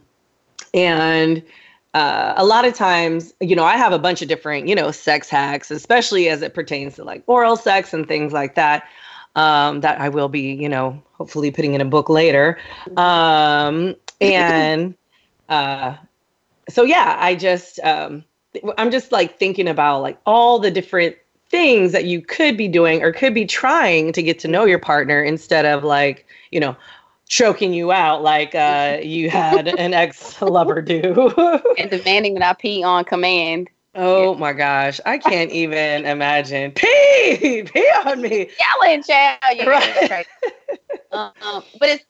and 0.74 1.43
uh, 1.95 2.34
a 2.38 2.45
lot 2.45 2.65
of 2.65 2.76
times, 2.76 3.34
you 3.39 3.56
know, 3.56 3.63
I 3.63 3.76
have 3.76 3.93
a 3.93 4.00
bunch 4.00 4.22
of 4.22 4.28
different, 4.28 4.67
you 4.67 4.76
know, 4.76 4.91
sex 4.91 5.28
hacks, 5.28 5.72
especially 5.72 6.30
as 6.30 6.43
it 6.43 6.54
pertains 6.54 6.95
to 6.95 7.04
like 7.04 7.24
oral 7.26 7.56
sex 7.56 7.93
and 7.93 8.08
things 8.08 8.32
like 8.32 8.56
that. 8.56 8.84
Um, 9.39 9.80
that 9.82 10.02
I 10.02 10.10
will 10.10 10.28
be, 10.28 10.54
you 10.54 10.67
know, 10.67 11.02
hopefully 11.13 11.49
putting 11.49 11.73
in 11.73 11.80
a 11.80 11.86
book 11.86 12.10
later. 12.10 12.58
Um, 12.97 13.95
and 14.19 14.95
uh, 15.49 15.95
so, 16.67 16.84
yeah, 16.84 17.15
I 17.17 17.36
just, 17.36 17.80
um, 17.82 18.25
I'm 18.78 18.91
just 18.91 19.13
like 19.13 19.39
thinking 19.39 19.69
about 19.69 20.02
like 20.02 20.17
all 20.25 20.60
the 20.60 20.69
different 20.69 21.15
things 21.47 21.93
that 21.93 22.04
you 22.04 22.21
could 22.21 22.58
be 22.58 22.67
doing 22.67 23.02
or 23.02 23.13
could 23.13 23.34
be 23.34 23.45
trying 23.45 24.12
to 24.12 24.21
get 24.21 24.39
to 24.39 24.49
know 24.49 24.65
your 24.65 24.80
partner 24.80 25.23
instead 25.23 25.65
of 25.65 25.86
like, 25.86 26.25
you 26.52 26.60
know, 26.60 26.75
choking 27.30 27.73
you 27.73 27.93
out 27.93 28.21
like 28.21 28.56
uh, 28.56 28.97
you 29.02 29.30
had 29.30 29.67
an 29.67 29.93
ex 29.93 30.41
lover 30.41 30.82
do. 30.82 31.32
and 31.78 31.89
demanding 31.89 32.34
that 32.34 32.43
I 32.43 32.54
pee 32.54 32.84
on 32.84 33.06
command. 33.06 33.69
Oh 34.01 34.35
my 34.35 34.53
gosh, 34.53 35.01
I 35.05 35.17
can't 35.17 35.51
even 35.51 36.05
imagine. 36.05 36.71
Pee, 36.75 37.63
pee 37.63 37.91
on 38.05 38.21
me, 38.21 38.49
yelling, 38.59 39.03
child. 39.03 39.39
Yeah, 39.53 39.69
right. 39.69 40.25
um, 41.12 41.63
but 41.79 41.89
it's 41.89 42.05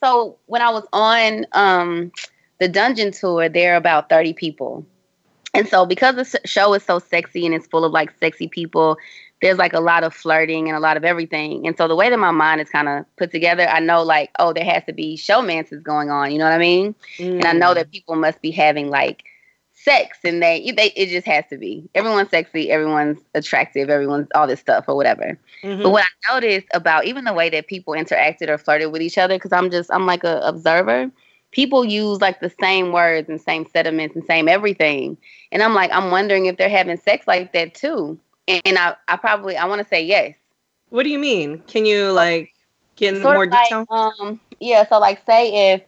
so 0.00 0.36
when 0.46 0.62
I 0.62 0.70
was 0.70 0.86
on 0.92 1.46
um, 1.52 2.12
the 2.58 2.68
dungeon 2.68 3.12
tour, 3.12 3.48
there 3.48 3.72
are 3.72 3.76
about 3.76 4.08
thirty 4.08 4.32
people 4.32 4.84
and 5.54 5.68
so 5.68 5.84
because 5.84 6.16
the 6.16 6.40
show 6.46 6.74
is 6.74 6.82
so 6.82 6.98
sexy 6.98 7.44
and 7.44 7.54
it's 7.54 7.66
full 7.66 7.84
of 7.84 7.92
like 7.92 8.12
sexy 8.20 8.48
people, 8.48 8.96
there's 9.42 9.58
like 9.58 9.72
a 9.72 9.80
lot 9.80 10.04
of 10.04 10.14
flirting 10.14 10.68
and 10.68 10.76
a 10.76 10.80
lot 10.80 10.96
of 10.96 11.04
everything. 11.04 11.66
And 11.66 11.76
so 11.76 11.88
the 11.88 11.96
way 11.96 12.08
that 12.08 12.18
my 12.18 12.30
mind 12.30 12.60
is 12.60 12.68
kind 12.68 12.88
of 12.88 13.04
put 13.16 13.30
together, 13.32 13.66
I 13.66 13.80
know 13.80 14.02
like, 14.02 14.30
oh, 14.38 14.52
there 14.52 14.64
has 14.64 14.84
to 14.84 14.92
be 14.92 15.16
showmances 15.16 15.82
going 15.82 16.10
on. 16.10 16.30
You 16.30 16.38
know 16.38 16.44
what 16.44 16.52
I 16.52 16.58
mean? 16.58 16.94
Mm. 17.18 17.36
And 17.36 17.44
I 17.46 17.52
know 17.52 17.74
that 17.74 17.90
people 17.90 18.16
must 18.16 18.40
be 18.42 18.50
having 18.50 18.90
like 18.90 19.24
sex 19.82 20.18
and 20.24 20.42
they, 20.42 20.70
they 20.76 20.92
it 20.96 21.08
just 21.08 21.26
has 21.26 21.44
to 21.50 21.56
be. 21.56 21.88
Everyone's 21.94 22.30
sexy, 22.30 22.70
everyone's 22.70 23.18
attractive, 23.34 23.88
everyone's 23.88 24.28
all 24.34 24.46
this 24.46 24.60
stuff 24.60 24.84
or 24.88 24.96
whatever. 24.96 25.38
Mm-hmm. 25.62 25.82
But 25.82 25.90
what 25.90 26.04
I 26.04 26.34
noticed 26.34 26.68
about 26.74 27.06
even 27.06 27.24
the 27.24 27.32
way 27.32 27.50
that 27.50 27.66
people 27.66 27.94
interacted 27.94 28.48
or 28.48 28.58
flirted 28.58 28.92
with 28.92 29.02
each 29.02 29.18
other, 29.18 29.36
because 29.36 29.52
I'm 29.52 29.70
just 29.70 29.90
I'm 29.92 30.06
like 30.06 30.24
a 30.24 30.40
observer 30.40 31.10
people 31.52 31.84
use 31.84 32.20
like 32.20 32.40
the 32.40 32.52
same 32.60 32.92
words 32.92 33.28
and 33.28 33.40
same 33.40 33.66
sentiments 33.66 34.14
and 34.14 34.24
same 34.24 34.48
everything. 34.48 35.16
And 35.52 35.62
I'm 35.62 35.74
like, 35.74 35.90
I'm 35.92 36.10
wondering 36.10 36.46
if 36.46 36.56
they're 36.56 36.68
having 36.68 36.96
sex 36.96 37.26
like 37.26 37.52
that 37.52 37.74
too. 37.74 38.18
And, 38.48 38.62
and 38.64 38.78
I, 38.78 38.96
I 39.08 39.16
probably 39.16 39.56
I 39.56 39.66
want 39.66 39.82
to 39.82 39.88
say 39.88 40.02
yes. 40.02 40.34
What 40.90 41.04
do 41.04 41.08
you 41.10 41.18
mean? 41.18 41.60
Can 41.66 41.86
you 41.86 42.12
like 42.12 42.52
get 42.96 43.16
in 43.16 43.22
more 43.22 43.46
detail? 43.46 43.86
Like, 43.90 44.20
um, 44.20 44.40
yeah. 44.58 44.86
So 44.88 44.98
like, 44.98 45.24
say 45.26 45.72
if 45.72 45.82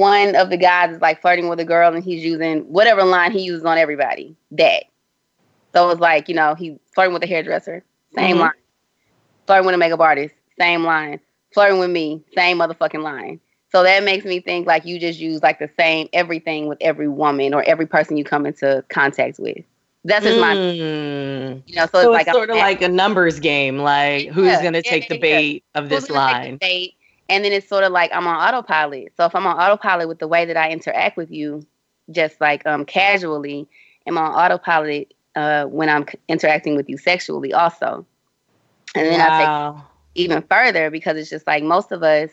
one 0.00 0.34
of 0.34 0.48
the 0.48 0.56
guys 0.56 0.94
is 0.94 1.02
like 1.02 1.20
flirting 1.20 1.48
with 1.50 1.60
a 1.60 1.64
girl 1.64 1.92
and 1.94 2.02
he's 2.02 2.24
using 2.24 2.60
whatever 2.60 3.04
line 3.04 3.32
he 3.32 3.42
uses 3.42 3.66
on 3.66 3.76
everybody, 3.76 4.34
that. 4.52 4.84
So 5.74 5.90
it's 5.90 6.00
like 6.00 6.28
you 6.28 6.34
know 6.34 6.54
he's 6.54 6.78
flirting 6.94 7.12
with 7.12 7.22
a 7.22 7.26
hairdresser, 7.26 7.84
same 8.16 8.32
mm-hmm. 8.32 8.40
line. 8.40 8.52
Flirting 9.46 9.66
with 9.66 9.74
a 9.74 9.78
makeup 9.78 10.00
artist, 10.00 10.34
same 10.58 10.84
line. 10.84 11.20
Flirting 11.52 11.78
with 11.78 11.90
me, 11.90 12.24
same 12.34 12.58
motherfucking 12.58 13.02
line. 13.02 13.40
So 13.70 13.82
that 13.82 14.02
makes 14.02 14.24
me 14.24 14.40
think 14.40 14.66
like 14.66 14.86
you 14.86 14.98
just 14.98 15.20
use 15.20 15.42
like 15.42 15.58
the 15.58 15.70
same 15.78 16.08
everything 16.14 16.66
with 16.66 16.78
every 16.80 17.08
woman 17.08 17.52
or 17.52 17.62
every 17.64 17.86
person 17.86 18.16
you 18.16 18.24
come 18.24 18.46
into 18.46 18.82
contact 18.88 19.38
with. 19.38 19.64
That's 20.04 20.24
just 20.24 20.38
mm. 20.38 20.40
my, 20.40 20.54
hmm. 20.54 21.60
you 21.66 21.76
know. 21.76 21.86
So, 21.86 22.02
so 22.02 22.14
it's, 22.14 22.26
like 22.26 22.34
sort 22.34 22.48
of 22.48 22.56
like 22.56 22.80
a 22.80 22.88
numbers 22.88 23.38
game, 23.38 23.78
like 23.78 24.28
who's 24.28 24.46
yeah, 24.46 24.62
going 24.62 24.72
to 24.72 24.82
take 24.82 25.10
yeah, 25.10 25.14
the 25.14 25.20
bait 25.20 25.64
yeah. 25.74 25.80
of 25.82 25.90
this 25.90 26.08
line. 26.08 26.56
Bait, 26.56 26.94
and 27.30 27.44
then 27.44 27.52
it's 27.52 27.68
sort 27.68 27.84
of 27.84 27.92
like 27.92 28.10
I'm 28.12 28.26
on 28.26 28.36
autopilot. 28.36 29.12
So 29.16 29.24
if 29.24 29.34
I'm 29.34 29.46
on 29.46 29.56
autopilot 29.56 30.08
with 30.08 30.18
the 30.18 30.28
way 30.28 30.44
that 30.44 30.56
I 30.56 30.70
interact 30.70 31.16
with 31.16 31.30
you, 31.30 31.66
just 32.10 32.40
like 32.40 32.66
um 32.66 32.84
casually, 32.84 33.66
I'm 34.06 34.18
on 34.18 34.32
autopilot 34.32 35.14
uh, 35.36 35.64
when 35.64 35.88
I'm 35.88 36.04
interacting 36.28 36.76
with 36.76 36.88
you 36.88 36.98
sexually, 36.98 37.52
also. 37.54 38.04
And 38.94 39.06
then 39.06 39.20
wow. 39.20 39.26
I 39.30 39.78
take 39.78 39.84
even 40.16 40.42
further 40.42 40.90
because 40.90 41.16
it's 41.16 41.30
just 41.30 41.46
like 41.46 41.62
most 41.62 41.92
of 41.92 42.02
us 42.02 42.30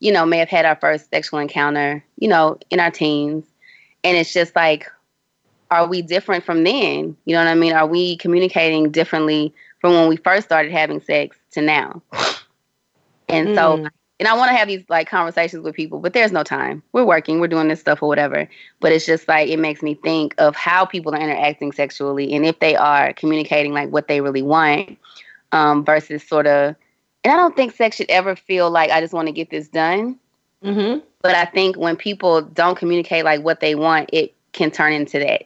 you 0.00 0.12
know, 0.12 0.24
may 0.24 0.38
have 0.38 0.48
had 0.48 0.64
our 0.64 0.76
first 0.76 1.10
sexual 1.10 1.38
encounter, 1.40 2.04
you 2.18 2.28
know, 2.28 2.58
in 2.70 2.80
our 2.80 2.90
teens. 2.90 3.44
And 4.04 4.16
it's 4.16 4.32
just 4.32 4.54
like, 4.54 4.90
are 5.70 5.86
we 5.86 6.02
different 6.02 6.44
from 6.44 6.64
then? 6.64 7.16
You 7.24 7.34
know 7.34 7.44
what 7.44 7.50
I 7.50 7.54
mean? 7.54 7.72
Are 7.72 7.86
we 7.86 8.16
communicating 8.16 8.90
differently 8.90 9.52
from 9.80 9.92
when 9.92 10.08
we 10.08 10.16
first 10.16 10.46
started 10.46 10.72
having 10.72 11.00
sex 11.00 11.36
to 11.52 11.62
now? 11.62 12.00
And 13.28 13.48
mm. 13.48 13.54
so, 13.54 13.88
and 14.18 14.28
I 14.28 14.34
want 14.34 14.50
to 14.50 14.56
have 14.56 14.68
these 14.68 14.84
like 14.88 15.08
conversations 15.08 15.62
with 15.62 15.74
people, 15.74 16.00
but 16.00 16.12
there's 16.12 16.32
no 16.32 16.42
time. 16.42 16.82
We're 16.92 17.04
working, 17.04 17.40
we're 17.40 17.48
doing 17.48 17.68
this 17.68 17.80
stuff 17.80 18.02
or 18.02 18.08
whatever. 18.08 18.48
But 18.80 18.92
it's 18.92 19.06
just 19.06 19.28
like, 19.28 19.48
it 19.48 19.58
makes 19.58 19.82
me 19.82 19.94
think 19.94 20.34
of 20.38 20.56
how 20.56 20.84
people 20.84 21.14
are 21.14 21.20
interacting 21.20 21.72
sexually 21.72 22.32
and 22.34 22.44
if 22.44 22.58
they 22.58 22.74
are 22.74 23.12
communicating 23.12 23.72
like 23.72 23.90
what 23.90 24.08
they 24.08 24.20
really 24.20 24.42
want 24.42 24.98
um, 25.52 25.84
versus 25.84 26.26
sort 26.26 26.46
of 26.46 26.74
and 27.24 27.32
I 27.32 27.36
don't 27.36 27.56
think 27.56 27.74
sex 27.74 27.96
should 27.96 28.10
ever 28.10 28.36
feel 28.36 28.70
like 28.70 28.90
I 28.90 29.00
just 29.00 29.12
want 29.12 29.26
to 29.26 29.32
get 29.32 29.50
this 29.50 29.68
done. 29.68 30.18
Mm-hmm. 30.64 31.00
But 31.20 31.34
I 31.34 31.44
think 31.46 31.76
when 31.76 31.96
people 31.96 32.42
don't 32.42 32.78
communicate 32.78 33.24
like 33.24 33.42
what 33.42 33.60
they 33.60 33.74
want, 33.74 34.10
it 34.12 34.34
can 34.52 34.70
turn 34.70 34.92
into 34.92 35.18
that. 35.18 35.42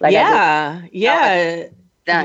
Like 0.00 0.12
yeah, 0.12 0.80
just, 0.82 0.92
yeah. 0.92 1.68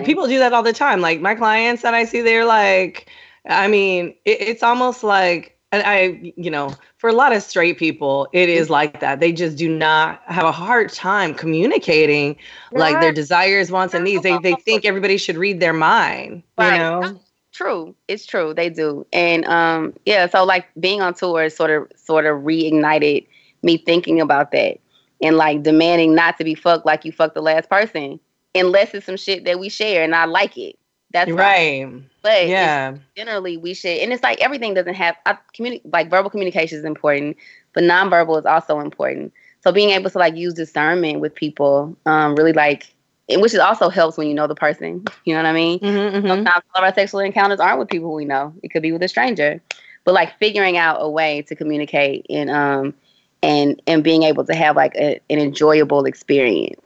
People 0.04 0.28
do 0.28 0.40
that 0.40 0.54
all 0.54 0.64
the 0.64 0.74
time. 0.74 1.02
Like 1.02 1.22
my 1.22 1.36
clients 1.36 1.84
that 1.84 1.94
I 1.94 2.06
see, 2.06 2.22
they're 2.22 2.46
like, 2.46 3.08
I 3.48 3.68
mean, 3.68 4.16
it, 4.26 4.42
it's 4.42 4.64
almost 4.64 5.04
like, 5.04 5.58
and 5.72 5.84
I, 5.86 6.34
you 6.38 6.52
know, 6.52 6.76
for 6.98 7.10
a 7.10 7.14
lot 7.14 7.34
of 7.34 7.42
straight 7.42 7.78
people, 7.78 8.28
it 8.32 8.48
is 8.48 8.66
mm-hmm. 8.66 8.74
like 8.74 9.00
that. 9.00 9.20
They 9.20 9.32
just 9.32 9.58
do 9.58 9.68
not 9.68 10.22
have 10.28 10.46
a 10.46 10.52
hard 10.52 10.92
time 10.92 11.34
communicating 11.34 12.36
like 12.72 13.02
their 13.02 13.12
desires, 13.12 13.72
wants, 13.72 13.94
and 13.94 14.04
needs. 14.04 14.22
They 14.24 14.38
they 14.38 14.54
think 14.54 14.86
everybody 14.86 15.18
should 15.18 15.38
read 15.38 15.60
their 15.60 15.74
mind. 15.74 16.44
Right. 16.58 16.74
You 16.74 16.80
know 16.80 17.20
True, 17.54 17.94
it's 18.08 18.26
true. 18.26 18.52
They 18.52 18.72
do, 18.72 19.06
and 19.14 19.46
um, 19.46 19.94
yeah. 20.08 20.28
So 20.28 20.44
like 20.44 20.66
being 20.80 21.04
on 21.04 21.14
tour 21.14 21.52
sort 21.52 21.70
of 21.70 21.88
sort 21.96 22.26
of 22.26 22.42
reignited 22.42 23.28
me 23.62 23.78
thinking 23.78 24.20
about 24.20 24.52
that 24.52 24.80
and 25.22 25.38
like 25.38 25.62
demanding 25.62 26.16
not 26.16 26.40
to 26.40 26.44
be 26.44 26.56
fucked 26.56 26.88
like 26.88 27.06
you 27.06 27.12
fucked 27.12 27.36
the 27.36 27.44
last 27.44 27.70
person, 27.70 28.20
unless 28.56 28.96
it's 28.96 29.06
some 29.06 29.18
shit 29.18 29.46
that 29.46 29.60
we 29.60 29.70
share 29.70 30.04
and 30.04 30.16
I 30.16 30.26
like 30.26 30.58
it. 30.58 30.80
That's 31.14 31.32
right. 31.32 31.88
But 32.22 32.48
yeah, 32.48 32.96
generally 33.16 33.58
we 33.58 33.74
should, 33.74 33.98
and 34.00 34.12
it's 34.12 34.24
like 34.24 34.42
everything 34.42 34.74
doesn't 34.74 34.96
have. 34.96 35.16
I 35.26 35.38
communi- 35.58 35.82
like 35.92 36.10
verbal 36.10 36.30
communication 36.30 36.78
is 36.78 36.86
important, 36.86 37.38
but 37.74 37.84
nonverbal 37.84 38.40
is 38.40 38.46
also 38.46 38.80
important. 38.80 39.34
So 39.62 39.72
being 39.72 39.92
able 39.92 40.10
to 40.10 40.18
like 40.18 40.36
use 40.36 40.54
discernment 40.54 41.20
with 41.20 41.36
people, 41.36 41.96
um, 42.06 42.36
really 42.36 42.54
like 42.54 42.88
which 43.30 43.54
is 43.54 43.60
also 43.60 43.90
helps 43.90 44.18
when 44.18 44.28
you 44.28 44.34
know 44.34 44.48
the 44.48 44.56
person. 44.56 45.06
You 45.26 45.34
know 45.34 45.42
what 45.44 45.50
I 45.50 45.54
mean? 45.54 45.80
Mm-hmm, 45.80 46.18
mm-hmm. 46.18 46.28
Sometimes 46.28 46.64
all 46.76 46.84
of 46.84 46.88
our 46.88 46.94
sexual 46.94 47.22
encounters 47.22 47.60
aren't 47.60 47.80
with 47.80 47.90
people 47.90 48.14
we 48.14 48.26
know. 48.26 48.54
It 48.64 48.70
could 48.70 48.82
be 48.82 48.92
with 48.92 49.04
a 49.04 49.08
stranger. 49.08 49.62
But 50.04 50.14
like 50.14 50.38
figuring 50.38 50.78
out 50.78 50.98
a 51.00 51.10
way 51.10 51.44
to 51.44 51.56
communicate 51.56 52.26
and 52.30 52.50
um 52.50 52.94
and 53.42 53.82
and 53.88 54.04
being 54.04 54.24
able 54.24 54.46
to 54.46 54.56
have 54.56 54.76
like 54.76 54.96
a, 54.96 55.20
an 55.30 55.40
enjoyable 55.40 56.06
experience. 56.06 56.83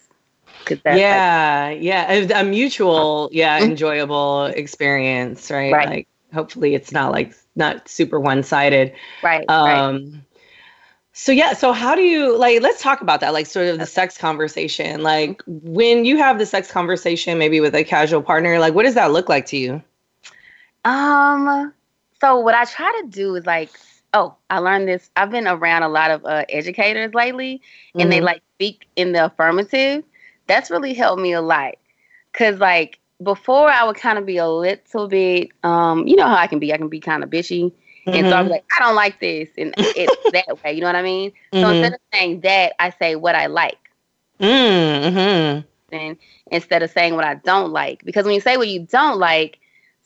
Yeah, 0.85 1.69
like, 1.71 1.81
yeah, 1.81 2.11
a, 2.11 2.41
a 2.41 2.43
mutual, 2.43 3.29
yeah, 3.31 3.59
mm-hmm. 3.59 3.71
enjoyable 3.71 4.45
experience, 4.45 5.49
right? 5.49 5.73
right? 5.73 5.89
Like 5.89 6.07
hopefully 6.33 6.75
it's 6.75 6.91
not 6.91 7.11
like 7.11 7.33
not 7.55 7.87
super 7.87 8.19
one 8.19 8.43
sided. 8.43 8.93
Right. 9.23 9.49
Um. 9.49 9.95
Right 9.95 10.21
so 11.19 11.31
yeah, 11.31 11.53
so 11.53 11.71
how 11.71 11.95
do 11.95 12.03
you 12.03 12.37
like 12.37 12.61
let's 12.61 12.79
talk 12.79 13.01
about 13.01 13.21
that 13.21 13.33
like 13.33 13.47
sort 13.47 13.65
of 13.65 13.79
the 13.79 13.87
sex 13.87 14.19
conversation. 14.19 15.01
Like 15.01 15.41
when 15.47 16.05
you 16.05 16.17
have 16.17 16.37
the 16.37 16.45
sex 16.45 16.71
conversation 16.71 17.39
maybe 17.39 17.59
with 17.59 17.73
a 17.73 17.83
casual 17.83 18.21
partner, 18.21 18.59
like 18.59 18.75
what 18.75 18.83
does 18.83 18.93
that 18.93 19.11
look 19.11 19.27
like 19.27 19.47
to 19.47 19.57
you? 19.57 19.81
Um 20.85 21.73
so 22.21 22.39
what 22.39 22.53
I 22.53 22.65
try 22.65 23.01
to 23.01 23.07
do 23.07 23.33
is 23.33 23.47
like 23.47 23.71
oh, 24.13 24.35
I 24.51 24.59
learned 24.59 24.87
this. 24.87 25.09
I've 25.15 25.31
been 25.31 25.47
around 25.47 25.81
a 25.81 25.89
lot 25.89 26.11
of 26.11 26.23
uh, 26.23 26.45
educators 26.49 27.15
lately 27.15 27.61
and 27.95 28.03
mm-hmm. 28.03 28.09
they 28.11 28.21
like 28.21 28.43
speak 28.53 28.87
in 28.95 29.13
the 29.13 29.25
affirmative. 29.25 30.03
That's 30.47 30.71
really 30.71 30.93
helped 30.93 31.21
me 31.21 31.33
a 31.33 31.41
lot. 31.41 31.75
Cuz 32.33 32.59
like 32.59 32.99
before 33.21 33.69
I 33.69 33.83
would 33.83 33.95
kind 33.95 34.17
of 34.17 34.25
be 34.25 34.37
a 34.37 34.47
little 34.47 35.07
bit 35.07 35.49
um 35.63 36.07
you 36.07 36.15
know 36.15 36.27
how 36.27 36.35
I 36.35 36.47
can 36.47 36.59
be. 36.59 36.73
I 36.73 36.77
can 36.77 36.89
be 36.89 36.99
kind 36.99 37.23
of 37.23 37.29
bitchy 37.29 37.71
Mm-hmm. 38.07 38.17
And 38.17 38.29
so 38.29 38.35
I'm 38.37 38.45
mm-hmm. 38.45 38.51
like, 38.53 38.65
I 38.77 38.83
don't 38.83 38.95
like 38.95 39.19
this. 39.19 39.49
And 39.57 39.73
it's 39.77 40.31
that 40.31 40.63
way. 40.63 40.73
You 40.73 40.81
know 40.81 40.87
what 40.87 40.95
I 40.95 41.01
mean? 41.01 41.31
Mm-hmm. 41.51 41.59
So 41.59 41.69
instead 41.69 41.93
of 41.93 41.99
saying 42.13 42.39
that, 42.41 42.73
I 42.79 42.89
say 42.91 43.15
what 43.15 43.35
I 43.35 43.47
like. 43.47 43.77
Mm-hmm. 44.39 45.95
And 45.95 46.17
instead 46.51 46.83
of 46.83 46.91
saying 46.91 47.15
what 47.15 47.25
I 47.25 47.35
don't 47.35 47.71
like. 47.71 48.05
Because 48.05 48.25
when 48.25 48.33
you 48.33 48.41
say 48.41 48.55
what 48.55 48.69
you 48.69 48.81
don't 48.89 49.19
like, 49.19 49.59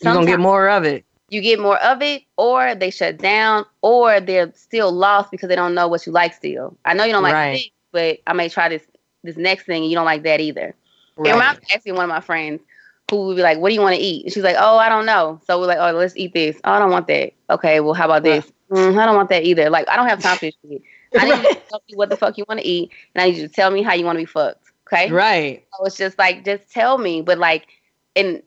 you're 0.04 0.14
going 0.14 0.26
to 0.26 0.32
get 0.32 0.40
more 0.40 0.68
of 0.70 0.84
it. 0.84 1.06
You 1.30 1.42
get 1.42 1.60
more 1.60 1.82
of 1.82 2.02
it, 2.02 2.24
or 2.36 2.76
they 2.76 2.90
shut 2.90 3.18
down, 3.18 3.66
or 3.82 4.20
they're 4.20 4.52
still 4.54 4.92
lost 4.92 5.32
because 5.32 5.48
they 5.48 5.56
don't 5.56 5.74
know 5.74 5.88
what 5.88 6.06
you 6.06 6.12
like 6.12 6.34
still. 6.34 6.76
I 6.84 6.94
know 6.94 7.06
you 7.06 7.14
don't 7.14 7.24
like 7.24 7.34
right. 7.34 7.54
this, 7.54 7.70
but 7.94 8.20
I 8.28 8.34
may 8.34 8.50
try 8.50 8.68
this 8.68 8.84
this 9.24 9.38
next 9.38 9.66
thing 9.66 9.84
and 9.84 9.92
you 9.92 9.96
don't 9.96 10.06
like 10.06 10.24
that 10.24 10.40
either. 10.40 10.76
Right. 11.16 11.34
Reminds 11.34 11.62
me 11.62 11.68
asking 11.74 11.96
one 11.96 12.06
of 12.06 12.10
my 12.10 12.22
friends, 12.22 12.62
who 13.10 13.28
would 13.28 13.36
be 13.36 13.42
like, 13.42 13.58
"What 13.60 13.70
do 13.70 13.76
you 13.76 13.82
want 13.82 13.96
to 13.96 14.02
eat?" 14.02 14.26
And 14.26 14.34
she's 14.34 14.44
like, 14.44 14.56
"Oh, 14.58 14.78
I 14.78 14.88
don't 14.88 15.06
know." 15.06 15.40
So 15.46 15.60
we're 15.60 15.68
like, 15.68 15.80
"Oh, 15.80 15.92
let's 15.92 16.16
eat 16.16 16.34
this." 16.34 16.56
Oh, 16.64 16.72
I 16.72 16.80
don't 16.80 16.92
want 16.92 17.08
that. 17.08 17.34
Okay, 17.50 17.82
well, 17.82 17.94
how 17.94 18.06
about 18.06 18.24
this? 18.24 18.50
Mm, 18.72 18.98
I 18.98 19.06
don't 19.06 19.16
want 19.16 19.30
that 19.30 19.44
either. 19.44 19.70
Like, 19.70 19.90
I 19.90 19.98
don't 19.98 20.08
have 20.08 20.22
time 20.22 20.38
for 20.38 20.46
this 20.46 20.56
shit. 20.70 20.82
I 21.20 21.26
need 21.26 21.32
right. 21.32 21.44
you 21.44 21.50
to 21.50 21.62
tell 21.70 21.84
me 21.90 21.96
what 21.96 22.10
the 22.10 22.16
fuck 22.16 22.38
you 22.38 22.46
want 22.48 22.62
to 22.62 22.66
eat, 22.66 22.90
and 23.14 23.22
I 23.22 23.28
need 23.28 23.38
you 23.38 23.48
to 23.48 23.54
tell 23.54 23.70
me 23.70 23.82
how 23.82 23.94
you 23.94 24.06
want 24.06 24.18
to 24.18 24.22
be 24.22 24.26
fucked. 24.26 24.72
Okay, 24.88 25.12
right. 25.12 25.66
So 25.78 25.86
it's 25.86 25.98
just 25.98 26.18
like, 26.18 26.46
just 26.46 26.72
tell 26.72 26.98
me, 26.98 27.22
but 27.22 27.38
like, 27.38 27.68
and 28.16 28.42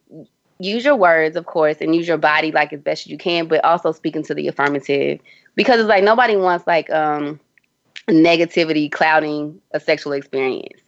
use 0.59 0.83
your 0.83 0.95
words, 0.95 1.35
of 1.35 1.45
course, 1.45 1.77
and 1.79 1.95
use 1.95 2.07
your 2.07 2.17
body 2.17 2.51
like 2.51 2.73
as 2.73 2.81
best 2.81 3.05
as 3.05 3.11
you 3.11 3.19
can, 3.19 3.47
but 3.47 3.63
also 3.63 3.91
speaking 3.91 4.23
to 4.23 4.33
the 4.33 4.47
affirmative 4.47 5.19
because 5.55 5.79
it's 5.79 5.89
like 5.89 6.03
nobody 6.03 6.35
wants 6.35 6.65
like 6.65 6.89
um 6.89 7.39
negativity 8.07 8.91
clouding 8.91 9.61
a 9.71 9.79
sexual 9.79 10.13
experience 10.13 10.81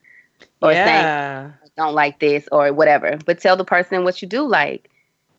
or 0.62 0.72
yeah. 0.72 0.86
saying 0.86 1.54
don't 1.78 1.94
like 1.94 2.20
this 2.20 2.50
or 2.52 2.74
whatever. 2.74 3.18
But 3.26 3.40
tell 3.40 3.56
the 3.56 3.64
person 3.64 4.04
what 4.04 4.22
you 4.22 4.28
do 4.28 4.46
like. 4.46 4.90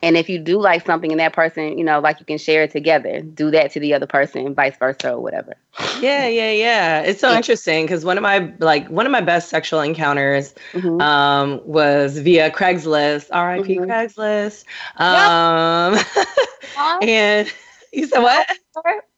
And 0.00 0.16
if 0.16 0.28
you 0.28 0.38
do 0.38 0.60
like 0.60 0.86
something 0.86 1.10
and 1.10 1.18
that 1.18 1.32
person, 1.32 1.76
you 1.76 1.82
know, 1.82 1.98
like 1.98 2.20
you 2.20 2.24
can 2.24 2.38
share 2.38 2.62
it 2.62 2.70
together, 2.70 3.20
do 3.20 3.50
that 3.50 3.72
to 3.72 3.80
the 3.80 3.94
other 3.94 4.06
person, 4.06 4.54
vice 4.54 4.76
versa 4.76 5.14
or 5.14 5.20
whatever. 5.20 5.56
Yeah, 6.00 6.28
yeah, 6.28 6.52
yeah. 6.52 7.00
It's 7.00 7.20
so 7.20 7.34
interesting 7.34 7.84
because 7.84 8.04
one 8.04 8.16
of 8.16 8.22
my 8.22 8.52
like 8.60 8.88
one 8.88 9.06
of 9.06 9.12
my 9.12 9.20
best 9.20 9.48
sexual 9.48 9.80
encounters 9.80 10.54
mm-hmm. 10.72 11.00
um, 11.00 11.60
was 11.64 12.16
via 12.18 12.48
Craigslist, 12.48 13.26
R.I.P. 13.32 13.78
Mm-hmm. 13.78 13.90
Craigslist. 13.90 14.64
Um, 15.00 15.94
yep. 15.94 17.02
and 17.02 17.52
you 17.92 18.06
said 18.06 18.20
what? 18.20 18.46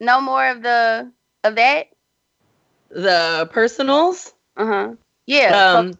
No 0.01 0.23
more 0.23 0.49
of 0.49 0.63
the 0.63 1.13
of 1.45 1.57
that. 1.57 1.89
The 2.91 3.49
personals. 3.53 4.32
Uh 4.57 4.66
huh. 4.66 4.95
Yeah. 5.26 5.74
Um? 5.78 5.99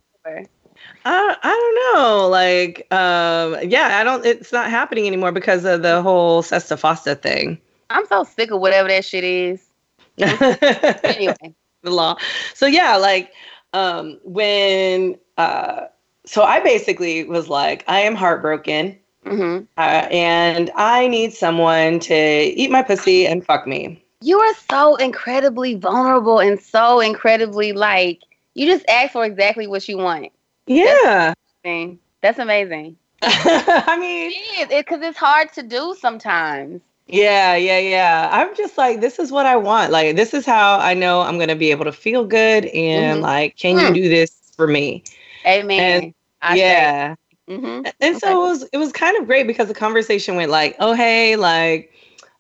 I, 1.05 1.37
I 1.43 1.93
don't 1.95 1.95
know. 2.03 2.29
Like, 2.29 2.87
um, 2.93 3.57
yeah, 3.69 3.99
I 3.99 4.05
don't. 4.05 4.25
It's 4.25 4.53
not 4.53 4.71
happening 4.71 5.07
anymore 5.07 5.33
because 5.33 5.65
of 5.65 5.83
the 5.83 6.03
whole 6.03 6.43
SESTA 6.43 6.77
FOSTA 6.77 7.21
thing. 7.21 7.59
I'm 7.91 8.07
so 8.07 8.25
sick 8.25 8.51
of 8.51 8.61
whatever 8.61 8.89
that 8.89 9.05
shit 9.05 9.25
is. 9.25 9.67
anyway, 10.19 11.55
the 11.83 11.91
law. 11.91 12.17
So 12.55 12.67
yeah, 12.67 12.97
like 12.97 13.33
um, 13.73 14.19
when 14.25 15.19
uh, 15.39 15.87
so 16.27 16.43
I 16.43 16.61
basically 16.61 17.25
was 17.25 17.49
like, 17.49 17.85
I 17.89 18.01
am 18.01 18.15
heartbroken. 18.15 18.99
hmm 19.25 19.61
Uh, 19.77 20.07
and 20.11 20.71
I 20.77 21.09
need 21.09 21.33
someone 21.33 22.01
to 22.01 22.15
eat 22.15 22.71
my 22.71 22.83
pussy 22.83 23.27
and 23.27 23.45
fuck 23.45 23.67
me. 23.67 24.05
You 24.21 24.39
are 24.41 24.55
so 24.71 24.97
incredibly 24.97 25.75
vulnerable 25.75 26.41
and 26.41 26.61
so 26.61 27.01
incredibly 27.01 27.73
like 27.73 28.21
you 28.55 28.67
just 28.67 28.85
ask 28.89 29.13
for 29.13 29.25
exactly 29.25 29.67
what 29.67 29.89
you 29.89 29.99
want. 29.99 30.31
Yeah. 30.67 31.35
Thing. 31.63 31.99
That's 32.23 32.39
amazing. 32.39 32.97
I 33.23 33.97
mean, 34.01 34.33
It 34.59 34.69
because 34.69 35.01
it's 35.03 35.19
hard 35.19 35.53
to 35.55 35.63
do 35.63 35.95
sometimes. 35.99 36.81
yeah, 37.07 37.55
yeah, 37.57 37.79
yeah. 37.79 38.29
I'm 38.33 38.55
just 38.57 38.77
like, 38.79 39.01
this 39.01 39.19
is 39.19 39.31
what 39.33 39.47
I 39.47 39.57
want. 39.57 39.93
Like, 39.93 40.17
this 40.17 40.33
is 40.35 40.47
how 40.47 40.79
I 40.79 40.95
know 40.95 41.21
I'm 41.21 41.37
going 41.37 41.49
to 41.49 41.57
be 41.57 41.71
able 41.71 41.85
to 41.85 41.93
feel 41.93 42.25
good. 42.25 42.67
And 42.67 43.21
Mhm. 43.21 43.23
like, 43.23 43.57
can 43.57 43.79
you 43.79 43.89
Hmm. 43.89 43.93
do 43.93 44.09
this 44.09 44.31
for 44.57 44.67
me? 44.67 45.03
Amen. 45.47 46.15
I 46.43 46.55
yeah. 46.55 47.15
hmm 47.49 47.83
And 48.01 48.17
so 48.19 48.47
it 48.47 48.49
was, 48.49 48.63
it 48.73 48.79
was 48.79 48.93
kind 48.93 49.17
of 49.19 49.27
great 49.27 49.47
because 49.47 49.69
the 49.69 49.75
conversation 49.75 50.37
went 50.37 50.51
like, 50.51 50.77
oh, 50.79 50.93
hey, 50.95 51.37
like, 51.37 51.93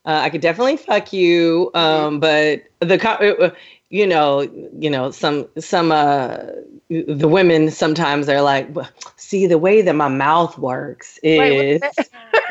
uh, 0.04 0.20
I 0.22 0.30
could 0.30 0.40
definitely 0.40 0.76
fuck 0.76 1.12
you. 1.12 1.70
Um, 1.74 2.20
but 2.20 2.62
the, 2.80 2.98
co- 2.98 3.10
uh, 3.10 3.50
you 3.90 4.06
know, 4.06 4.42
you 4.78 4.90
know, 4.90 5.10
some, 5.10 5.46
some, 5.58 5.92
uh, 5.92 6.38
the 6.88 7.28
women 7.28 7.70
sometimes 7.70 8.28
are 8.28 8.42
like, 8.42 8.68
see, 9.16 9.46
the 9.46 9.58
way 9.58 9.82
that 9.82 9.94
my 9.94 10.08
mouth 10.08 10.58
works 10.58 11.18
is, 11.22 11.82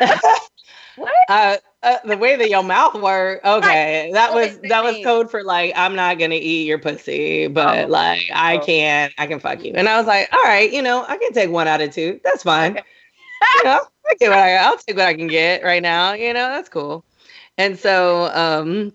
Wait, 0.96 1.10
uh, 1.28 1.56
uh, 1.82 1.96
the 2.04 2.16
way 2.16 2.36
that 2.36 2.50
your 2.50 2.62
mouth 2.62 2.94
work. 2.94 3.40
Okay, 3.44 4.10
that 4.12 4.34
was 4.34 4.58
that 4.58 4.68
that 4.68 4.84
was 4.84 4.98
code 5.02 5.30
for 5.30 5.42
like 5.42 5.72
I'm 5.76 5.94
not 5.94 6.18
gonna 6.18 6.34
eat 6.34 6.66
your 6.66 6.78
pussy, 6.78 7.46
but 7.48 7.88
Oh. 7.88 7.90
like 7.90 8.28
I 8.32 8.58
Oh. 8.58 8.60
can, 8.60 9.10
I 9.18 9.26
can 9.26 9.40
fuck 9.40 9.64
you. 9.64 9.72
And 9.74 9.88
I 9.88 9.96
was 9.96 10.06
like, 10.06 10.28
all 10.32 10.42
right, 10.42 10.70
you 10.70 10.82
know, 10.82 11.04
I 11.08 11.16
can 11.16 11.32
take 11.32 11.50
one 11.50 11.68
out 11.68 11.80
of 11.80 11.92
two. 11.94 12.20
That's 12.24 12.42
fine. 12.42 12.72
Okay. 12.72 12.82
you 13.54 13.64
know, 13.64 13.80
I 14.06 14.14
get 14.18 14.28
what 14.30 14.38
I, 14.38 14.56
I'll 14.56 14.76
take 14.76 14.96
what 14.96 15.06
I 15.06 15.14
can 15.14 15.28
get 15.28 15.62
right 15.62 15.82
now. 15.82 16.12
You 16.12 16.34
know, 16.34 16.48
that's 16.48 16.68
cool. 16.68 17.04
And 17.60 17.78
so, 17.78 18.30
um, 18.32 18.90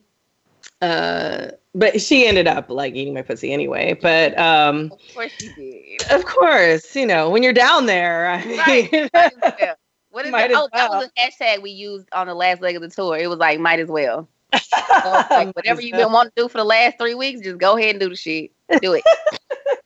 uh, 0.82 1.52
but 1.76 2.02
she 2.02 2.26
ended 2.26 2.48
up 2.48 2.72
like 2.72 2.96
eating 2.96 3.14
my 3.14 3.22
pussy 3.22 3.54
anyway. 3.54 3.94
But 3.94 4.36
um, 4.40 4.92
Of 4.92 5.00
course 5.14 5.32
you 5.40 5.54
did. 5.56 6.12
of 6.12 6.26
course, 6.26 6.96
you 6.96 7.06
know, 7.06 7.30
when 7.30 7.44
you're 7.44 7.54
down 7.54 7.86
there, 7.86 8.28
I 8.28 8.44
mean, 8.44 8.58
Right. 8.68 9.10
As 9.14 9.32
well. 9.60 9.76
What 10.10 10.26
is 10.26 10.32
Might 10.32 10.50
as 10.50 10.58
Oh, 10.58 10.70
that 10.74 10.90
was 10.90 11.12
a 11.16 11.22
hashtag 11.22 11.62
we 11.62 11.70
used 11.70 12.08
on 12.12 12.26
the 12.26 12.34
last 12.34 12.60
leg 12.64 12.76
of 12.76 12.82
the 12.82 12.90
tour. 12.90 13.16
It 13.18 13.30
was 13.30 13.38
like, 13.38 13.60
might 13.60 13.80
as 13.80 13.90
well. 13.90 14.28
So 15.04 15.24
like, 15.30 15.56
whatever 15.56 15.82
you've 15.82 15.98
been 15.98 16.12
wanting 16.12 16.32
to 16.36 16.44
do 16.44 16.50
for 16.50 16.58
the 16.58 16.64
last 16.64 16.98
three 16.98 17.14
weeks, 17.14 17.42
just 17.42 17.60
go 17.60 17.78
ahead 17.78 17.92
and 17.92 18.00
do 18.00 18.10
the 18.10 18.16
shit. 18.16 18.52
Do 18.82 18.94
it. 18.94 19.04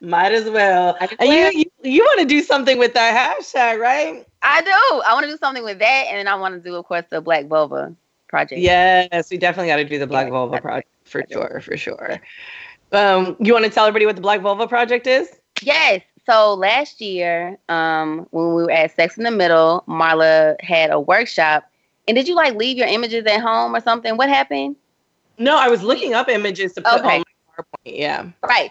Might 0.00 0.32
as 0.32 0.48
well. 0.50 0.96
Might 1.00 1.12
as 1.12 1.16
And 1.18 1.28
well. 1.28 1.52
you 1.52 1.58
you, 1.82 1.90
you 1.90 2.02
want 2.02 2.20
to 2.20 2.26
do 2.26 2.42
something 2.42 2.78
with 2.78 2.94
that 2.94 3.38
hashtag, 3.40 3.78
right? 3.78 4.26
I 4.42 4.62
do. 4.62 5.02
I 5.06 5.12
want 5.14 5.24
to 5.24 5.30
do 5.30 5.36
something 5.38 5.64
with 5.64 5.78
that, 5.78 6.06
and 6.08 6.18
then 6.18 6.28
I 6.28 6.34
want 6.34 6.54
to 6.54 6.60
do, 6.60 6.76
of 6.76 6.84
course, 6.86 7.04
the 7.10 7.20
Black 7.20 7.46
Vulva 7.46 7.94
project. 8.28 8.60
Yes, 8.60 9.30
we 9.30 9.38
definitely 9.38 9.68
got 9.68 9.76
to 9.76 9.84
do 9.84 9.98
the 9.98 10.06
Black 10.06 10.26
Yeah, 10.26 10.32
Vulva 10.32 10.60
project 10.60 10.88
for 11.04 11.24
sure, 11.30 11.60
for 11.60 11.76
sure. 11.76 12.20
Um, 12.92 13.36
you 13.40 13.52
want 13.52 13.64
to 13.64 13.70
tell 13.70 13.86
everybody 13.86 14.06
what 14.06 14.16
the 14.16 14.22
Black 14.22 14.40
Vulva 14.40 14.66
project 14.68 15.06
is? 15.06 15.28
Yes. 15.62 16.02
So 16.26 16.54
last 16.54 17.00
year, 17.00 17.56
um, 17.68 18.26
when 18.30 18.54
we 18.54 18.64
were 18.64 18.70
at 18.70 18.94
Sex 18.94 19.16
in 19.16 19.22
the 19.24 19.30
Middle, 19.30 19.84
Marla 19.88 20.60
had 20.60 20.90
a 20.90 20.98
workshop. 20.98 21.70
And 22.08 22.16
did 22.16 22.26
you 22.28 22.34
like 22.34 22.54
leave 22.54 22.76
your 22.76 22.88
images 22.88 23.24
at 23.26 23.40
home 23.40 23.74
or 23.74 23.80
something? 23.80 24.16
What 24.16 24.28
happened? 24.28 24.76
No, 25.38 25.56
I 25.56 25.68
was 25.68 25.82
looking 25.82 26.14
up 26.14 26.28
images 26.28 26.72
to 26.74 26.82
put 26.82 27.00
Okay. 27.00 27.16
on 27.16 27.24
my 27.24 27.62
PowerPoint. 27.62 27.98
Yeah. 27.98 28.26
Right. 28.42 28.70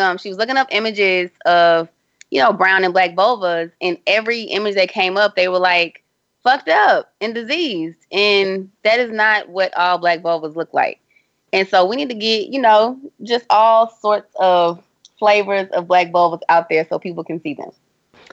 Um, 0.00 0.18
she 0.18 0.28
was 0.28 0.38
looking 0.38 0.56
up 0.56 0.68
images 0.70 1.30
of, 1.44 1.88
you 2.30 2.40
know, 2.40 2.52
brown 2.52 2.84
and 2.84 2.92
black 2.92 3.14
vulvas, 3.14 3.70
and 3.80 3.98
every 4.06 4.42
image 4.42 4.74
that 4.74 4.88
came 4.88 5.16
up, 5.16 5.36
they 5.36 5.48
were 5.48 5.58
like 5.58 6.02
fucked 6.42 6.68
up 6.68 7.12
and 7.20 7.34
diseased. 7.34 7.96
And 8.12 8.70
that 8.82 8.98
is 8.98 9.10
not 9.10 9.48
what 9.48 9.76
all 9.76 9.98
black 9.98 10.20
vulvas 10.20 10.56
look 10.56 10.72
like. 10.72 11.00
And 11.52 11.66
so 11.68 11.84
we 11.84 11.96
need 11.96 12.08
to 12.08 12.14
get, 12.14 12.48
you 12.48 12.60
know, 12.60 12.98
just 13.22 13.46
all 13.50 13.88
sorts 13.90 14.34
of 14.38 14.82
flavors 15.18 15.68
of 15.70 15.86
black 15.86 16.10
vulvas 16.12 16.40
out 16.48 16.68
there 16.68 16.86
so 16.88 16.98
people 16.98 17.24
can 17.24 17.40
see 17.40 17.54
them. 17.54 17.70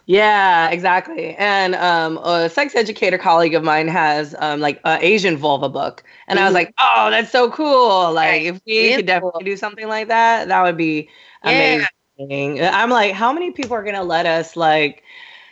Yeah, 0.05 0.69
exactly. 0.69 1.35
And 1.35 1.75
um, 1.75 2.17
a 2.17 2.49
sex 2.49 2.75
educator 2.75 3.17
colleague 3.17 3.53
of 3.55 3.63
mine 3.63 3.87
has 3.87 4.35
um, 4.39 4.59
like 4.59 4.79
an 4.83 4.99
Asian 5.01 5.37
vulva 5.37 5.69
book, 5.69 6.03
and 6.27 6.39
I 6.39 6.43
was 6.45 6.51
Mhm. 6.51 6.55
like, 6.55 6.73
"Oh, 6.79 7.09
that's 7.09 7.31
so 7.31 7.49
cool! 7.51 8.11
Like, 8.13 8.43
if 8.43 8.61
we 8.65 8.93
could 8.93 9.05
definitely 9.05 9.43
cool. 9.43 9.51
do 9.51 9.57
something 9.57 9.87
like 9.87 10.07
that, 10.09 10.47
that 10.49 10.63
would 10.63 10.77
be 10.77 11.09
Yeah. 11.43 11.85
amazing." 12.19 12.61
I'm 12.61 12.89
like, 12.89 13.13
how 13.13 13.33
many 13.33 13.51
people 13.51 13.75
are 13.75 13.83
gonna 13.83 14.03
let 14.03 14.25
us 14.25 14.55
like 14.55 15.03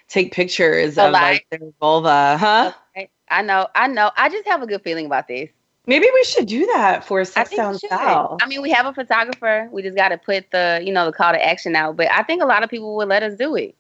take 0.08 0.32
pictures 0.32 0.98
A 0.98 1.06
of 1.06 1.14
lot. 1.14 1.22
like 1.22 1.48
their 1.50 1.60
vulva? 1.80 2.38
Huh? 2.38 2.74
Okay. 2.96 3.10
I 3.30 3.42
know, 3.42 3.68
I 3.76 3.88
know. 3.88 4.12
I 4.18 4.30
just 4.30 4.48
have 4.48 4.62
a 4.62 4.68
good 4.68 4.82
feeling 4.84 5.06
about 5.06 5.28
this. 5.28 5.50
Maybe 5.88 6.08
we 6.14 6.24
should 6.26 6.46
do 6.48 6.66
that 6.68 7.04
for 7.04 7.26
Sex 7.26 7.56
Sound. 7.56 7.80
South. 7.80 8.40
I 8.42 8.46
mean, 8.46 8.62
we 8.62 8.70
have 8.72 8.86
a 8.86 8.94
photographer. 8.94 9.68
We 9.72 9.82
just 9.82 9.96
got 9.96 10.10
to 10.10 10.18
put 10.18 10.52
the, 10.52 10.80
you 10.84 10.94
know, 10.94 11.06
the 11.06 11.12
call 11.12 11.34
to 11.34 11.44
action 11.44 11.76
out. 11.76 11.98
But 11.98 12.12
I 12.12 12.22
think 12.24 12.44
a 12.44 12.46
lot 12.46 12.64
of 12.64 12.70
people 12.70 12.96
would 12.98 13.08
let 13.08 13.24
us 13.24 13.36
do 13.36 13.56
it. 13.56 13.76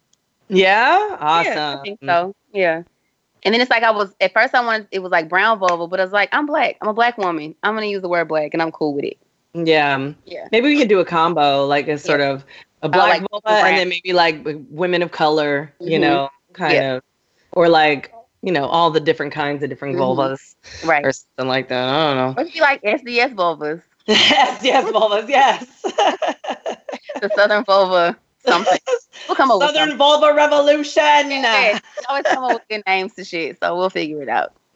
Yeah, 0.49 1.18
awesome. 1.20 1.53
Yeah, 1.53 1.78
I 1.78 1.82
think 1.82 1.99
so. 2.03 2.36
Yeah. 2.53 2.84
And 3.43 3.53
then 3.53 3.62
it's 3.62 3.72
like 3.72 3.84
I 3.84 3.91
was 3.91 4.14
at 4.20 4.34
first 4.34 4.53
I 4.53 4.64
wanted 4.64 4.88
it 4.91 4.99
was 4.99 5.12
like 5.12 5.30
brown 5.30 5.59
vulva, 5.59 5.88
but 5.88 5.99
I 5.99 6.03
was 6.03 6.14
like, 6.14 6.30
I'm 6.32 6.45
black. 6.45 6.78
I'm 6.82 6.89
a 6.89 6.93
black 6.93 7.18
woman. 7.18 7.55
I'm 7.64 7.74
gonna 7.74 7.86
use 7.88 8.01
the 8.01 8.09
word 8.09 8.28
black 8.28 8.53
and 8.53 8.62
I'm 8.62 8.72
cool 8.72 8.93
with 8.93 9.05
it. 9.05 9.18
Yeah. 9.53 10.13
Yeah. 10.25 10.47
Maybe 10.51 10.67
we 10.67 10.77
could 10.77 10.87
do 10.89 10.99
a 10.99 11.05
combo, 11.05 11.65
like 11.65 11.87
a 11.87 11.97
sort 11.97 12.21
of 12.21 12.45
a 12.81 12.89
black 12.89 13.21
like 13.21 13.43
brown. 13.43 13.65
and 13.67 13.77
then 13.77 13.89
maybe 13.89 14.13
like 14.13 14.39
women 14.69 15.01
of 15.03 15.11
color, 15.11 15.73
you 15.79 15.97
Mhm. 15.97 16.01
know, 16.01 16.29
kind 16.53 16.73
Yeah. 16.73 16.93
of, 16.95 17.03
or 17.51 17.69
like, 17.69 18.11
you 18.41 18.51
know, 18.51 18.65
all 18.65 18.89
the 18.89 18.99
different 18.99 19.33
kinds 19.33 19.61
of 19.61 19.69
different 19.69 19.95
Mhm. 19.95 19.99
vulvas 19.99 20.55
Right. 20.85 21.05
or 21.05 21.11
something 21.11 21.47
like 21.47 21.67
that. 21.69 21.87
I 21.87 22.13
don't 22.13 22.17
know. 22.35 22.41
It'd 22.41 22.53
be 22.53 22.59
like 22.61 22.81
SDS 22.83 23.33
vulvas. 23.35 23.81
yes, 24.07 24.63
yes, 24.63 24.85
vulvas, 24.91 25.27
yes. 25.29 25.65
The 27.21 27.29
southern 27.35 27.63
vulva 27.65 28.17
something. 28.45 28.79
We'll 29.27 29.35
come 29.35 29.51
up 29.51 29.59
with 29.59 29.67
Southern 29.67 29.81
something. 29.89 29.97
Vulva 29.99 30.33
Revolution. 30.33 31.29
Yeah, 31.29 31.77
always 32.09 32.25
come 32.25 32.43
up 32.43 32.53
with 32.53 32.63
good 32.69 32.81
names 32.87 33.13
to 33.15 33.23
shit, 33.23 33.57
so 33.61 33.77
we'll 33.77 33.91
figure 33.91 34.23
it 34.23 34.29
out. 34.29 34.53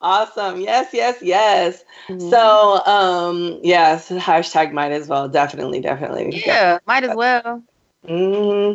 awesome. 0.00 0.60
Yes, 0.60 0.90
yes, 0.92 1.18
yes. 1.22 1.84
Mhm. 2.08 2.30
So, 2.30 2.84
um, 2.86 3.60
yes, 3.62 4.08
hashtag 4.10 4.72
might 4.72 4.92
as 4.92 5.08
well. 5.08 5.28
Definitely, 5.28 5.80
definitely. 5.80 6.42
yeah, 6.46 6.78
might 6.86 7.04
as 7.04 7.14
well. 7.14 7.62
hmm 8.06 8.72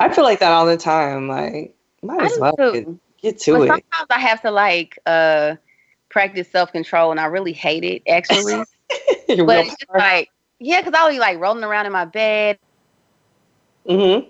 I 0.00 0.12
feel 0.12 0.24
like 0.24 0.40
that 0.40 0.52
all 0.52 0.66
the 0.66 0.76
time. 0.76 1.28
Like, 1.28 1.74
might 2.02 2.22
as 2.22 2.38
well 2.38 2.54
get, 2.56 2.86
get 3.20 3.38
to 3.40 3.52
But 3.54 3.62
it. 3.62 3.68
sometimes 3.68 4.06
I 4.10 4.18
have 4.20 4.42
to 4.42 4.50
like 4.50 4.98
uh 5.06 5.56
practice 6.10 6.50
self 6.50 6.72
control, 6.72 7.10
and 7.10 7.20
I 7.20 7.26
really 7.26 7.52
hate 7.52 7.84
it 7.84 8.02
actually. 8.08 8.64
But 9.46 9.66
it's 9.66 9.76
just 9.76 9.90
like, 9.94 10.28
yeah, 10.58 10.80
because 10.80 10.94
I'll 10.94 11.10
be 11.10 11.18
like 11.18 11.38
rolling 11.38 11.64
around 11.64 11.86
in 11.86 11.92
my 11.92 12.04
bed. 12.04 12.58
mm-hmm. 13.86 14.28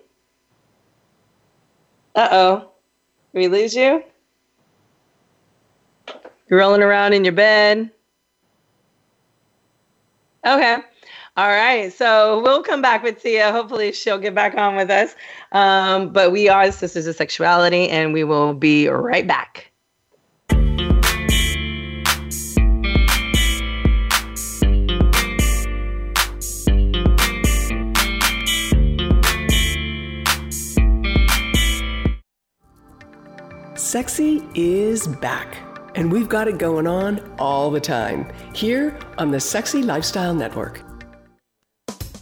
Uh 2.15 2.29
oh. 2.33 2.71
We 3.33 3.49
lose 3.49 3.75
you? 3.75 4.03
You're 6.53 6.61
rolling 6.61 6.83
around 6.83 7.15
in 7.15 7.25
your 7.25 7.33
bed. 7.33 7.91
Okay. 10.47 10.77
All 11.35 11.49
right. 11.49 11.91
So 11.91 12.43
we'll 12.43 12.63
come 12.63 12.83
back 12.83 13.03
with 13.03 13.23
Tia. 13.23 13.51
Hopefully 13.51 13.91
she'll 13.93 14.19
get 14.19 14.35
back 14.35 14.55
on 14.55 14.77
with 14.77 14.91
us. 14.91 15.15
Um, 15.53 16.13
but 16.13 16.31
we 16.31 16.51
are 16.51 16.71
Sisters 16.71 17.07
of 17.07 17.17
Sexuality, 17.17 17.89
and 17.89 18.13
we 18.13 18.23
will 18.23 18.53
be 18.53 18.87
right 18.87 19.27
back. 19.27 19.73
Sexy 33.75 34.43
is 34.55 35.07
back, 35.07 35.57
and 35.95 36.11
we've 36.11 36.29
got 36.29 36.49
it 36.49 36.59
going 36.59 36.87
on 36.87 37.21
all 37.39 37.71
the 37.71 37.81
time 37.81 38.33
here 38.55 38.99
on 39.19 39.31
the 39.31 39.41
Sexy 39.41 39.83
Lifestyle 39.83 40.35
Network. 40.35 40.92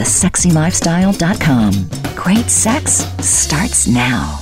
thesexylifestyle.com. 0.00 2.16
Great 2.16 2.50
sex 2.50 3.04
starts 3.22 3.86
now. 3.86 4.40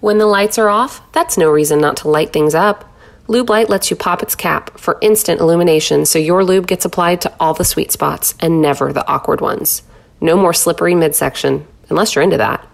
When 0.00 0.18
the 0.18 0.26
lights 0.26 0.58
are 0.58 0.68
off, 0.68 1.00
that's 1.12 1.38
no 1.38 1.50
reason 1.50 1.80
not 1.80 1.96
to 1.98 2.08
light 2.08 2.34
things 2.34 2.54
up. 2.54 2.84
Lube 3.26 3.48
Light 3.48 3.70
lets 3.70 3.90
you 3.90 3.96
pop 3.96 4.22
its 4.22 4.34
cap 4.34 4.78
for 4.78 4.98
instant 5.00 5.40
illumination 5.40 6.04
so 6.04 6.18
your 6.18 6.44
lube 6.44 6.66
gets 6.66 6.84
applied 6.84 7.22
to 7.22 7.32
all 7.40 7.54
the 7.54 7.64
sweet 7.64 7.90
spots 7.90 8.34
and 8.40 8.60
never 8.60 8.92
the 8.92 9.06
awkward 9.08 9.40
ones. 9.40 9.82
No 10.20 10.36
more 10.36 10.52
slippery 10.52 10.94
midsection, 10.94 11.66
unless 11.88 12.14
you're 12.14 12.24
into 12.24 12.36
that. 12.36 12.66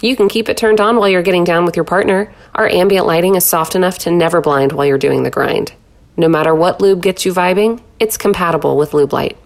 You 0.00 0.16
can 0.16 0.30
keep 0.30 0.48
it 0.48 0.56
turned 0.56 0.80
on 0.80 0.96
while 0.96 1.10
you're 1.10 1.22
getting 1.22 1.44
down 1.44 1.66
with 1.66 1.76
your 1.76 1.84
partner. 1.84 2.32
Our 2.54 2.68
ambient 2.68 3.06
lighting 3.06 3.34
is 3.34 3.44
soft 3.44 3.74
enough 3.74 3.98
to 3.98 4.10
never 4.10 4.40
blind 4.40 4.72
while 4.72 4.86
you're 4.86 4.96
doing 4.96 5.24
the 5.24 5.30
grind. 5.30 5.74
No 6.16 6.28
matter 6.28 6.54
what 6.54 6.80
lube 6.80 7.02
gets 7.02 7.26
you 7.26 7.34
vibing, 7.34 7.82
it's 8.00 8.16
compatible 8.16 8.78
with 8.78 8.94
Lube 8.94 9.12
Light. 9.12 9.36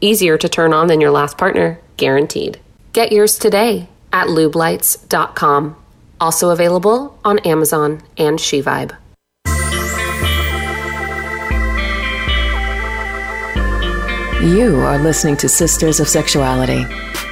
Easier 0.00 0.38
to 0.38 0.48
turn 0.48 0.72
on 0.72 0.86
than 0.86 1.00
your 1.00 1.10
last 1.10 1.36
partner, 1.36 1.80
guaranteed. 1.96 2.60
Get 2.92 3.10
yours 3.10 3.36
today 3.36 3.88
at 4.12 4.28
lubelights.com. 4.28 5.76
Also 6.20 6.50
available 6.50 7.18
on 7.24 7.38
Amazon 7.40 8.02
and 8.16 8.38
SheVibe. 8.38 8.96
You 14.40 14.76
are 14.76 14.98
listening 14.98 15.36
to 15.38 15.48
Sisters 15.48 15.98
of 15.98 16.08
Sexuality. 16.08 16.84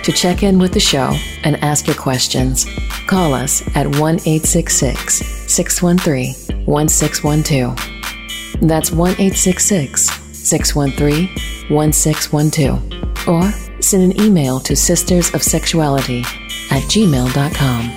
To 0.02 0.12
check 0.12 0.42
in 0.42 0.58
with 0.58 0.72
the 0.72 0.80
show 0.80 1.16
and 1.44 1.56
ask 1.62 1.86
your 1.86 1.96
questions, 1.96 2.66
call 3.06 3.32
us 3.32 3.62
at 3.76 3.86
1 3.86 3.94
866 3.96 5.24
613 5.52 6.34
1612. 6.66 8.60
That's 8.68 8.90
1 8.90 9.10
866 9.12 10.25
613 10.46 11.28
1612. 11.68 13.28
Or 13.28 13.50
send 13.82 14.12
an 14.12 14.20
email 14.20 14.60
to 14.60 14.74
sistersofsexuality 14.74 16.24
at 16.70 16.82
gmail.com. 16.84 17.92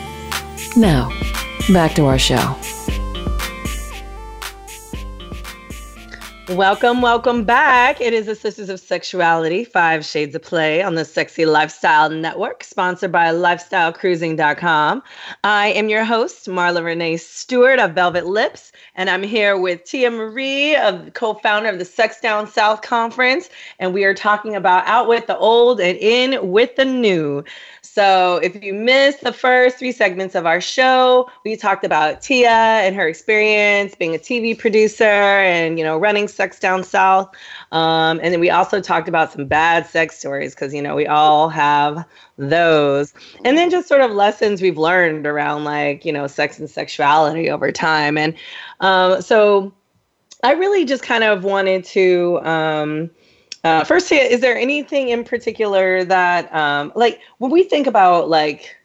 Now, 0.76 1.10
back 1.74 1.96
to 1.96 2.06
our 2.06 2.20
show. 2.20 2.56
Welcome, 6.50 7.04
welcome 7.04 7.44
back. 7.44 8.02
It 8.02 8.12
is 8.12 8.26
the 8.26 8.34
Sisters 8.34 8.70
of 8.70 8.80
Sexuality, 8.80 9.64
Five 9.64 10.04
Shades 10.04 10.34
of 10.34 10.42
Play 10.42 10.82
on 10.82 10.96
the 10.96 11.06
Sexy 11.06 11.46
Lifestyle 11.46 12.10
Network, 12.10 12.64
sponsored 12.64 13.12
by 13.12 13.28
LifestyleCruising.com. 13.28 15.04
I 15.44 15.68
am 15.68 15.90
your 15.90 16.04
host, 16.04 16.48
Marla 16.48 16.84
Renee 16.84 17.18
Stewart 17.18 17.78
of 17.78 17.94
Velvet 17.94 18.26
Lips, 18.26 18.72
and 19.00 19.10
I'm 19.10 19.24
here 19.24 19.56
with 19.56 19.86
Tia 19.86 20.12
Marie, 20.12 20.76
of 20.76 21.14
co-founder 21.14 21.70
of 21.70 21.80
the 21.80 21.86
Sex 21.86 22.20
Down 22.20 22.46
South 22.46 22.82
Conference, 22.82 23.50
and 23.80 23.94
we 23.94 24.04
are 24.04 24.14
talking 24.14 24.58
about 24.58 24.86
out 24.88 25.08
with 25.08 25.26
the 25.26 25.38
old 25.38 25.80
and 25.80 25.98
in 26.00 26.52
with 26.52 26.76
the 26.76 26.84
new. 26.84 27.46
So, 27.82 28.42
if 28.44 28.62
you 28.62 28.74
missed 28.74 29.22
the 29.22 29.32
first 29.32 29.78
three 29.78 29.94
segments 29.94 30.36
of 30.36 30.46
our 30.46 30.60
show, 30.60 31.32
we 31.46 31.56
talked 31.56 31.86
about 31.86 32.22
Tia 32.22 32.50
and 32.50 32.94
her 32.94 33.08
experience 33.08 33.96
being 33.96 34.16
a 34.16 34.20
TV 34.20 34.58
producer 34.58 35.06
and 35.06 35.80
you 35.80 35.86
know 35.86 35.98
running 35.98 36.28
Sex 36.28 36.60
Down 36.60 36.84
South, 36.84 37.34
um, 37.72 38.20
and 38.24 38.34
then 38.34 38.40
we 38.40 38.50
also 38.50 38.82
talked 38.82 39.08
about 39.08 39.32
some 39.32 39.46
bad 39.46 39.86
sex 39.86 40.18
stories 40.18 40.56
because 40.56 40.74
you 40.74 40.82
know 40.82 40.96
we 40.96 41.06
all 41.06 41.50
have 41.50 42.06
those, 42.38 43.14
and 43.46 43.58
then 43.58 43.70
just 43.70 43.88
sort 43.88 44.02
of 44.02 44.12
lessons 44.12 44.62
we've 44.62 44.78
learned 44.78 45.28
around 45.28 45.64
like 45.64 46.06
you 46.06 46.12
know 46.12 46.28
sex 46.28 46.60
and 46.60 46.70
sexuality 46.70 47.50
over 47.50 47.72
time, 47.72 48.18
and 48.18 48.34
um, 48.80 49.22
so 49.22 49.74
I 50.44 50.54
really 50.54 50.86
just 50.86 51.04
kind 51.04 51.24
of 51.24 51.44
wanted 51.44 51.84
to. 51.86 52.40
Um, 52.44 53.12
uh, 53.64 53.84
first, 53.84 54.10
is 54.12 54.40
there 54.40 54.58
anything 54.58 55.10
in 55.10 55.26
particular 55.26 56.06
that, 56.06 56.54
um, 56.56 56.94
like, 56.96 57.20
when 57.40 57.52
we 57.52 57.64
think 57.64 57.88
about 57.88 58.30
like 58.30 58.79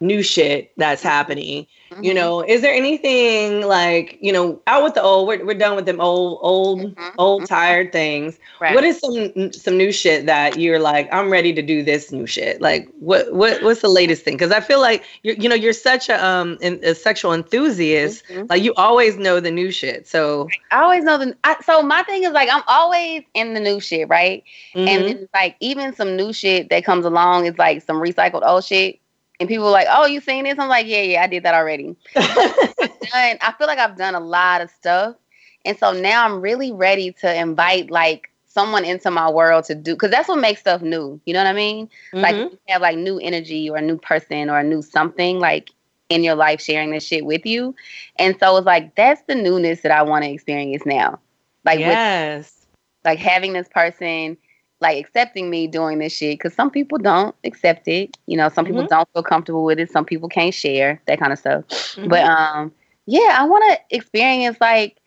new 0.00 0.22
shit 0.22 0.72
that's 0.76 1.02
happening, 1.02 1.66
mm-hmm. 1.90 2.04
you 2.04 2.14
know, 2.14 2.42
is 2.42 2.60
there 2.60 2.74
anything 2.74 3.62
like, 3.66 4.18
you 4.20 4.32
know, 4.32 4.60
out 4.66 4.82
with 4.82 4.94
the 4.94 5.02
old? 5.02 5.28
We're, 5.28 5.44
we're 5.44 5.58
done 5.58 5.76
with 5.76 5.86
them 5.86 6.00
old, 6.00 6.38
old, 6.42 6.80
mm-hmm. 6.80 7.08
old, 7.18 7.42
mm-hmm. 7.42 7.54
tired 7.54 7.92
things. 7.92 8.38
Right. 8.60 8.74
What 8.74 8.84
is 8.84 8.98
some 8.98 9.52
some 9.52 9.76
new 9.76 9.92
shit 9.92 10.26
that 10.26 10.58
you're 10.58 10.78
like, 10.78 11.08
I'm 11.12 11.30
ready 11.30 11.52
to 11.54 11.62
do 11.62 11.82
this 11.82 12.12
new 12.12 12.26
shit? 12.26 12.60
Like, 12.60 12.88
what 12.98 13.32
what 13.32 13.62
what's 13.62 13.80
the 13.80 13.88
latest 13.88 14.24
thing? 14.24 14.34
Because 14.34 14.52
I 14.52 14.60
feel 14.60 14.80
like 14.80 15.04
you 15.22 15.34
you 15.38 15.48
know 15.48 15.54
you're 15.54 15.72
such 15.72 16.08
a 16.08 16.24
um 16.24 16.58
a 16.62 16.94
sexual 16.94 17.32
enthusiast. 17.32 18.24
Mm-hmm. 18.28 18.46
Like 18.48 18.62
you 18.62 18.74
always 18.76 19.16
know 19.16 19.40
the 19.40 19.50
new 19.50 19.70
shit. 19.70 20.06
So 20.06 20.48
I 20.70 20.82
always 20.82 21.04
know 21.04 21.18
the. 21.18 21.36
I, 21.44 21.56
so 21.62 21.82
my 21.82 22.02
thing 22.02 22.24
is 22.24 22.32
like 22.32 22.48
I'm 22.52 22.62
always 22.66 23.22
in 23.34 23.54
the 23.54 23.60
new 23.60 23.80
shit, 23.80 24.08
right? 24.08 24.42
And 24.74 25.04
mm-hmm. 25.04 25.24
like 25.34 25.56
even 25.60 25.94
some 25.94 26.16
new 26.16 26.32
shit 26.32 26.70
that 26.70 26.84
comes 26.84 27.04
along 27.04 27.46
is 27.46 27.56
like 27.58 27.82
some 27.82 27.96
recycled 27.96 28.42
old 28.44 28.64
shit 28.64 29.00
and 29.40 29.48
people 29.48 29.64
were 29.64 29.70
like, 29.70 29.88
"Oh, 29.90 30.06
you 30.06 30.20
seen 30.20 30.44
this?" 30.44 30.58
I'm 30.58 30.68
like, 30.68 30.86
"Yeah, 30.86 31.02
yeah, 31.02 31.22
I 31.22 31.26
did 31.26 31.42
that 31.42 31.54
already." 31.54 31.96
done, 32.14 33.38
I 33.40 33.54
feel 33.58 33.66
like 33.66 33.78
I've 33.78 33.96
done 33.96 34.14
a 34.14 34.20
lot 34.20 34.60
of 34.60 34.70
stuff, 34.70 35.16
and 35.64 35.78
so 35.78 35.92
now 35.92 36.24
I'm 36.24 36.40
really 36.40 36.72
ready 36.72 37.12
to 37.20 37.40
invite 37.40 37.90
like 37.90 38.30
someone 38.46 38.84
into 38.84 39.10
my 39.10 39.28
world 39.28 39.64
to 39.64 39.74
do 39.74 39.94
because 39.94 40.10
that's 40.10 40.28
what 40.28 40.38
makes 40.38 40.60
stuff 40.60 40.82
new. 40.82 41.20
You 41.26 41.34
know 41.34 41.40
what 41.40 41.48
I 41.48 41.52
mean? 41.52 41.86
Mm-hmm. 42.12 42.20
Like 42.20 42.36
you 42.36 42.58
have 42.68 42.82
like 42.82 42.96
new 42.96 43.18
energy 43.18 43.68
or 43.68 43.76
a 43.76 43.82
new 43.82 43.98
person 43.98 44.48
or 44.48 44.58
a 44.58 44.64
new 44.64 44.82
something 44.82 45.40
like 45.40 45.70
in 46.10 46.22
your 46.22 46.34
life 46.34 46.60
sharing 46.60 46.90
this 46.90 47.04
shit 47.04 47.24
with 47.24 47.44
you, 47.44 47.74
and 48.16 48.36
so 48.38 48.56
it's 48.56 48.66
like 48.66 48.94
that's 48.94 49.22
the 49.22 49.34
newness 49.34 49.80
that 49.82 49.92
I 49.92 50.02
want 50.02 50.24
to 50.24 50.30
experience 50.30 50.84
now. 50.86 51.18
Like 51.64 51.80
yes, 51.80 52.66
with, 52.66 53.04
like 53.04 53.18
having 53.18 53.52
this 53.52 53.68
person 53.68 54.36
like 54.84 55.02
accepting 55.02 55.48
me 55.48 55.66
doing 55.66 55.98
this 55.98 56.12
shit 56.12 56.38
because 56.38 56.52
some 56.52 56.70
people 56.70 56.98
don't 56.98 57.34
accept 57.42 57.88
it. 57.88 58.18
You 58.26 58.36
know, 58.36 58.50
some 58.50 58.66
mm-hmm. 58.66 58.74
people 58.74 58.86
don't 58.86 59.08
feel 59.14 59.22
comfortable 59.22 59.64
with 59.64 59.80
it. 59.80 59.90
Some 59.90 60.04
people 60.04 60.28
can't 60.28 60.52
share 60.52 61.00
that 61.06 61.18
kind 61.18 61.32
of 61.32 61.38
stuff. 61.38 61.64
Mm-hmm. 61.68 62.08
But 62.08 62.24
um, 62.24 62.70
yeah, 63.06 63.38
I 63.40 63.44
want 63.44 63.64
to 63.70 63.96
experience 63.96 64.58
like 64.60 64.98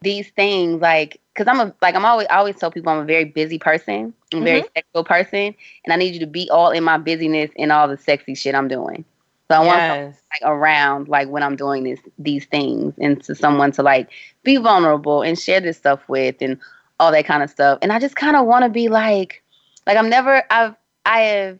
these 0.00 0.30
things, 0.30 0.80
like 0.80 1.20
because 1.34 1.48
I'm 1.48 1.58
a 1.58 1.74
like 1.82 1.96
I'm 1.96 2.04
always 2.04 2.28
I 2.30 2.36
always 2.36 2.54
tell 2.54 2.70
people 2.70 2.92
I'm 2.92 3.00
a 3.00 3.04
very 3.04 3.24
busy 3.24 3.58
person, 3.58 4.14
I'm 4.32 4.42
a 4.42 4.44
very 4.44 4.60
mm-hmm. 4.60 4.68
sexual 4.76 5.02
person, 5.02 5.54
and 5.84 5.92
I 5.92 5.96
need 5.96 6.14
you 6.14 6.20
to 6.20 6.26
be 6.28 6.48
all 6.48 6.70
in 6.70 6.84
my 6.84 6.98
busyness 6.98 7.50
and 7.58 7.72
all 7.72 7.88
the 7.88 7.96
sexy 7.96 8.36
shit 8.36 8.54
I'm 8.54 8.68
doing. 8.68 9.04
So 9.50 9.56
I 9.56 9.64
yes. 9.64 10.04
want 10.04 10.16
like 10.30 10.52
around 10.52 11.08
like 11.08 11.28
when 11.28 11.42
I'm 11.42 11.56
doing 11.56 11.82
this 11.82 11.98
these 12.16 12.46
things 12.46 12.94
and 13.00 13.20
to 13.24 13.34
someone 13.34 13.72
to 13.72 13.82
like 13.82 14.08
be 14.44 14.56
vulnerable 14.56 15.22
and 15.22 15.36
share 15.36 15.60
this 15.60 15.78
stuff 15.78 16.00
with 16.08 16.36
and 16.40 16.60
all 17.00 17.12
that 17.12 17.26
kind 17.26 17.42
of 17.42 17.50
stuff. 17.50 17.78
And 17.82 17.92
I 17.92 17.98
just 17.98 18.16
kind 18.16 18.36
of 18.36 18.46
want 18.46 18.64
to 18.64 18.68
be 18.68 18.88
like, 18.88 19.42
like 19.86 19.96
I'm 19.96 20.08
never, 20.08 20.42
I've, 20.50 20.74
I 21.06 21.20
have 21.20 21.58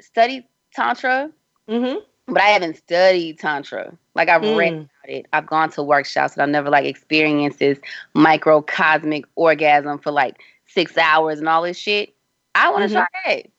studied 0.00 0.44
tantra, 0.74 1.30
mm-hmm. 1.68 1.98
but 2.26 2.42
I 2.42 2.46
haven't 2.46 2.76
studied 2.76 3.38
tantra. 3.38 3.96
Like 4.14 4.28
I've 4.28 4.42
mm. 4.42 4.56
read 4.56 4.72
about 4.72 5.08
it, 5.08 5.26
I've 5.32 5.46
gone 5.46 5.70
to 5.70 5.82
workshops, 5.82 6.34
but 6.36 6.42
I've 6.42 6.48
never 6.48 6.70
like 6.70 6.86
experienced 6.86 7.58
this 7.58 7.78
microcosmic 8.14 9.24
orgasm 9.34 9.98
for 9.98 10.10
like 10.10 10.36
six 10.66 10.96
hours 10.96 11.38
and 11.38 11.48
all 11.48 11.62
this 11.62 11.76
shit. 11.76 12.14
I 12.54 12.70
want 12.70 12.90
to 12.90 12.96
mm-hmm. 12.96 13.04
try 13.22 13.32
it. 13.32 13.52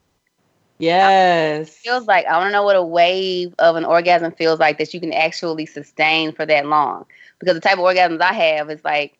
Yes. 0.79 1.69
It 1.69 1.73
feels 1.73 2.05
like 2.05 2.25
I 2.27 2.37
want 2.37 2.49
to 2.49 2.51
know 2.51 2.63
what 2.63 2.75
a 2.75 2.83
wave 2.83 3.53
of 3.59 3.75
an 3.75 3.85
orgasm 3.85 4.31
feels 4.31 4.59
like 4.59 4.77
that 4.77 4.93
you 4.93 4.99
can 4.99 5.11
actually 5.11 5.65
sustain 5.65 6.31
for 6.31 6.45
that 6.45 6.65
long. 6.67 7.05
Because 7.39 7.55
the 7.55 7.61
type 7.61 7.77
of 7.77 7.83
orgasms 7.83 8.21
I 8.21 8.33
have 8.33 8.69
is 8.69 8.83
like 8.83 9.16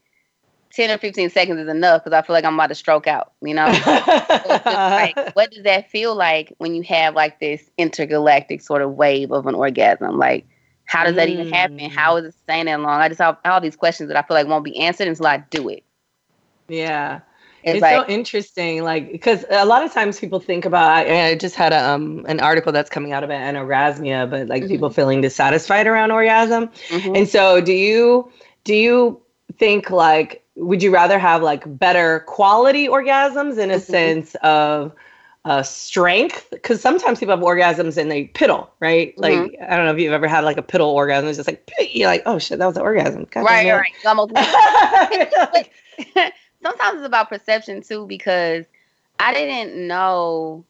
10 0.78 0.92
or 0.92 1.00
15 1.00 1.32
seconds 1.32 1.60
is 1.60 1.68
enough 1.68 2.04
because 2.04 2.16
I 2.16 2.22
feel 2.22 2.36
like 2.36 2.46
I'm 2.46 2.54
about 2.54 2.68
to 2.68 2.76
stroke 2.76 3.08
out, 3.08 3.34
you 3.42 3.56
know? 3.56 3.66
like, 4.66 5.36
what 5.36 5.50
does 5.50 5.64
that 5.64 5.90
feel 5.90 6.16
like 6.16 6.54
when 6.60 6.76
you 6.76 6.84
have 6.84 7.16
like 7.16 7.40
this 7.40 7.68
intergalactic 7.80 8.62
sort 8.62 8.84
of 8.84 8.94
wave 8.94 9.32
of 9.32 9.48
an 9.48 9.56
orgasm? 9.56 10.20
Like, 10.20 10.46
how 10.86 11.04
does 11.04 11.16
that 11.16 11.30
mm. 11.30 11.32
even 11.32 11.52
happen? 11.52 11.80
How 11.80 12.18
is 12.18 12.26
it 12.26 12.36
staying 12.44 12.68
that 12.68 12.80
long? 12.80 13.02
I 13.02 13.08
just 13.08 13.20
have 13.20 13.38
all 13.44 13.60
these 13.60 13.76
questions 13.76 14.08
that 14.10 14.18
I 14.18 14.22
feel 14.22 14.38
like 14.38 14.46
won't 14.46 14.64
be 14.64 14.78
answered 14.78 15.08
until 15.08 15.26
I 15.26 15.38
do 15.50 15.68
it. 15.68 15.84
Yeah. 16.68 17.22
It's, 17.64 17.78
it's 17.78 17.82
like, 17.82 17.96
so 17.96 18.14
interesting, 18.14 18.84
like 18.84 19.12
because 19.12 19.46
a 19.50 19.66
lot 19.66 19.84
of 19.84 19.92
times 19.92 20.20
people 20.20 20.40
think 20.40 20.64
about. 20.64 20.92
I, 20.92 21.30
I 21.30 21.36
just 21.36 21.56
had 21.56 21.74
a, 21.74 21.90
um, 21.90 22.24
an 22.30 22.40
article 22.40 22.72
that's 22.72 22.90
coming 22.90 23.14
out 23.14 23.24
about 23.24 23.42
anorgasmia, 23.42 24.30
but 24.30 24.48
like 24.48 24.62
mm-hmm. 24.62 24.70
people 24.70 24.90
feeling 24.92 25.22
dissatisfied 25.22 25.88
around 25.88 26.12
orgasm. 26.12 26.68
Mm-hmm. 26.90 27.16
And 27.16 27.28
so, 27.28 27.60
do 27.60 27.74
you 27.74 28.32
do 28.64 28.76
you 28.76 29.22
think 29.58 29.90
like 29.90 30.44
would 30.58 30.84
you 30.84 30.92
rather 30.92 31.20
have 31.20 31.42
like 31.42 31.64
better 31.78 32.22
quality 32.22 32.88
orgasms 32.88 33.58
in 33.58 33.72
a 33.72 33.76
mm-hmm. 33.76 33.92
sense 33.92 34.36
of 34.44 34.92
uh, 35.46 35.64
strength? 35.64 36.48
Because 36.52 36.82
sometimes 36.82 37.20
people 37.20 37.36
have 37.36 37.46
orgasms 37.46 37.96
and 37.98 38.12
they 38.12 38.28
piddle, 38.28 38.68
right? 38.80 39.16
Mm-hmm. 39.16 39.22
Like 39.22 39.58
I 39.62 39.78
don't 39.78 39.86
know 39.86 39.94
if 39.94 40.00
you've 40.00 40.14
ever 40.14 40.28
had 40.28 40.44
like 40.44 40.58
a 40.58 40.64
piddle 40.64 40.88
orgasm. 40.88 41.30
It's 41.30 41.38
just 41.38 41.48
like 41.48 41.72
you're 41.92 42.10
like, 42.10 42.24
oh 42.26 42.40
shit, 42.40 42.60
that 42.60 42.66
was 42.66 42.76
an 42.76 42.84
orgasm. 42.84 43.28
God 43.30 43.44
right, 43.44 43.72
right. 43.72 43.94
Almost. 44.06 44.34
sometimes 46.64 46.98
it's 46.98 47.06
about 47.06 47.30
perception 47.30 47.82
too 47.82 48.06
because 48.08 48.66
I 49.20 49.34
didn't 49.34 49.88
know 49.88 50.66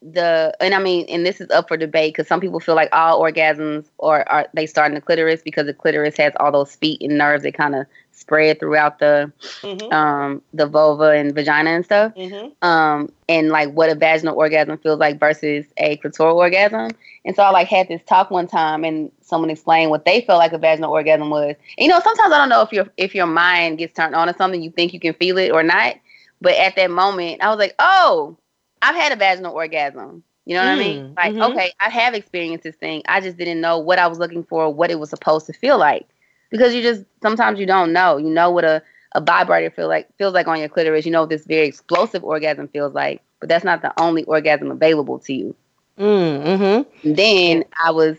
the 0.00 0.56
and 0.60 0.74
I 0.74 0.78
mean 0.78 1.06
and 1.08 1.26
this 1.26 1.40
is 1.40 1.50
up 1.50 1.68
for 1.68 1.76
debate 1.76 2.14
because 2.14 2.28
some 2.28 2.40
people 2.40 2.60
feel 2.60 2.74
like 2.74 2.88
all 2.92 3.20
orgasms 3.20 3.86
or 3.98 4.26
are 4.28 4.46
they 4.54 4.66
start 4.66 4.90
in 4.90 4.94
the 4.94 5.00
clitoris 5.00 5.42
because 5.42 5.66
the 5.66 5.74
clitoris 5.74 6.16
has 6.16 6.32
all 6.40 6.52
those 6.52 6.74
feet 6.76 7.02
and 7.02 7.18
nerves 7.18 7.42
that 7.42 7.54
kind 7.54 7.74
of 7.74 7.86
spread 8.16 8.58
throughout 8.58 8.98
the 8.98 9.30
mm-hmm. 9.60 9.92
um 9.92 10.42
the 10.54 10.66
vulva 10.66 11.10
and 11.10 11.34
vagina 11.34 11.70
and 11.70 11.84
stuff. 11.84 12.14
Mm-hmm. 12.14 12.66
Um 12.66 13.12
and 13.28 13.50
like 13.50 13.70
what 13.72 13.90
a 13.90 13.94
vaginal 13.94 14.36
orgasm 14.36 14.78
feels 14.78 14.98
like 14.98 15.20
versus 15.20 15.66
a 15.76 15.98
clitoral 15.98 16.36
orgasm. 16.36 16.90
And 17.24 17.36
so 17.36 17.42
I 17.42 17.50
like 17.50 17.68
had 17.68 17.88
this 17.88 18.02
talk 18.06 18.30
one 18.30 18.46
time 18.46 18.84
and 18.84 19.12
someone 19.20 19.50
explained 19.50 19.90
what 19.90 20.04
they 20.04 20.22
felt 20.22 20.38
like 20.38 20.52
a 20.52 20.58
vaginal 20.58 20.92
orgasm 20.92 21.30
was. 21.30 21.54
And, 21.78 21.86
you 21.86 21.88
know, 21.88 22.00
sometimes 22.00 22.32
I 22.32 22.38
don't 22.38 22.48
know 22.48 22.62
if 22.62 22.72
your 22.72 22.86
if 22.96 23.14
your 23.14 23.26
mind 23.26 23.78
gets 23.78 23.94
turned 23.94 24.14
on 24.14 24.28
to 24.28 24.34
something, 24.34 24.62
you 24.62 24.70
think 24.70 24.94
you 24.94 25.00
can 25.00 25.14
feel 25.14 25.36
it 25.38 25.52
or 25.52 25.62
not. 25.62 25.96
But 26.40 26.54
at 26.54 26.76
that 26.76 26.90
moment, 26.90 27.42
I 27.42 27.48
was 27.48 27.58
like, 27.58 27.74
oh, 27.78 28.36
I've 28.82 28.94
had 28.94 29.12
a 29.12 29.16
vaginal 29.16 29.54
orgasm. 29.54 30.22
You 30.44 30.54
know 30.54 30.64
what 30.64 30.68
mm, 30.68 30.72
I 30.72 30.78
mean? 30.78 31.14
Like, 31.16 31.32
mm-hmm. 31.32 31.52
okay, 31.52 31.72
I 31.80 31.90
have 31.90 32.14
experienced 32.14 32.62
this 32.62 32.76
thing. 32.76 33.02
I 33.08 33.20
just 33.20 33.36
didn't 33.36 33.60
know 33.60 33.78
what 33.78 33.98
I 33.98 34.06
was 34.06 34.18
looking 34.18 34.44
for, 34.44 34.72
what 34.72 34.90
it 34.90 35.00
was 35.00 35.10
supposed 35.10 35.46
to 35.46 35.52
feel 35.52 35.76
like 35.76 36.06
because 36.50 36.74
you 36.74 36.82
just 36.82 37.04
sometimes 37.22 37.58
you 37.58 37.66
don't 37.66 37.92
know. 37.92 38.16
You 38.16 38.30
know 38.30 38.50
what 38.50 38.64
a 38.64 38.82
a 39.12 39.20
vibrator 39.20 39.70
feel 39.70 39.88
like 39.88 40.14
feels 40.16 40.34
like 40.34 40.46
on 40.46 40.60
your 40.60 40.68
clitoris. 40.68 41.06
You 41.06 41.12
know 41.12 41.22
what 41.22 41.30
this 41.30 41.46
very 41.46 41.66
explosive 41.66 42.22
orgasm 42.22 42.68
feels 42.68 42.94
like, 42.94 43.22
but 43.40 43.48
that's 43.48 43.64
not 43.64 43.82
the 43.82 43.92
only 44.00 44.24
orgasm 44.24 44.70
available 44.70 45.18
to 45.20 45.32
you. 45.32 45.54
Mm-hmm. 45.98 47.14
Then 47.14 47.64
I 47.82 47.90
was, 47.90 48.18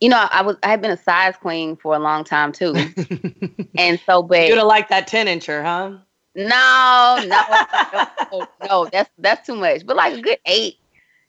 you 0.00 0.08
know, 0.08 0.26
I 0.30 0.42
was 0.42 0.56
I 0.62 0.68
had 0.68 0.80
been 0.80 0.90
a 0.90 0.96
size 0.96 1.36
queen 1.36 1.76
for 1.76 1.94
a 1.94 1.98
long 1.98 2.24
time 2.24 2.52
too, 2.52 2.74
and 3.78 4.00
so 4.06 4.22
but 4.22 4.48
you'd 4.48 4.58
have 4.58 4.66
liked 4.66 4.90
that 4.90 5.06
ten 5.06 5.26
incher, 5.26 5.62
huh? 5.62 5.98
No, 6.34 7.24
no, 7.26 8.06
no, 8.32 8.46
no, 8.66 8.88
that's 8.92 9.10
that's 9.18 9.46
too 9.46 9.56
much. 9.56 9.84
But 9.84 9.96
like 9.96 10.16
a 10.16 10.22
good 10.22 10.38
eight, 10.46 10.76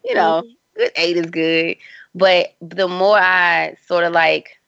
you 0.05 0.13
know, 0.13 0.43
mm-hmm. 0.43 0.79
good 0.79 0.91
eight 0.95 1.17
is 1.17 1.25
good. 1.25 1.77
But 2.15 2.55
the 2.61 2.87
more 2.87 3.17
I 3.17 3.75
sort 3.85 4.03
of 4.03 4.13
like 4.13 4.58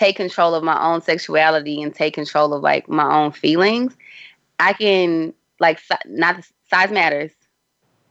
take 0.00 0.16
control 0.16 0.54
of 0.54 0.64
my 0.64 0.82
own 0.82 1.02
sexuality 1.02 1.82
and 1.82 1.94
take 1.94 2.14
control 2.14 2.54
of 2.54 2.62
like 2.62 2.88
my 2.88 3.04
own 3.04 3.32
feelings, 3.32 3.94
I 4.58 4.72
can 4.72 5.34
like 5.60 5.78
not 6.06 6.42
size 6.70 6.90
matters. 6.90 7.32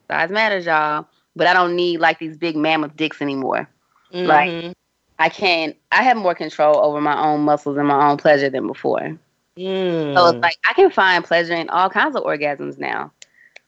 Size 0.07 0.29
matters, 0.29 0.67
y'all. 0.67 1.07
But 1.35 1.47
I 1.47 1.53
don't 1.53 1.75
need 1.75 1.99
like 1.99 2.19
these 2.19 2.37
big 2.37 2.55
mammoth 2.55 2.95
dicks 2.95 3.21
anymore. 3.21 3.67
Mm-hmm. 4.13 4.27
Like 4.27 4.77
I 5.17 5.29
can 5.29 5.73
I 5.91 6.03
have 6.03 6.15
more 6.15 6.35
control 6.35 6.77
over 6.77 7.01
my 7.01 7.19
own 7.19 7.41
muscles 7.41 7.75
and 7.77 7.87
my 7.87 8.07
own 8.07 8.17
pleasure 8.17 8.51
than 8.51 8.67
before. 8.67 9.17
Mm. 9.57 10.15
So 10.15 10.27
it's 10.27 10.39
like 10.39 10.57
I 10.69 10.73
can 10.73 10.91
find 10.91 11.23
pleasure 11.23 11.55
in 11.55 11.69
all 11.69 11.89
kinds 11.89 12.15
of 12.15 12.23
orgasms 12.23 12.77
now. 12.77 13.11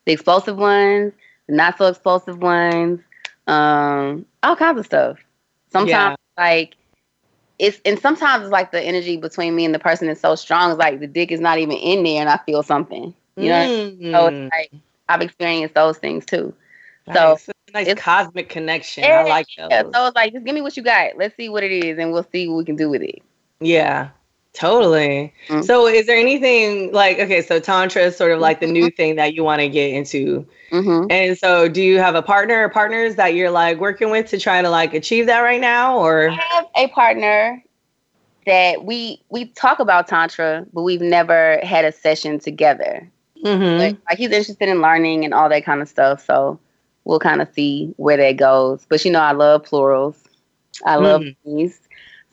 The 0.04 0.12
explosive 0.12 0.58
ones, 0.58 1.12
the 1.48 1.54
not 1.54 1.76
so 1.76 1.86
explosive 1.86 2.40
ones, 2.40 3.00
um, 3.48 4.26
all 4.44 4.54
kinds 4.54 4.78
of 4.78 4.86
stuff. 4.86 5.18
Sometimes 5.72 6.16
yeah. 6.38 6.42
like 6.42 6.76
it's 7.62 7.80
and 7.84 7.96
sometimes 8.00 8.42
it's 8.42 8.52
like 8.52 8.72
the 8.72 8.82
energy 8.82 9.16
between 9.16 9.54
me 9.54 9.64
and 9.64 9.72
the 9.72 9.78
person 9.78 10.08
is 10.08 10.20
so 10.20 10.34
strong. 10.34 10.72
It's 10.72 10.80
like 10.80 10.98
the 10.98 11.06
dick 11.06 11.30
is 11.30 11.40
not 11.40 11.58
even 11.58 11.76
in 11.76 12.02
there, 12.02 12.20
and 12.20 12.28
I 12.28 12.38
feel 12.38 12.64
something. 12.64 13.14
You 13.36 13.48
know, 13.48 13.66
mm. 13.66 14.12
so 14.12 14.26
it's 14.26 14.36
mm. 14.36 14.50
like 14.50 14.72
I've 15.08 15.22
experienced 15.22 15.76
those 15.76 15.96
things 15.96 16.26
too. 16.26 16.52
Nice. 17.06 17.44
So 17.44 17.52
nice 17.72 17.86
it's, 17.86 18.02
cosmic 18.02 18.48
connection. 18.48 19.04
Yeah, 19.04 19.20
I 19.20 19.28
like 19.28 19.46
those. 19.56 19.68
Yeah, 19.70 19.82
so 19.82 20.06
it's 20.06 20.16
like 20.16 20.32
just 20.32 20.44
give 20.44 20.54
me 20.56 20.60
what 20.60 20.76
you 20.76 20.82
got. 20.82 21.16
Let's 21.16 21.36
see 21.36 21.48
what 21.48 21.62
it 21.62 21.70
is, 21.70 21.98
and 21.98 22.12
we'll 22.12 22.26
see 22.32 22.48
what 22.48 22.56
we 22.56 22.64
can 22.64 22.74
do 22.74 22.90
with 22.90 23.02
it. 23.02 23.22
Yeah. 23.60 24.08
Totally. 24.54 25.32
Mm-hmm. 25.48 25.62
So, 25.62 25.86
is 25.86 26.06
there 26.06 26.16
anything 26.16 26.92
like 26.92 27.18
okay? 27.18 27.40
So, 27.40 27.58
tantra 27.58 28.02
is 28.02 28.16
sort 28.16 28.32
of 28.32 28.40
like 28.40 28.60
the 28.60 28.66
new 28.66 28.86
mm-hmm. 28.86 28.96
thing 28.96 29.16
that 29.16 29.34
you 29.34 29.42
want 29.42 29.60
to 29.60 29.68
get 29.68 29.92
into, 29.92 30.46
mm-hmm. 30.70 31.06
and 31.10 31.38
so 31.38 31.68
do 31.68 31.82
you 31.82 31.98
have 31.98 32.14
a 32.14 32.22
partner 32.22 32.62
or 32.62 32.68
partners 32.68 33.14
that 33.14 33.34
you're 33.34 33.50
like 33.50 33.78
working 33.78 34.10
with 34.10 34.28
to 34.28 34.38
try 34.38 34.60
to 34.60 34.68
like 34.68 34.92
achieve 34.92 35.24
that 35.26 35.40
right 35.40 35.60
now, 35.60 35.98
or 35.98 36.28
I 36.28 36.34
have 36.34 36.66
a 36.76 36.88
partner 36.88 37.64
that 38.44 38.84
we 38.84 39.22
we 39.30 39.46
talk 39.46 39.78
about 39.78 40.06
tantra, 40.06 40.66
but 40.74 40.82
we've 40.82 41.00
never 41.00 41.58
had 41.62 41.86
a 41.86 41.92
session 41.92 42.38
together. 42.38 43.10
Mm-hmm. 43.42 43.78
Like, 43.78 43.96
like 44.08 44.18
he's 44.18 44.32
interested 44.32 44.68
in 44.68 44.82
learning 44.82 45.24
and 45.24 45.32
all 45.32 45.48
that 45.48 45.64
kind 45.64 45.80
of 45.80 45.88
stuff, 45.88 46.24
so 46.26 46.60
we'll 47.04 47.18
kind 47.18 47.40
of 47.40 47.48
see 47.54 47.94
where 47.96 48.18
that 48.18 48.36
goes. 48.36 48.84
But 48.86 49.02
you 49.06 49.12
know, 49.12 49.20
I 49.20 49.32
love 49.32 49.64
plurals. 49.64 50.22
I 50.84 50.96
love 50.96 51.22
mm-hmm. 51.22 51.56
these, 51.56 51.80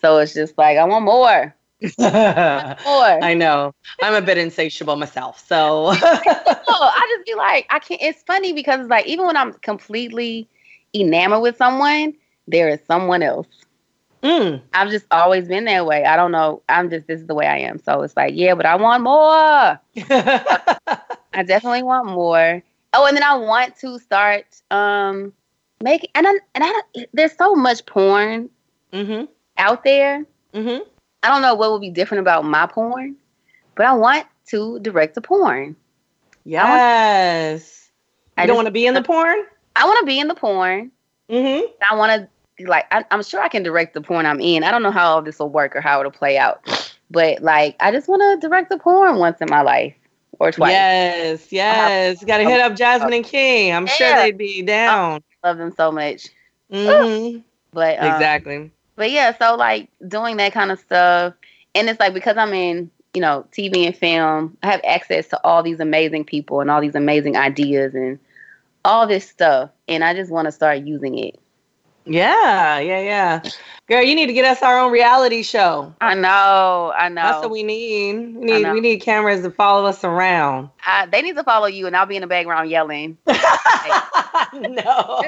so 0.01 0.17
it's 0.17 0.33
just 0.33 0.57
like 0.57 0.77
I 0.77 0.83
want 0.83 1.05
more. 1.05 1.55
I 1.99 3.33
know. 3.37 3.73
I'm 4.01 4.13
a 4.13 4.21
bit 4.21 4.37
insatiable 4.37 4.97
myself. 4.97 5.45
So 5.47 5.87
I 5.93 7.15
just 7.15 7.25
be 7.25 7.35
like, 7.35 7.67
I 7.69 7.79
can't. 7.79 8.01
It's 8.01 8.21
funny 8.23 8.53
because 8.53 8.81
it's 8.81 8.89
like, 8.89 9.05
even 9.05 9.25
when 9.25 9.37
I'm 9.37 9.53
completely 9.53 10.47
enamored 10.93 11.41
with 11.41 11.57
someone, 11.57 12.15
there 12.47 12.69
is 12.69 12.79
someone 12.85 13.23
else. 13.23 13.47
Mm. 14.23 14.61
I've 14.73 14.89
just 14.89 15.05
always 15.11 15.47
been 15.47 15.63
that 15.65 15.85
way. 15.85 16.03
I 16.03 16.17
don't 16.17 16.33
know. 16.33 16.61
I'm 16.67 16.89
just, 16.89 17.07
this 17.07 17.21
is 17.21 17.27
the 17.27 17.35
way 17.35 17.47
I 17.47 17.59
am. 17.59 17.79
So 17.79 18.01
it's 18.01 18.17
like, 18.17 18.33
yeah, 18.35 18.55
but 18.55 18.65
I 18.65 18.75
want 18.75 19.03
more. 19.03 19.13
I 21.33 21.43
definitely 21.45 21.83
want 21.83 22.07
more. 22.07 22.61
Oh, 22.91 23.05
and 23.05 23.15
then 23.15 23.23
I 23.23 23.35
want 23.35 23.77
to 23.77 23.99
start 23.99 24.45
um 24.71 25.31
making, 25.81 26.09
and 26.15 26.27
I, 26.27 26.31
and 26.55 26.63
I, 26.65 27.05
there's 27.13 27.37
so 27.37 27.55
much 27.55 27.85
porn 27.85 28.49
mm-hmm. 28.91 29.25
out 29.57 29.85
there. 29.85 30.25
Mm-hmm 30.53 30.89
I 31.23 31.29
don't 31.29 31.41
know 31.41 31.55
what 31.55 31.71
would 31.71 31.81
be 31.81 31.89
different 31.89 32.21
about 32.21 32.45
my 32.45 32.65
porn, 32.65 33.15
but 33.75 33.85
I 33.85 33.93
want 33.93 34.25
to 34.47 34.79
direct 34.79 35.15
the 35.15 35.21
porn. 35.21 35.75
Yes. 36.45 37.89
I, 38.37 38.43
I 38.43 38.45
don't 38.45 38.55
want 38.55 38.67
to 38.67 38.71
be 38.71 38.85
in 38.85 38.93
the 38.93 39.03
porn? 39.03 39.43
I 39.75 39.85
want 39.85 39.99
to 39.99 40.05
be 40.05 40.19
in 40.19 40.27
the 40.27 40.35
porn. 40.35 40.91
Mm-hmm. 41.29 41.71
I 41.89 41.95
want 41.95 42.29
to, 42.57 42.67
like, 42.67 42.85
I, 42.91 43.03
am 43.11 43.21
sure 43.23 43.41
I 43.41 43.49
can 43.49 43.63
direct 43.63 43.93
the 43.93 44.01
porn 44.01 44.25
I'm 44.25 44.39
in. 44.39 44.63
I 44.63 44.71
don't 44.71 44.81
know 44.81 44.91
how 44.91 45.15
all 45.15 45.21
this 45.21 45.39
will 45.39 45.49
work 45.49 45.75
or 45.75 45.81
how 45.81 45.99
it'll 45.99 46.11
play 46.11 46.37
out. 46.37 46.93
But, 47.11 47.41
like, 47.41 47.75
I 47.79 47.91
just 47.91 48.07
want 48.07 48.21
to 48.21 48.47
direct 48.47 48.69
the 48.69 48.77
porn 48.77 49.17
once 49.17 49.39
in 49.41 49.47
my 49.49 49.61
life 49.61 49.93
or 50.39 50.51
twice. 50.51 50.71
Yes, 50.71 51.51
yes. 51.51 52.23
Got 52.23 52.37
to 52.37 52.43
hit 52.43 52.61
up 52.61 52.75
Jasmine 52.75 53.13
and 53.13 53.25
King. 53.25 53.73
I'm 53.73 53.87
yeah. 53.87 53.93
sure 53.93 54.15
they'd 54.15 54.37
be 54.37 54.61
down. 54.61 55.21
I 55.43 55.47
love 55.47 55.57
them 55.57 55.73
so 55.75 55.91
much. 55.91 56.29
Mm-hmm. 56.71 57.39
But 57.71 57.99
um, 57.99 58.13
exactly 58.13 58.71
but 58.99 59.11
yeah, 59.11 59.33
so 59.37 59.55
like 59.55 59.89
doing 60.05 60.35
that 60.37 60.51
kind 60.51 60.71
of 60.73 60.79
stuff, 60.79 61.33
and 61.73 61.89
it's 61.89 62.01
like 62.01 62.13
because 62.13 62.35
I'm 62.35 62.53
in 62.53 62.91
you 63.13 63.21
know 63.21 63.47
TV 63.53 63.85
and 63.85 63.95
film, 63.95 64.57
I 64.61 64.67
have 64.67 64.81
access 64.83 65.29
to 65.29 65.39
all 65.45 65.63
these 65.63 65.79
amazing 65.79 66.25
people 66.25 66.59
and 66.59 66.69
all 66.69 66.81
these 66.81 66.95
amazing 66.95 67.37
ideas 67.37 67.95
and 67.95 68.19
all 68.83 69.07
this 69.07 69.25
stuff, 69.25 69.69
and 69.87 70.03
I 70.03 70.13
just 70.13 70.29
want 70.29 70.47
to 70.47 70.51
start 70.51 70.79
using 70.79 71.17
it. 71.17 71.39
Yeah, 72.09 72.79
yeah, 72.79 73.01
yeah. 73.01 73.41
Girl, 73.87 74.03
you 74.03 74.13
need 74.13 74.27
to 74.27 74.33
get 74.33 74.45
us 74.45 74.61
our 74.61 74.79
own 74.79 74.91
reality 74.91 75.41
show. 75.41 75.93
I 75.99 76.13
know, 76.13 76.93
I 76.95 77.09
know. 77.09 77.23
That's 77.23 77.41
what 77.41 77.49
we 77.49 77.63
need. 77.63 78.35
We 78.35 78.45
need 78.45 78.71
we 78.71 78.81
need 78.81 78.99
cameras 78.99 79.41
to 79.41 79.49
follow 79.49 79.87
us 79.87 80.03
around. 80.03 80.69
Uh, 80.85 81.07
they 81.07 81.23
need 81.23 81.35
to 81.35 81.43
follow 81.43 81.65
you, 81.65 81.87
and 81.87 81.95
I'll 81.95 82.05
be 82.05 82.15
in 82.15 82.21
the 82.21 82.27
background 82.27 82.69
yelling. 82.69 83.17
no, 83.25 85.21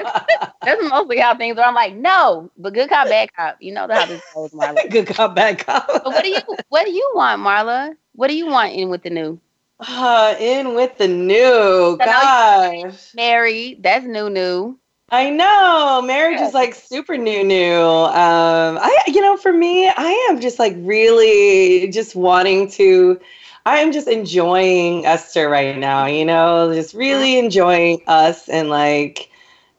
that's 0.62 0.88
mostly 0.88 1.18
how 1.18 1.36
things 1.36 1.58
are. 1.58 1.64
I'm 1.64 1.74
like, 1.74 1.94
no, 1.94 2.50
but 2.56 2.72
good 2.72 2.88
cop, 2.88 3.08
bad 3.08 3.32
cop. 3.34 3.56
You 3.60 3.74
know 3.74 3.88
how 3.90 4.06
this 4.06 4.22
goes, 4.34 4.52
Marla. 4.52 4.88
good 4.88 5.08
cop, 5.08 5.34
bad 5.34 5.58
cop. 5.58 5.88
but 5.88 6.04
what 6.06 6.22
do 6.22 6.30
you 6.30 6.40
What 6.68 6.84
do 6.84 6.92
you 6.92 7.12
want, 7.14 7.40
Marla? 7.40 7.96
What 8.14 8.28
do 8.28 8.36
you 8.36 8.46
want 8.46 8.74
in 8.74 8.90
with 8.90 9.02
the 9.02 9.10
new? 9.10 9.40
Uh, 9.80 10.36
in 10.38 10.74
with 10.74 10.96
the 10.98 11.08
new. 11.08 11.96
Gosh, 11.98 13.12
married. 13.14 13.82
That's 13.82 14.06
new, 14.06 14.30
new. 14.30 14.78
I 15.12 15.28
know 15.28 16.02
marriage 16.02 16.40
is 16.40 16.54
like 16.54 16.74
super 16.74 17.18
new, 17.18 17.44
new. 17.44 17.80
Um, 17.80 18.78
I, 18.80 18.96
you 19.06 19.20
know, 19.20 19.36
for 19.36 19.52
me, 19.52 19.88
I 19.88 20.28
am 20.30 20.40
just 20.40 20.58
like 20.58 20.74
really 20.78 21.88
just 21.88 22.16
wanting 22.16 22.70
to 22.72 23.20
I'm 23.64 23.92
just 23.92 24.08
enjoying 24.08 25.06
Esther 25.06 25.48
right 25.48 25.78
now, 25.78 26.06
you 26.06 26.24
know, 26.24 26.74
just 26.74 26.94
really 26.94 27.38
enjoying 27.38 28.02
us 28.08 28.48
and 28.48 28.70
like, 28.70 29.30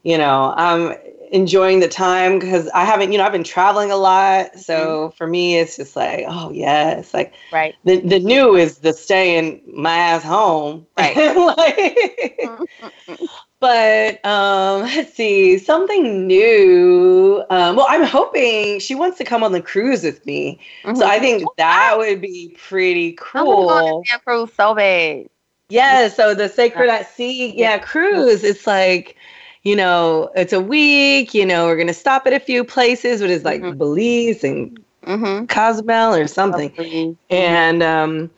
you 0.04 0.18
know, 0.18 0.54
I'm 0.56 0.96
enjoying 1.32 1.80
the 1.82 1.90
time 1.90 2.40
because 2.40 2.70
I 2.70 2.86
haven't, 2.86 3.12
you 3.12 3.18
know, 3.18 3.26
I've 3.26 3.32
been 3.34 3.44
traveling 3.44 3.92
a 3.92 3.98
lot. 3.98 4.58
So 4.58 5.10
mm-hmm. 5.10 5.18
for 5.18 5.28
me, 5.28 5.58
it's 5.58 5.76
just 5.76 5.96
like, 5.96 6.26
oh 6.28 6.52
yes, 6.52 7.14
like 7.14 7.34
right. 7.52 7.76
The 7.84 8.00
the 8.00 8.20
new 8.20 8.56
is 8.56 8.78
the 8.78 8.94
staying 8.94 9.62
my 9.68 9.98
ass 9.98 10.24
home. 10.24 10.86
Right. 10.98 11.16
like, 12.38 13.20
but 13.64 14.26
um, 14.26 14.82
let's 14.82 15.14
see 15.14 15.58
something 15.58 16.28
new. 16.28 17.42
Um, 17.50 17.78
well, 17.78 17.86
I'm 17.88 18.04
hoping 18.04 18.82
she 18.82 18.94
wants 18.94 19.18
to 19.20 19.24
come 19.24 19.42
on 19.42 19.54
the 19.54 19.62
cruise 19.62 20.04
with 20.04 20.26
me, 20.26 20.60
mm-hmm. 20.84 20.98
so 20.98 21.08
I 21.08 21.18
think 21.20 21.48
that 21.58 21.98
would 21.98 22.20
be 22.20 22.58
pretty 22.60 23.14
cool. 23.14 23.70
I 23.70 23.82
want 23.84 24.08
to 24.08 24.20
cruise 24.20 24.52
so 24.54 24.76
bad. 24.76 25.30
Yeah, 25.70 26.10
so 26.10 26.36
the 26.36 26.50
Sacred 26.50 26.90
at 26.90 27.10
Sea, 27.10 27.58
yeah, 27.58 27.78
cruise. 27.78 28.44
It's 28.44 28.68
like, 28.68 29.16
you 29.64 29.78
know, 29.78 30.30
it's 30.36 30.52
a 30.52 30.60
week. 30.60 31.34
You 31.34 31.46
know, 31.46 31.66
we're 31.66 31.78
gonna 31.78 31.94
stop 31.94 32.28
at 32.28 32.34
a 32.34 32.42
few 32.42 32.66
places, 32.66 33.22
but 33.22 33.30
it's 33.30 33.46
like 33.46 33.62
mm-hmm. 33.62 33.78
Belize 33.78 34.44
and 34.44 34.78
mm-hmm. 35.04 35.46
Cozumel 35.46 36.14
or 36.14 36.28
something, 36.28 36.70
mm-hmm. 36.72 37.14
and 37.34 37.82
um 37.82 38.30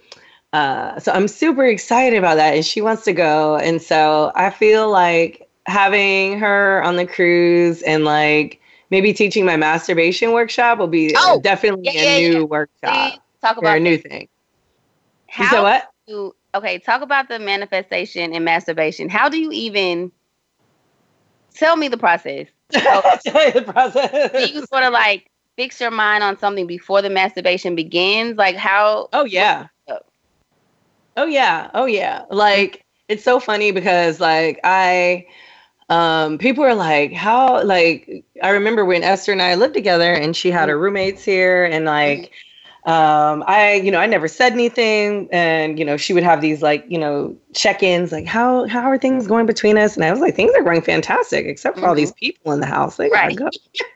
uh, 0.55 0.97
so 1.01 1.11
I'm 1.11 1.27
super 1.27 1.65
excited 1.65 2.17
about 2.17 2.35
that, 2.35 2.55
and 2.55 2.65
she 2.65 2.79
wants 2.79 3.03
to 3.03 3.11
go, 3.11 3.57
and 3.57 3.81
so 3.81 4.31
I 4.35 4.51
feel 4.51 4.89
like 4.89 5.49
having 5.65 6.39
her 6.39 6.81
on 6.81 6.95
the 6.95 7.05
cruise 7.05 7.81
and 7.81 8.05
like 8.05 8.61
maybe 8.89 9.11
teaching 9.11 9.45
my 9.45 9.57
masturbation 9.57 10.31
workshop 10.31 10.77
will 10.77 10.87
be 10.87 11.13
oh, 11.17 11.41
definitely 11.43 11.83
yeah, 11.83 11.91
a 11.91 12.21
yeah, 12.21 12.29
new 12.29 12.39
yeah. 12.39 12.45
workshop. 12.45 13.19
talk 13.41 13.57
about 13.57 13.75
a 13.75 13.79
new 13.81 13.97
thing. 13.97 14.29
How 15.27 15.43
you 15.43 15.49
said 15.49 15.61
what? 15.61 15.89
You, 16.07 16.35
okay, 16.53 16.79
talk 16.79 17.01
about 17.01 17.27
the 17.27 17.37
manifestation 17.37 18.33
and 18.33 18.45
masturbation. 18.45 19.09
How 19.09 19.27
do 19.27 19.37
you 19.37 19.51
even 19.51 20.09
tell 21.53 21.75
me 21.75 21.89
the 21.89 21.97
process? 21.97 22.47
tell 22.71 23.03
you 23.45 23.51
the 23.51 23.73
process. 23.73 24.31
Do 24.31 24.53
you 24.53 24.65
sort 24.67 24.83
of 24.83 24.93
like 24.93 25.29
fix 25.57 25.81
your 25.81 25.91
mind 25.91 26.23
on 26.23 26.39
something 26.39 26.65
before 26.65 27.01
the 27.01 27.09
masturbation 27.09 27.75
begins? 27.75 28.37
Like 28.37 28.55
how? 28.55 29.09
Oh 29.11 29.25
yeah. 29.25 29.67
Oh 31.15 31.25
yeah. 31.25 31.69
Oh 31.73 31.85
yeah. 31.85 32.25
Like 32.29 32.85
it's 33.07 33.23
so 33.23 33.39
funny 33.39 33.71
because 33.71 34.19
like 34.19 34.59
I 34.63 35.27
um 35.89 36.37
people 36.37 36.63
are 36.63 36.75
like 36.75 37.13
how 37.13 37.63
like 37.63 38.25
I 38.41 38.49
remember 38.49 38.83
when 38.85 39.03
Esther 39.03 39.31
and 39.31 39.41
I 39.41 39.55
lived 39.55 39.75
together 39.75 40.11
and 40.11 40.35
she 40.35 40.49
had 40.49 40.69
her 40.69 40.77
roommates 40.77 41.23
here 41.23 41.63
and 41.63 41.85
like 41.85 42.31
um 42.85 43.43
I 43.47 43.75
you 43.75 43.91
know 43.91 43.99
I 43.99 44.07
never 44.07 44.27
said 44.27 44.53
anything 44.53 45.29
and 45.31 45.77
you 45.77 45.85
know 45.85 45.95
she 45.95 46.13
would 46.13 46.23
have 46.23 46.41
these 46.41 46.61
like 46.61 46.85
you 46.87 46.97
know 46.97 47.35
check-ins 47.53 48.11
like 48.11 48.25
how 48.25 48.67
how 48.67 48.81
are 48.89 48.97
things 48.97 49.27
going 49.27 49.45
between 49.45 49.77
us 49.77 49.95
and 49.95 50.03
I 50.03 50.11
was 50.11 50.19
like 50.19 50.35
things 50.35 50.53
are 50.55 50.63
going 50.63 50.81
fantastic 50.81 51.45
except 51.45 51.75
for 51.75 51.81
mm-hmm. 51.81 51.89
all 51.89 51.95
these 51.95 52.13
people 52.13 52.51
in 52.51 52.59
the 52.59 52.65
house 52.65 52.97
gotta 52.97 53.11
right. 53.11 53.37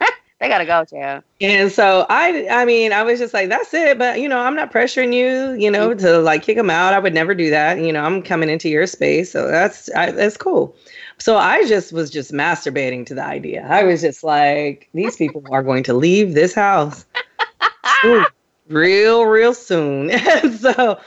they 0.40 0.48
gotta 0.48 0.66
go, 0.66 0.86
yeah. 0.92 1.22
And 1.42 1.72
so 1.72 2.06
I, 2.10 2.48
I 2.50 2.66
mean, 2.66 2.94
I 2.94 3.04
was 3.04 3.20
just 3.20 3.34
like, 3.34 3.50
that's 3.50 3.74
it. 3.74 3.98
But 3.98 4.20
you 4.20 4.30
know, 4.30 4.40
I'm 4.40 4.56
not 4.56 4.72
pressuring 4.72 5.14
you, 5.14 5.60
you 5.60 5.70
know, 5.70 5.90
mm-hmm. 5.90 6.00
to 6.06 6.20
like 6.20 6.44
kick 6.44 6.58
them 6.58 6.70
out. 6.70 6.94
I 6.94 7.00
would 7.00 7.14
never 7.14 7.36
do 7.36 7.50
that. 7.50 7.80
You 7.80 7.92
know, 7.92 8.02
I'm 8.02 8.22
coming 8.22 8.50
into 8.50 8.70
your 8.70 8.88
space, 8.88 9.32
so 9.32 9.48
that's 9.48 9.90
I, 9.96 10.12
that's 10.12 10.38
cool. 10.38 10.76
So 11.18 11.36
I 11.36 11.66
just 11.66 11.92
was 11.92 12.10
just 12.10 12.32
masturbating 12.32 13.06
to 13.08 13.14
the 13.14 13.24
idea. 13.24 13.68
I 13.70 13.84
was 13.84 14.02
just 14.02 14.24
like, 14.24 14.88
these 14.94 15.18
people 15.18 15.44
are 15.52 15.62
going 15.62 15.84
to 15.84 15.94
leave 15.94 16.34
this 16.34 16.54
house 16.54 17.06
Ooh, 18.06 18.26
real, 18.68 19.26
real 19.26 19.54
soon. 19.54 20.10
and 20.12 20.54
so 20.54 21.00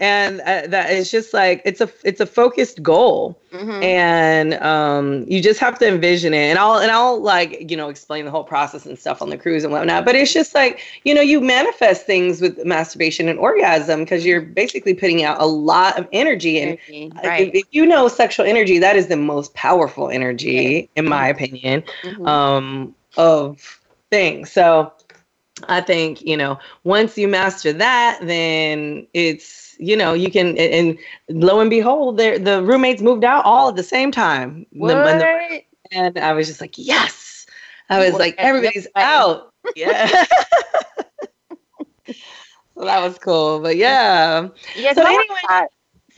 and 0.00 0.40
uh, 0.42 0.62
it's 0.88 1.10
just 1.10 1.34
like 1.34 1.60
it's 1.64 1.80
a 1.80 1.90
it's 2.04 2.20
a 2.20 2.26
focused 2.26 2.82
goal 2.82 3.40
mm-hmm. 3.52 3.82
and 3.82 4.54
um, 4.54 5.24
you 5.26 5.42
just 5.42 5.58
have 5.58 5.78
to 5.78 5.88
envision 5.88 6.32
it 6.34 6.48
and 6.48 6.58
i'll 6.58 6.78
and 6.78 6.90
i'll 6.90 7.20
like 7.20 7.70
you 7.70 7.76
know 7.76 7.88
explain 7.88 8.24
the 8.24 8.30
whole 8.30 8.44
process 8.44 8.86
and 8.86 8.98
stuff 8.98 9.20
on 9.20 9.30
the 9.30 9.36
cruise 9.36 9.64
and 9.64 9.72
whatnot 9.72 10.04
but 10.04 10.14
it's 10.14 10.32
just 10.32 10.54
like 10.54 10.80
you 11.04 11.14
know 11.14 11.20
you 11.20 11.40
manifest 11.40 12.06
things 12.06 12.40
with 12.40 12.64
masturbation 12.64 13.28
and 13.28 13.38
orgasm 13.38 14.00
because 14.00 14.24
you're 14.24 14.40
basically 14.40 14.94
putting 14.94 15.24
out 15.24 15.40
a 15.40 15.46
lot 15.46 15.98
of 15.98 16.06
energy 16.12 16.60
and 16.60 16.78
right. 17.24 17.48
if, 17.48 17.54
if, 17.54 17.64
you 17.72 17.84
know 17.84 18.08
sexual 18.08 18.46
energy 18.46 18.78
that 18.78 18.96
is 18.96 19.08
the 19.08 19.16
most 19.16 19.52
powerful 19.54 20.10
energy 20.10 20.88
in 20.96 21.04
my 21.04 21.30
mm-hmm. 21.30 21.44
opinion 21.44 21.82
mm-hmm. 22.02 22.26
um, 22.26 22.94
of 23.16 23.80
things 24.10 24.50
so 24.50 24.92
I 25.66 25.80
think, 25.80 26.22
you 26.22 26.36
know, 26.36 26.58
once 26.84 27.18
you 27.18 27.26
master 27.26 27.72
that, 27.72 28.20
then 28.22 29.08
it's 29.12 29.67
you 29.78 29.96
know, 29.96 30.12
you 30.12 30.30
can, 30.30 30.56
and, 30.58 30.98
lo 31.28 31.60
and 31.60 31.70
behold, 31.70 32.18
the 32.18 32.62
roommates 32.64 33.02
moved 33.02 33.24
out 33.24 33.44
all 33.44 33.68
at 33.68 33.76
the 33.76 33.82
same 33.82 34.10
time. 34.10 34.66
What? 34.72 34.88
The, 34.88 35.62
and 35.92 36.18
I 36.18 36.32
was 36.32 36.46
just 36.46 36.60
like, 36.60 36.74
yes. 36.76 37.46
I 37.90 37.98
was 38.00 38.12
what? 38.12 38.20
like, 38.20 38.34
everybody's 38.38 38.86
out. 38.96 39.52
Yeah. 39.74 40.06
so 42.06 42.14
that 42.84 43.02
was 43.02 43.18
cool. 43.18 43.60
But 43.60 43.76
yeah. 43.76 44.48
Yeah. 44.76 44.92
So 44.92 45.02
anyway, 45.02 45.68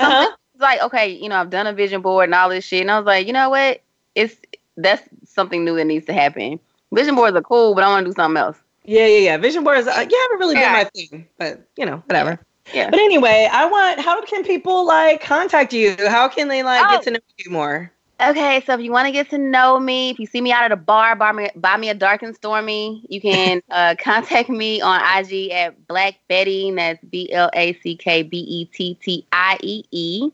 uh-huh. 0.01 0.31
like, 0.59 0.83
okay, 0.83 1.09
you 1.09 1.29
know, 1.29 1.37
I've 1.37 1.51
done 1.51 1.67
a 1.67 1.73
vision 1.73 2.01
board 2.01 2.25
and 2.25 2.35
all 2.35 2.49
this 2.49 2.65
shit. 2.65 2.81
And 2.81 2.91
I 2.91 2.99
was 2.99 3.07
like, 3.07 3.27
you 3.27 3.33
know 3.33 3.51
what? 3.51 3.83
It's, 4.15 4.37
that's 4.77 5.03
something 5.25 5.65
new 5.65 5.77
that 5.77 5.85
needs 5.85 6.07
to 6.07 6.13
happen. 6.13 6.59
Vision 6.93 7.15
boards 7.15 7.37
are 7.37 7.43
cool, 7.43 7.75
but 7.75 7.85
I 7.85 7.89
want 7.89 8.05
to 8.05 8.11
do 8.11 8.15
something 8.15 8.37
else. 8.37 8.57
Yeah, 8.85 9.07
yeah, 9.07 9.19
yeah. 9.19 9.37
Vision 9.37 9.63
boards, 9.63 9.87
uh, 9.87 9.91
yeah, 9.91 10.19
haven't 10.23 10.39
really 10.39 10.55
yeah. 10.55 10.73
been 10.73 10.85
my 10.85 10.91
thing, 10.95 11.29
but 11.39 11.69
you 11.77 11.87
know, 11.87 12.03
whatever. 12.07 12.41
Yeah. 12.73 12.91
But 12.91 13.01
anyway, 13.01 13.49
I 13.51 13.67
want 13.67 14.01
how 14.01 14.23
can 14.25 14.45
people 14.45 14.87
like 14.87 15.23
contact 15.23 15.73
you? 15.73 15.97
How 16.09 16.29
can 16.29 16.49
they 16.49 16.63
like 16.63 16.85
oh. 16.85 16.91
get 16.91 17.03
to 17.05 17.11
know 17.13 17.19
you 17.39 17.51
more? 17.51 17.93
Okay, 18.23 18.63
so 18.67 18.75
if 18.75 18.81
you 18.81 18.93
want 18.93 19.07
to 19.07 19.13
get 19.13 19.31
to 19.31 19.39
know 19.39 19.81
me, 19.81 20.11
if 20.11 20.19
you 20.19 20.27
see 20.27 20.43
me 20.43 20.53
out 20.53 20.65
at 20.65 20.73
a 20.73 20.77
bar, 20.77 21.17
buy 21.17 21.33
me, 21.33 21.49
buy 21.57 21.79
me 21.79 21.89
a 21.89 21.95
dark 21.95 22.23
and 22.23 22.35
stormy, 22.37 23.03
you 23.09 23.19
can 23.19 23.63
uh, 23.71 23.95
contact 23.99 24.51
me 24.51 24.79
on 24.83 25.01
IG 25.01 25.51
at 25.53 25.87
Black 25.87 26.17
Betty. 26.29 26.71
That's 26.71 27.03
B 27.07 27.33
L 27.33 27.51
A 27.55 27.73
C 27.81 27.97
K 27.97 28.23
B 28.23 28.39
E 28.39 28.65
T 28.67 28.95
T 29.01 29.27
I 29.33 29.57
E 29.63 29.85
E. 29.91 30.31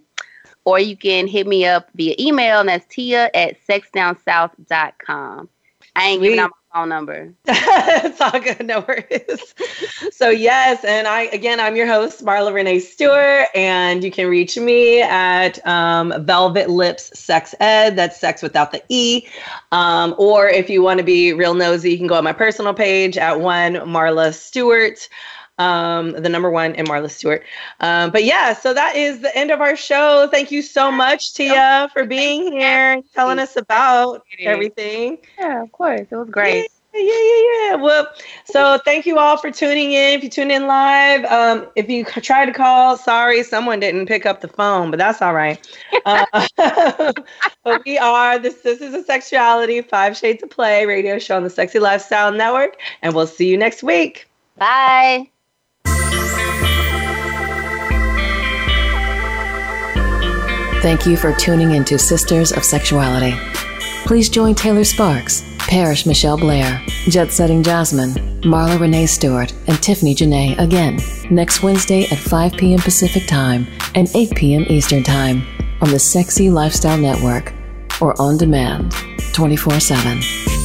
Or 0.64 0.80
you 0.80 0.96
can 0.96 1.28
hit 1.28 1.46
me 1.46 1.64
up 1.64 1.88
via 1.94 2.16
email, 2.18 2.58
and 2.58 2.68
that's 2.68 2.84
Tia 2.86 3.30
at 3.34 3.56
sexdownsouth.com. 3.68 5.48
I 5.96 6.08
ain't 6.08 6.20
Sweet. 6.20 6.28
giving 6.28 6.40
out 6.40 6.50
my 6.50 6.80
phone 6.80 6.88
number. 6.90 7.32
it's 7.46 8.20
all 8.20 8.38
good. 8.38 8.66
No 8.66 8.80
worries. 8.80 9.54
so 10.12 10.28
yes, 10.28 10.84
and 10.84 11.08
I 11.08 11.22
again 11.22 11.58
I'm 11.58 11.74
your 11.74 11.86
host, 11.86 12.22
Marla 12.22 12.52
Renee 12.52 12.80
Stewart, 12.80 13.46
and 13.54 14.04
you 14.04 14.10
can 14.10 14.28
reach 14.28 14.58
me 14.58 15.00
at 15.00 15.66
um, 15.66 16.12
Velvet 16.26 16.68
Lips 16.68 17.18
Sex 17.18 17.54
Ed. 17.60 17.96
That's 17.96 18.20
sex 18.20 18.42
without 18.42 18.72
the 18.72 18.82
E. 18.90 19.26
Um, 19.72 20.14
or 20.18 20.48
if 20.48 20.68
you 20.68 20.82
want 20.82 20.98
to 20.98 21.04
be 21.04 21.32
real 21.32 21.54
nosy, 21.54 21.92
you 21.92 21.96
can 21.98 22.06
go 22.06 22.16
on 22.16 22.24
my 22.24 22.34
personal 22.34 22.74
page 22.74 23.16
at 23.16 23.40
one 23.40 23.74
Marla 23.76 24.34
Stewart 24.34 25.08
um, 25.58 26.12
the 26.12 26.28
number 26.28 26.50
one, 26.50 26.74
and 26.74 26.88
Marla 26.88 27.10
Stewart. 27.10 27.42
Um, 27.80 28.10
but 28.10 28.24
yeah, 28.24 28.52
so 28.52 28.74
that 28.74 28.96
is 28.96 29.20
the 29.20 29.36
end 29.36 29.50
of 29.50 29.60
our 29.60 29.76
show. 29.76 30.28
Thank 30.30 30.50
you 30.50 30.62
so 30.62 30.90
much, 30.90 31.34
Tia, 31.34 31.88
for 31.92 32.04
being 32.04 32.52
here 32.52 32.92
and 32.92 33.04
telling 33.14 33.38
us 33.38 33.56
about 33.56 34.22
everything. 34.40 35.18
Yeah, 35.38 35.62
of 35.62 35.72
course. 35.72 36.06
It 36.10 36.16
was 36.16 36.28
great. 36.30 36.68
Yeah, 36.94 37.02
yeah, 37.02 37.12
yeah, 37.12 37.70
yeah. 37.70 37.74
Well, 37.74 38.08
so 38.44 38.78
thank 38.84 39.04
you 39.04 39.18
all 39.18 39.36
for 39.36 39.50
tuning 39.50 39.92
in. 39.92 40.14
If 40.14 40.22
you 40.24 40.30
tune 40.30 40.50
in 40.50 40.66
live, 40.66 41.24
um, 41.26 41.66
if 41.76 41.90
you 41.90 42.04
try 42.04 42.46
to 42.46 42.52
call, 42.52 42.96
sorry, 42.96 43.42
someone 43.42 43.80
didn't 43.80 44.06
pick 44.06 44.24
up 44.24 44.40
the 44.40 44.48
phone, 44.48 44.90
but 44.90 44.98
that's 44.98 45.22
all 45.22 45.34
right. 45.34 45.58
Uh, 46.06 46.24
but 47.64 47.84
we 47.84 47.98
are 47.98 48.38
this. 48.38 48.60
This 48.60 48.80
is 48.80 48.94
a 48.94 49.02
Sexuality, 49.02 49.82
Five 49.82 50.16
Shades 50.16 50.40
of 50.40 50.50
Play 50.50 50.86
radio 50.86 51.18
show 51.18 51.36
on 51.36 51.42
the 51.42 51.50
Sexy 51.50 51.80
Lifestyle 51.80 52.30
Network, 52.30 52.76
and 53.02 53.12
we'll 53.12 53.26
see 53.26 53.48
you 53.48 53.56
next 53.56 53.82
week. 53.82 54.28
Bye. 54.56 55.28
Thank 60.86 61.04
you 61.04 61.16
for 61.16 61.34
tuning 61.34 61.72
into 61.72 61.98
Sisters 61.98 62.52
of 62.52 62.64
Sexuality. 62.64 63.36
Please 64.04 64.28
join 64.28 64.54
Taylor 64.54 64.84
Sparks, 64.84 65.42
Parrish 65.58 66.06
Michelle 66.06 66.38
Blair, 66.38 66.80
Jet 67.08 67.32
Setting 67.32 67.64
Jasmine, 67.64 68.12
Marla 68.42 68.78
Renee 68.78 69.06
Stewart, 69.06 69.52
and 69.66 69.82
Tiffany 69.82 70.14
Janae 70.14 70.56
again 70.60 71.00
next 71.28 71.64
Wednesday 71.64 72.04
at 72.12 72.18
5 72.18 72.52
p.m. 72.52 72.78
Pacific 72.78 73.26
Time 73.26 73.66
and 73.96 74.08
8 74.14 74.36
p.m. 74.36 74.64
Eastern 74.68 75.02
Time 75.02 75.44
on 75.80 75.90
the 75.90 75.98
Sexy 75.98 76.50
Lifestyle 76.50 76.96
Network 76.96 77.52
or 78.00 78.14
on 78.22 78.36
demand 78.36 78.92
24 79.32 79.80
7. 79.80 80.55